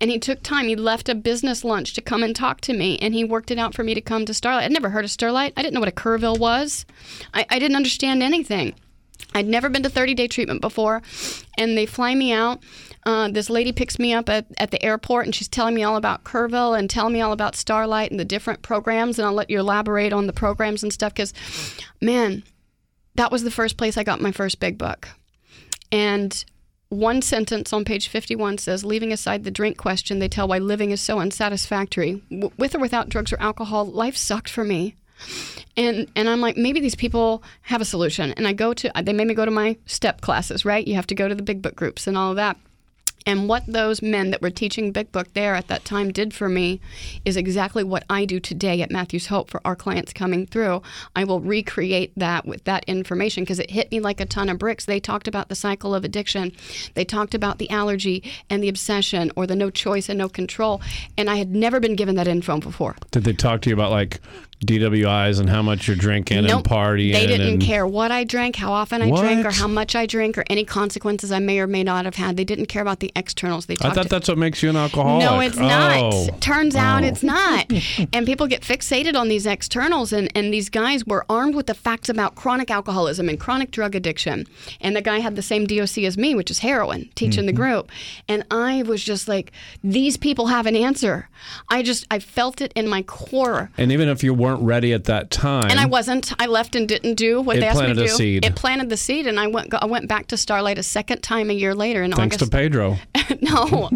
And 0.00 0.10
he 0.10 0.18
took 0.18 0.42
time. 0.42 0.68
He 0.68 0.76
left 0.76 1.08
a 1.08 1.14
business 1.14 1.64
lunch 1.64 1.94
to 1.94 2.00
come 2.00 2.22
and 2.22 2.34
talk 2.34 2.60
to 2.62 2.72
me, 2.72 2.98
and 2.98 3.14
he 3.14 3.24
worked 3.24 3.50
it 3.50 3.58
out 3.58 3.74
for 3.74 3.84
me 3.84 3.94
to 3.94 4.00
come 4.00 4.24
to 4.26 4.32
Starlite. 4.32 4.62
I'd 4.62 4.72
never 4.72 4.90
heard 4.90 5.04
of 5.04 5.10
Starlite. 5.10 5.52
I 5.56 5.62
didn't 5.62 5.74
know 5.74 5.80
what 5.80 5.88
a 5.88 5.92
Kerrville 5.92 6.38
was. 6.38 6.86
I, 7.34 7.46
I 7.48 7.58
didn't 7.58 7.76
understand 7.76 8.22
anything. 8.22 8.74
I'd 9.34 9.46
never 9.46 9.68
been 9.68 9.82
to 9.82 9.88
30 9.88 10.14
day 10.14 10.28
treatment 10.28 10.60
before, 10.60 11.02
and 11.56 11.76
they 11.76 11.86
fly 11.86 12.14
me 12.14 12.32
out. 12.32 12.60
Uh, 13.04 13.28
this 13.28 13.48
lady 13.48 13.72
picks 13.72 13.98
me 13.98 14.12
up 14.12 14.28
at, 14.28 14.46
at 14.58 14.70
the 14.70 14.82
airport 14.84 15.24
and 15.24 15.34
she's 15.34 15.48
telling 15.48 15.74
me 15.74 15.82
all 15.82 15.96
about 15.96 16.24
Kerrville 16.24 16.78
and 16.78 16.90
telling 16.90 17.14
me 17.14 17.20
all 17.20 17.32
about 17.32 17.54
Starlite 17.54 18.10
and 18.10 18.20
the 18.20 18.24
different 18.24 18.62
programs. 18.62 19.18
And 19.18 19.26
I'll 19.26 19.32
let 19.32 19.50
you 19.50 19.58
elaborate 19.58 20.12
on 20.12 20.26
the 20.26 20.32
programs 20.32 20.82
and 20.82 20.92
stuff 20.92 21.14
because, 21.14 21.32
man, 22.00 22.42
that 23.14 23.32
was 23.32 23.42
the 23.42 23.50
first 23.50 23.76
place 23.76 23.96
I 23.96 24.04
got 24.04 24.20
my 24.20 24.32
first 24.32 24.60
big 24.60 24.76
book. 24.76 25.08
And 25.90 26.44
one 26.90 27.22
sentence 27.22 27.72
on 27.72 27.84
page 27.84 28.08
51 28.08 28.58
says, 28.58 28.84
leaving 28.84 29.12
aside 29.12 29.44
the 29.44 29.50
drink 29.50 29.78
question, 29.78 30.18
they 30.18 30.28
tell 30.28 30.48
why 30.48 30.58
living 30.58 30.90
is 30.90 31.00
so 31.00 31.20
unsatisfactory. 31.20 32.22
W- 32.30 32.50
with 32.58 32.74
or 32.74 32.80
without 32.80 33.08
drugs 33.08 33.32
or 33.32 33.40
alcohol, 33.40 33.86
life 33.86 34.16
sucked 34.16 34.48
for 34.48 34.64
me. 34.64 34.94
And 35.76 36.10
and 36.16 36.28
I'm 36.28 36.40
like, 36.40 36.56
maybe 36.56 36.80
these 36.80 36.94
people 36.94 37.42
have 37.62 37.80
a 37.80 37.84
solution. 37.84 38.32
And 38.32 38.46
I 38.46 38.52
go 38.52 38.72
to 38.74 38.90
they 39.02 39.12
made 39.12 39.26
me 39.26 39.34
go 39.34 39.44
to 39.44 39.50
my 39.50 39.76
step 39.86 40.20
classes, 40.20 40.64
right? 40.64 40.86
You 40.86 40.94
have 40.94 41.06
to 41.08 41.14
go 41.14 41.28
to 41.28 41.34
the 41.34 41.42
big 41.42 41.62
book 41.62 41.76
groups 41.76 42.06
and 42.06 42.16
all 42.16 42.30
of 42.30 42.36
that. 42.36 42.56
And 43.26 43.48
what 43.48 43.64
those 43.66 44.02
men 44.02 44.30
that 44.30 44.42
were 44.42 44.50
teaching 44.50 44.92
Big 44.92 45.12
Book 45.12 45.32
there 45.34 45.54
at 45.54 45.68
that 45.68 45.84
time 45.84 46.12
did 46.12 46.32
for 46.32 46.48
me 46.48 46.80
is 47.24 47.36
exactly 47.36 47.84
what 47.84 48.04
I 48.08 48.24
do 48.24 48.40
today 48.40 48.82
at 48.82 48.90
Matthews 48.90 49.26
Hope 49.26 49.50
for 49.50 49.60
our 49.64 49.76
clients 49.76 50.12
coming 50.12 50.46
through. 50.46 50.82
I 51.14 51.24
will 51.24 51.40
recreate 51.40 52.12
that 52.16 52.46
with 52.46 52.64
that 52.64 52.84
information 52.84 53.44
because 53.44 53.58
it 53.58 53.70
hit 53.70 53.90
me 53.90 54.00
like 54.00 54.20
a 54.20 54.26
ton 54.26 54.48
of 54.48 54.58
bricks. 54.58 54.84
They 54.84 55.00
talked 55.00 55.28
about 55.28 55.48
the 55.48 55.54
cycle 55.54 55.94
of 55.94 56.04
addiction, 56.04 56.52
they 56.94 57.04
talked 57.04 57.34
about 57.34 57.58
the 57.58 57.70
allergy 57.70 58.22
and 58.48 58.62
the 58.62 58.68
obsession 58.68 59.30
or 59.36 59.46
the 59.46 59.56
no 59.56 59.70
choice 59.70 60.08
and 60.08 60.18
no 60.18 60.28
control. 60.28 60.80
And 61.16 61.28
I 61.28 61.36
had 61.36 61.54
never 61.54 61.80
been 61.80 61.96
given 61.96 62.14
that 62.16 62.28
info 62.28 62.58
before. 62.58 62.96
Did 63.10 63.24
they 63.24 63.32
talk 63.32 63.62
to 63.62 63.70
you 63.70 63.74
about 63.74 63.90
like 63.90 64.20
DWIs 64.64 65.40
and 65.40 65.48
how 65.48 65.62
much 65.62 65.88
you're 65.88 65.96
drinking 65.96 66.44
nope. 66.44 66.58
and 66.58 66.64
partying. 66.64 67.14
They 67.14 67.26
didn't 67.26 67.54
and... 67.54 67.62
care 67.62 67.86
what 67.86 68.10
I 68.10 68.24
drank, 68.24 68.56
how 68.56 68.72
often 68.72 69.00
I 69.00 69.06
what? 69.06 69.20
drank, 69.20 69.46
or 69.46 69.50
how 69.50 69.66
much 69.66 69.96
I 69.96 70.04
drank, 70.04 70.36
or 70.36 70.44
any 70.50 70.64
consequences 70.64 71.32
I 71.32 71.38
may 71.38 71.60
or 71.60 71.66
may 71.66 71.82
not 71.82 72.04
have 72.04 72.16
had. 72.16 72.36
They 72.36 72.44
didn't 72.44 72.66
care 72.66 72.82
about 72.82 73.00
the 73.00 73.10
externals. 73.16 73.66
They 73.66 73.76
I 73.80 73.90
thought 73.90 74.10
that's 74.10 74.28
what 74.28 74.36
makes 74.36 74.62
you 74.62 74.68
an 74.68 74.76
alcoholic. 74.76 75.24
No, 75.24 75.40
it's 75.40 75.56
oh. 75.56 75.62
not. 75.62 76.42
Turns 76.42 76.76
out 76.76 77.04
oh. 77.04 77.06
it's 77.06 77.22
not. 77.22 77.72
and 78.12 78.26
people 78.26 78.46
get 78.46 78.60
fixated 78.60 79.18
on 79.18 79.28
these 79.28 79.46
externals, 79.46 80.12
and, 80.12 80.30
and 80.36 80.52
these 80.52 80.68
guys 80.68 81.06
were 81.06 81.24
armed 81.30 81.54
with 81.54 81.66
the 81.66 81.74
facts 81.74 82.10
about 82.10 82.34
chronic 82.34 82.70
alcoholism 82.70 83.30
and 83.30 83.40
chronic 83.40 83.70
drug 83.70 83.94
addiction. 83.94 84.46
And 84.80 84.94
the 84.94 85.00
guy 85.00 85.20
had 85.20 85.36
the 85.36 85.42
same 85.42 85.66
DOC 85.66 85.98
as 85.98 86.18
me, 86.18 86.34
which 86.34 86.50
is 86.50 86.58
heroin, 86.58 87.08
teaching 87.14 87.40
mm-hmm. 87.40 87.46
the 87.46 87.52
group. 87.54 87.90
And 88.28 88.44
I 88.50 88.82
was 88.82 89.02
just 89.02 89.26
like, 89.26 89.52
these 89.82 90.18
people 90.18 90.48
have 90.48 90.66
an 90.66 90.76
answer. 90.76 91.30
I 91.70 91.82
just, 91.82 92.06
I 92.10 92.18
felt 92.18 92.60
it 92.60 92.74
in 92.76 92.88
my 92.88 93.00
core. 93.02 93.70
And 93.78 93.90
even 93.90 94.10
if 94.10 94.22
you 94.22 94.34
weren't 94.50 94.62
ready 94.62 94.92
at 94.92 95.04
that 95.04 95.30
time. 95.30 95.70
And 95.70 95.78
I 95.78 95.86
wasn't. 95.86 96.32
I 96.38 96.46
left 96.46 96.74
and 96.74 96.88
didn't 96.88 97.14
do 97.14 97.40
what 97.40 97.56
it 97.56 97.60
they 97.60 97.66
asked 97.66 97.80
me 97.80 97.88
to 97.88 97.94
do. 97.94 98.08
Seed. 98.08 98.44
It 98.44 98.56
planted 98.56 98.88
the 98.88 98.96
seed, 98.96 99.26
and 99.26 99.38
I 99.38 99.46
went. 99.46 99.72
I 99.74 99.86
went 99.86 100.08
back 100.08 100.26
to 100.28 100.36
Starlite 100.36 100.78
a 100.78 100.82
second 100.82 101.22
time 101.22 101.50
a 101.50 101.52
year 101.52 101.74
later 101.74 102.02
in 102.02 102.12
Thanks 102.12 102.36
August. 102.36 102.52
Thanks 102.52 102.74
to 102.74 102.80
Pedro. 102.80 102.96
no, 103.40 103.88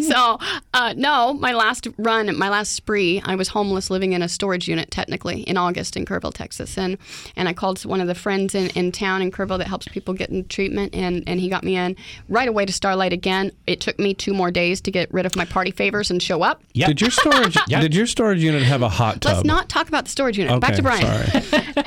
so 0.00 0.38
uh, 0.74 0.94
no. 0.96 1.34
My 1.34 1.52
last 1.52 1.88
run, 1.98 2.36
my 2.36 2.48
last 2.48 2.72
spree, 2.72 3.22
I 3.24 3.34
was 3.34 3.48
homeless, 3.48 3.90
living 3.90 4.12
in 4.12 4.22
a 4.22 4.28
storage 4.28 4.68
unit 4.68 4.90
technically 4.90 5.42
in 5.42 5.56
August 5.56 5.96
in 5.96 6.04
Kerrville, 6.04 6.34
Texas, 6.34 6.78
and 6.78 6.98
and 7.36 7.48
I 7.48 7.52
called 7.52 7.84
one 7.84 8.00
of 8.00 8.06
the 8.06 8.14
friends 8.14 8.54
in, 8.54 8.68
in 8.70 8.92
town 8.92 9.22
in 9.22 9.30
Kerrville 9.30 9.58
that 9.58 9.68
helps 9.68 9.88
people 9.88 10.14
get 10.14 10.30
in 10.30 10.46
treatment, 10.48 10.94
and 10.94 11.24
and 11.26 11.40
he 11.40 11.48
got 11.48 11.64
me 11.64 11.76
in 11.76 11.96
right 12.28 12.48
away 12.48 12.66
to 12.66 12.72
Starlite 12.72 13.12
again. 13.12 13.52
It 13.66 13.80
took 13.80 13.98
me 13.98 14.14
two 14.14 14.34
more 14.34 14.50
days 14.50 14.80
to 14.82 14.90
get 14.90 15.12
rid 15.12 15.26
of 15.26 15.36
my 15.36 15.44
party 15.44 15.70
favors 15.70 16.10
and 16.10 16.22
show 16.22 16.42
up. 16.42 16.62
Yep. 16.72 16.88
Did 16.88 17.00
your 17.00 17.10
storage 17.10 17.56
yep. 17.68 17.82
Did 17.82 17.94
your 17.94 18.06
storage 18.06 18.42
unit 18.42 18.62
have 18.62 18.82
a 18.82 18.88
hot 18.88 19.20
tub? 19.20 19.32
Let's 19.34 19.44
not 19.44 19.68
talk 19.68 19.88
about 19.88 19.97
about 19.98 20.04
the 20.04 20.10
storage 20.10 20.38
unit. 20.38 20.60
Back 20.60 20.74
to 20.74 20.82
Brian. 20.82 21.06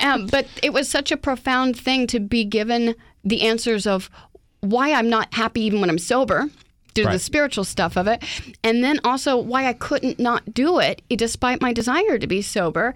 um, 0.00 0.26
but 0.26 0.46
it 0.62 0.72
was 0.72 0.88
such 0.88 1.10
a 1.10 1.16
profound 1.16 1.78
thing 1.78 2.06
to 2.08 2.20
be 2.20 2.44
given 2.44 2.94
the 3.24 3.42
answers 3.42 3.86
of 3.86 4.10
why 4.60 4.92
I'm 4.92 5.08
not 5.08 5.32
happy 5.34 5.62
even 5.62 5.80
when 5.80 5.90
I'm 5.90 5.98
sober. 5.98 6.48
The 6.94 7.04
Right. 7.04 7.18
spiritual 7.18 7.64
stuff 7.64 7.96
of 7.96 8.06
it, 8.06 8.22
and 8.62 8.84
then 8.84 9.00
also 9.02 9.38
why 9.38 9.66
I 9.66 9.72
couldn't 9.72 10.18
not 10.18 10.52
do 10.52 10.78
it 10.78 11.00
despite 11.08 11.62
my 11.62 11.72
desire 11.72 12.18
to 12.18 12.26
be 12.26 12.42
sober, 12.42 12.94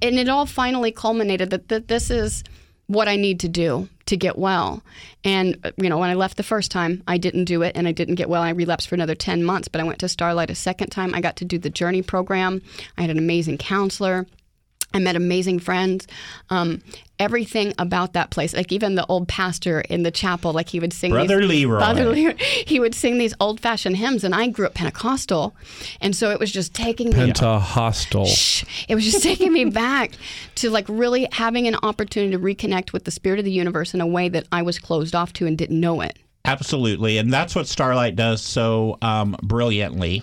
and 0.00 0.18
it 0.18 0.30
all 0.30 0.46
finally 0.46 0.90
culminated 0.90 1.50
that, 1.50 1.68
that 1.68 1.88
this 1.88 2.08
is 2.08 2.42
what 2.86 3.06
I 3.06 3.16
need 3.16 3.40
to 3.40 3.48
do 3.50 3.86
to 4.06 4.16
get 4.16 4.38
well. 4.38 4.82
And 5.24 5.58
uh, 5.62 5.72
you 5.76 5.90
know, 5.90 5.98
when 5.98 6.08
I 6.08 6.14
left 6.14 6.38
the 6.38 6.42
first 6.42 6.70
time, 6.70 7.02
I 7.06 7.18
didn't 7.18 7.44
do 7.44 7.60
it, 7.60 7.72
and 7.76 7.86
I 7.86 7.92
didn't 7.92 8.14
get 8.14 8.30
well. 8.30 8.40
I 8.42 8.48
relapsed 8.48 8.88
for 8.88 8.94
another 8.94 9.14
ten 9.14 9.44
months, 9.44 9.68
but 9.68 9.78
I 9.78 9.84
went 9.84 9.98
to 9.98 10.06
Starlite 10.06 10.48
a 10.48 10.54
second 10.54 10.88
time. 10.88 11.14
I 11.14 11.20
got 11.20 11.36
to 11.36 11.44
do 11.44 11.58
the 11.58 11.68
Journey 11.68 12.00
program. 12.00 12.62
I 12.96 13.02
had 13.02 13.10
an 13.10 13.18
amazing 13.18 13.58
counselor. 13.58 14.26
I 14.94 15.00
met 15.00 15.16
amazing 15.16 15.58
friends. 15.58 16.06
Um, 16.50 16.80
everything 17.18 17.74
about 17.78 18.12
that 18.12 18.30
place, 18.30 18.54
like 18.54 18.72
even 18.72 18.94
the 18.94 19.04
old 19.06 19.28
pastor 19.28 19.80
in 19.82 20.04
the 20.04 20.10
chapel, 20.10 20.52
like 20.52 20.68
he 20.68 20.80
would 20.80 20.92
sing. 20.92 21.10
Brother 21.10 21.40
these, 21.40 21.48
Leroy. 21.48 21.78
Brother 21.78 22.08
Leroy. 22.08 22.36
He 22.66 22.80
would 22.80 22.94
sing 22.94 23.18
these 23.18 23.34
old-fashioned 23.40 23.96
hymns, 23.96 24.24
and 24.24 24.34
I 24.34 24.46
grew 24.48 24.66
up 24.66 24.74
Pentecostal, 24.74 25.54
and 26.00 26.16
so 26.16 26.30
it 26.30 26.38
was 26.38 26.50
just 26.50 26.74
taking 26.74 27.08
me. 27.08 27.14
Pentahostal. 27.14 28.26
It 28.88 28.94
was 28.94 29.04
just 29.04 29.22
taking 29.22 29.52
me 29.52 29.64
back 29.66 30.12
to 30.56 30.70
like 30.70 30.86
really 30.88 31.28
having 31.32 31.66
an 31.66 31.76
opportunity 31.82 32.32
to 32.32 32.38
reconnect 32.38 32.92
with 32.92 33.04
the 33.04 33.10
spirit 33.10 33.38
of 33.38 33.44
the 33.44 33.50
universe 33.50 33.94
in 33.94 34.00
a 34.00 34.06
way 34.06 34.28
that 34.28 34.46
I 34.52 34.62
was 34.62 34.78
closed 34.78 35.14
off 35.14 35.32
to 35.34 35.46
and 35.46 35.58
didn't 35.58 35.78
know 35.78 36.00
it. 36.00 36.18
Absolutely, 36.46 37.16
and 37.16 37.32
that's 37.32 37.54
what 37.54 37.64
Starlite 37.64 38.16
does 38.16 38.42
so 38.42 38.98
um, 39.00 39.34
brilliantly. 39.42 40.22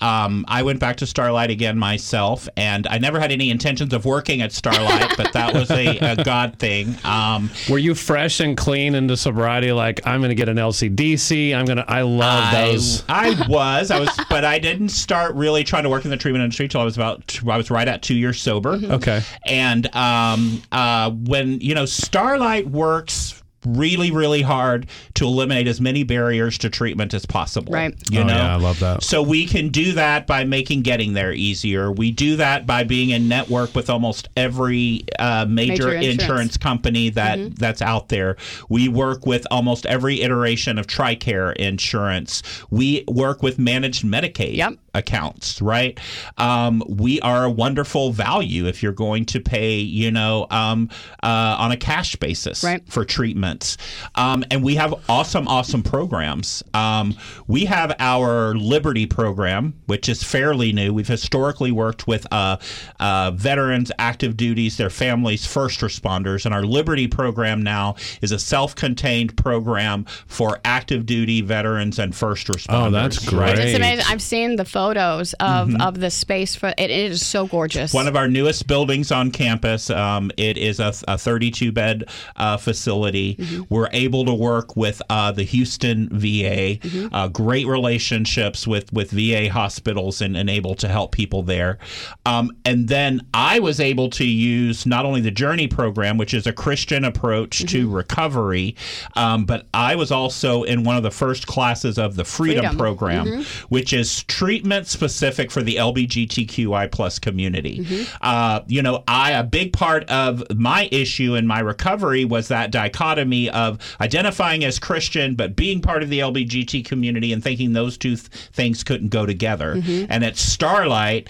Um, 0.00 0.44
I 0.48 0.62
went 0.62 0.80
back 0.80 0.96
to 0.98 1.04
Starlite 1.04 1.50
again 1.50 1.76
myself, 1.76 2.48
and 2.56 2.86
I 2.86 2.98
never 2.98 3.18
had 3.20 3.32
any 3.32 3.50
intentions 3.50 3.92
of 3.92 4.04
working 4.04 4.40
at 4.40 4.50
Starlite, 4.50 5.16
but 5.16 5.32
that 5.32 5.52
was 5.52 5.70
a, 5.70 5.98
a 5.98 6.16
God 6.24 6.58
thing. 6.58 6.96
Um, 7.04 7.50
Were 7.68 7.78
you 7.78 7.94
fresh 7.94 8.40
and 8.40 8.56
clean 8.56 8.94
into 8.94 9.16
sobriety? 9.16 9.72
Like 9.72 10.06
I'm 10.06 10.20
going 10.20 10.30
to 10.30 10.34
get 10.34 10.48
an 10.48 10.56
LCDC. 10.56 11.54
I'm 11.54 11.66
going 11.66 11.78
to. 11.78 11.90
I 11.90 12.02
love 12.02 12.54
I, 12.54 12.66
those. 12.66 13.04
I 13.08 13.46
was, 13.48 13.90
I 13.90 14.00
was, 14.00 14.08
but 14.30 14.44
I 14.44 14.58
didn't 14.58 14.90
start 14.90 15.34
really 15.34 15.64
trying 15.64 15.82
to 15.82 15.90
work 15.90 16.04
in 16.04 16.10
the 16.10 16.16
treatment 16.16 16.44
industry 16.44 16.66
until 16.66 16.80
I 16.80 16.84
was 16.84 16.96
about, 16.96 17.38
I 17.46 17.56
was 17.56 17.70
right 17.70 17.88
at 17.88 18.02
two 18.02 18.14
years 18.14 18.40
sober. 18.40 18.78
Okay. 18.82 19.20
And 19.46 19.94
um, 19.94 20.62
uh, 20.72 21.10
when 21.10 21.60
you 21.60 21.74
know, 21.74 21.84
Starlite 21.84 22.70
works 22.70 23.42
really, 23.66 24.10
really 24.10 24.42
hard 24.42 24.86
to 25.14 25.24
eliminate 25.24 25.66
as 25.66 25.80
many 25.80 26.04
barriers 26.04 26.58
to 26.58 26.70
treatment 26.70 27.12
as 27.14 27.26
possible. 27.26 27.72
Right. 27.72 27.94
You 28.10 28.20
Oh, 28.20 28.24
know, 28.24 28.34
yeah, 28.36 28.54
I 28.54 28.56
love 28.56 28.78
that. 28.80 29.02
So 29.02 29.22
we 29.22 29.46
can 29.46 29.68
do 29.70 29.92
that 29.92 30.26
by 30.26 30.44
making 30.44 30.82
getting 30.82 31.12
there 31.14 31.32
easier. 31.32 31.90
We 31.90 32.10
do 32.10 32.36
that 32.36 32.66
by 32.66 32.84
being 32.84 33.10
in 33.10 33.28
network 33.28 33.74
with 33.74 33.90
almost 33.90 34.28
every 34.36 35.04
uh, 35.18 35.46
major, 35.48 35.68
Major 35.68 35.92
insurance. 35.92 36.22
insurance 36.22 36.56
company 36.56 37.10
that 37.10 37.56
that's 37.56 37.82
out 37.82 38.08
there. 38.08 38.36
We 38.68 38.88
work 38.88 39.26
with 39.26 39.46
almost 39.50 39.86
every 39.86 40.22
iteration 40.22 40.78
of 40.78 40.86
TRICARE 40.86 41.56
insurance. 41.56 42.42
We 42.70 43.04
work 43.08 43.42
with 43.42 43.58
managed 43.58 44.04
Medicaid 44.04 44.54
Yep. 44.56 44.74
Accounts, 44.98 45.62
right? 45.62 45.98
Um, 46.36 46.82
we 46.88 47.20
are 47.20 47.44
a 47.44 47.50
wonderful 47.50 48.12
value 48.12 48.66
if 48.66 48.82
you're 48.82 48.92
going 48.92 49.24
to 49.26 49.40
pay, 49.40 49.76
you 49.78 50.10
know, 50.10 50.46
um, 50.50 50.90
uh, 51.22 51.56
on 51.58 51.72
a 51.72 51.76
cash 51.76 52.16
basis 52.16 52.62
Right. 52.62 52.82
for 52.90 53.04
treatments. 53.04 53.76
Um, 54.14 54.44
and 54.50 54.62
we 54.62 54.74
have 54.74 54.94
awesome, 55.08 55.48
awesome 55.48 55.82
programs. 55.82 56.62
Um, 56.74 57.16
we 57.46 57.64
have 57.66 57.94
our 57.98 58.54
Liberty 58.54 59.06
program, 59.06 59.74
which 59.86 60.08
is 60.08 60.22
fairly 60.22 60.72
new. 60.72 60.92
We've 60.92 61.06
historically 61.08 61.72
worked 61.72 62.06
with 62.06 62.26
uh, 62.32 62.58
uh, 63.00 63.30
veterans, 63.32 63.90
active 63.98 64.36
duties, 64.36 64.76
their 64.76 64.90
families, 64.90 65.46
first 65.46 65.80
responders. 65.80 66.44
And 66.44 66.54
our 66.54 66.64
Liberty 66.64 67.06
program 67.06 67.62
now 67.62 67.94
is 68.20 68.32
a 68.32 68.38
self 68.38 68.74
contained 68.74 69.36
program 69.36 70.04
for 70.26 70.58
active 70.64 71.06
duty 71.06 71.40
veterans 71.40 71.98
and 71.98 72.14
first 72.14 72.46
responders. 72.48 72.86
Oh, 72.86 72.90
that's 72.90 73.32
right? 73.32 73.54
great. 73.54 73.66
It's 73.66 73.76
amazing. 73.76 74.04
I've 74.08 74.22
seen 74.22 74.56
the 74.56 74.64
photos 74.88 75.34
of, 75.34 75.74
of 75.82 76.00
the 76.00 76.10
space 76.10 76.56
for 76.56 76.68
it. 76.68 76.74
It 76.78 76.90
is 76.90 77.26
so 77.26 77.46
gorgeous. 77.46 77.92
One 77.92 78.08
of 78.08 78.16
our 78.16 78.26
newest 78.26 78.66
buildings 78.66 79.12
on 79.12 79.30
campus. 79.30 79.90
Um, 79.90 80.30
it 80.38 80.56
is 80.56 80.80
a, 80.80 80.94
a 81.06 81.18
32 81.18 81.72
bed 81.72 82.08
uh, 82.36 82.56
facility. 82.56 83.38
We're 83.68 83.90
able 83.92 84.24
to 84.24 84.32
work 84.32 84.76
with 84.76 85.02
uh, 85.10 85.32
the 85.32 85.42
Houston 85.42 86.08
VA, 86.10 86.78
uh, 87.12 87.28
great 87.28 87.66
relationships 87.66 88.66
with, 88.66 88.90
with 88.92 89.10
VA 89.10 89.50
hospitals 89.50 90.22
and, 90.22 90.36
and 90.36 90.48
able 90.48 90.74
to 90.76 90.88
help 90.88 91.12
people 91.12 91.42
there. 91.42 91.78
Um, 92.24 92.56
and 92.64 92.88
then 92.88 93.26
I 93.34 93.58
was 93.58 93.80
able 93.80 94.08
to 94.10 94.24
use 94.24 94.86
not 94.86 95.04
only 95.04 95.20
the 95.20 95.30
Journey 95.30 95.68
program, 95.68 96.16
which 96.16 96.32
is 96.32 96.46
a 96.46 96.52
Christian 96.52 97.04
approach 97.04 97.66
to 97.66 97.90
recovery, 97.90 98.74
um, 99.16 99.44
but 99.44 99.66
I 99.74 99.96
was 99.96 100.10
also 100.10 100.62
in 100.62 100.82
one 100.84 100.96
of 100.96 101.02
the 101.02 101.10
first 101.10 101.46
classes 101.46 101.98
of 101.98 102.16
the 102.16 102.24
Freedom, 102.24 102.64
Freedom. 102.64 102.78
program, 102.78 103.44
which 103.68 103.92
is 103.92 104.22
treatment 104.24 104.67
specific 104.86 105.50
for 105.50 105.62
the 105.62 105.76
LBGTQI 105.76 106.90
plus 106.90 107.18
community. 107.18 108.06
Uh, 108.20 108.60
you 108.66 108.82
know, 108.82 109.04
I 109.08 109.32
a 109.32 109.44
big 109.44 109.72
part 109.72 110.04
of 110.10 110.42
my 110.54 110.88
issue 110.92 111.34
in 111.34 111.46
my 111.46 111.60
recovery 111.60 112.24
was 112.24 112.48
that 112.48 112.70
dichotomy 112.70 113.50
of 113.50 113.78
identifying 114.00 114.64
as 114.64 114.78
Christian 114.78 115.34
but 115.34 115.54
being 115.56 115.80
part 115.80 116.02
of 116.02 116.08
the 116.08 116.20
LBGT 116.20 116.84
community 116.84 117.32
and 117.32 117.42
thinking 117.42 117.72
those 117.72 117.96
two 117.98 118.16
th- 118.16 118.28
things 118.52 118.82
couldn't 118.84 119.08
go 119.08 119.26
together. 119.26 119.72
And 120.08 120.24
at 120.24 120.34
Starlite. 120.34 121.28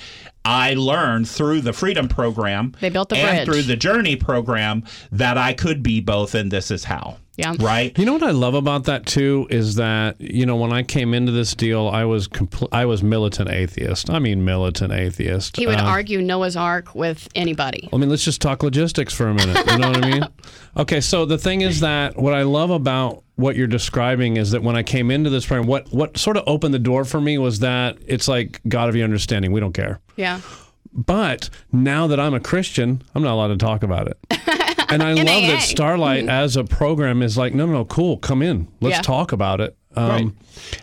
I 0.49 0.75
learned 0.75 1.29
through 1.29 1.61
the 1.61 1.73
Freedom 1.75 2.09
Program 2.09 2.73
They 2.81 2.89
built 2.89 3.11
the 3.11 3.17
and 3.17 3.45
bridge. 3.47 3.47
through 3.47 3.63
the 3.65 3.77
Journey 3.77 4.17
Program 4.17 4.83
that 5.13 5.37
I 5.37 5.53
could 5.53 5.83
be 5.83 6.01
both, 6.01 6.35
and 6.35 6.51
this 6.51 6.71
is 6.71 6.85
how. 6.85 7.19
Yeah. 7.37 7.55
Right. 7.61 7.97
You 7.97 8.05
know 8.05 8.15
what 8.15 8.25
I 8.25 8.33
love 8.33 8.55
about 8.55 8.85
that 8.85 9.07
too 9.07 9.47
is 9.49 9.77
that 9.77 10.21
you 10.21 10.45
know 10.45 10.57
when 10.57 10.73
I 10.73 10.83
came 10.83 11.15
into 11.15 11.31
this 11.31 11.55
deal, 11.55 11.87
I 11.87 12.05
was 12.05 12.27
compl- 12.27 12.67
I 12.73 12.85
was 12.87 13.01
militant 13.01 13.49
atheist. 13.51 14.11
I 14.11 14.19
mean 14.19 14.45
militant 14.45 14.93
atheist. 14.93 15.57
he 15.57 15.67
would 15.69 15.77
Uh, 15.79 15.85
argue 15.85 16.21
Noah's 16.21 16.57
Ark 16.57 16.97
with 16.97 17.29
anybody. 17.37 17.89
I 17.93 17.97
mean, 17.97 18.09
let's 18.11 18.25
just 18.25 18.41
talk 18.43 18.65
logistics 18.65 19.15
for 19.15 19.29
a 19.29 19.35
minute. 19.35 19.65
You 19.71 19.79
know 19.79 19.91
what 19.91 20.05
I 20.05 20.11
mean? 20.11 20.25
Okay, 20.77 21.01
so 21.01 21.25
the 21.27 21.39
thing 21.39 21.61
is 21.63 21.81
that 21.81 22.17
what 22.17 22.35
I 22.35 22.43
love 22.43 22.71
about 22.71 23.23
what 23.39 23.55
you're 23.57 23.67
describing 23.69 24.37
is 24.37 24.51
that 24.51 24.63
when 24.63 24.75
I 24.77 24.83
came 24.83 25.11
into 25.11 25.31
this 25.31 25.47
program, 25.47 25.67
what 25.69 25.93
what 25.93 26.19
sort 26.19 26.37
of 26.37 26.43
opened 26.47 26.75
the 26.75 26.79
door 26.79 27.05
for 27.05 27.21
me 27.21 27.39
was 27.39 27.61
that 27.61 27.97
it's 28.07 28.27
like 28.29 28.61
God 28.69 28.89
of 28.89 28.97
your 28.97 29.05
understanding. 29.05 29.53
We 29.53 29.61
don't 29.61 29.73
care. 29.73 30.01
Yeah. 30.17 30.41
But 30.93 31.49
now 31.73 32.07
that 32.09 32.19
I'm 32.19 32.35
a 32.35 32.41
Christian, 32.41 33.03
I'm 33.15 33.23
not 33.23 33.35
allowed 33.35 33.49
to 33.49 33.57
talk 33.57 33.83
about 33.83 34.09
it. 34.09 34.19
And 34.91 35.03
I 35.03 35.13
love 35.13 35.27
NAA. 35.27 35.49
that 35.49 35.59
Starlite 35.61 36.29
as 36.31 36.57
a 36.57 36.65
program 36.65 37.21
is 37.21 37.37
like, 37.37 37.53
no, 37.53 37.67
no, 37.67 37.73
no, 37.75 37.85
cool, 37.85 38.17
come 38.17 38.41
in, 38.41 38.69
let's 38.81 38.97
Yeah. 38.97 39.03
talk 39.03 39.33
about 39.33 39.61
it. 39.61 39.77
Um, 39.95 40.35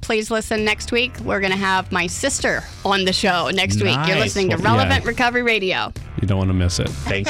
please 0.00 0.30
listen 0.30 0.64
next 0.64 0.90
week. 0.92 1.18
We're 1.20 1.40
going 1.40 1.52
to 1.52 1.58
have 1.58 1.92
my 1.92 2.06
sister 2.06 2.62
on 2.84 3.04
the 3.04 3.12
show 3.12 3.50
next 3.52 3.76
week. 3.76 3.94
You're 4.06 4.16
Nice. 4.16 4.34
listening 4.36 4.50
to 4.50 4.56
Relevant 4.56 5.02
yeah. 5.04 5.08
Recovery 5.08 5.42
Radio. 5.42 5.92
You 6.20 6.26
don't 6.26 6.38
want 6.38 6.48
to 6.48 6.54
miss 6.54 6.78
it. 6.80 6.88
Thanks 6.88 7.28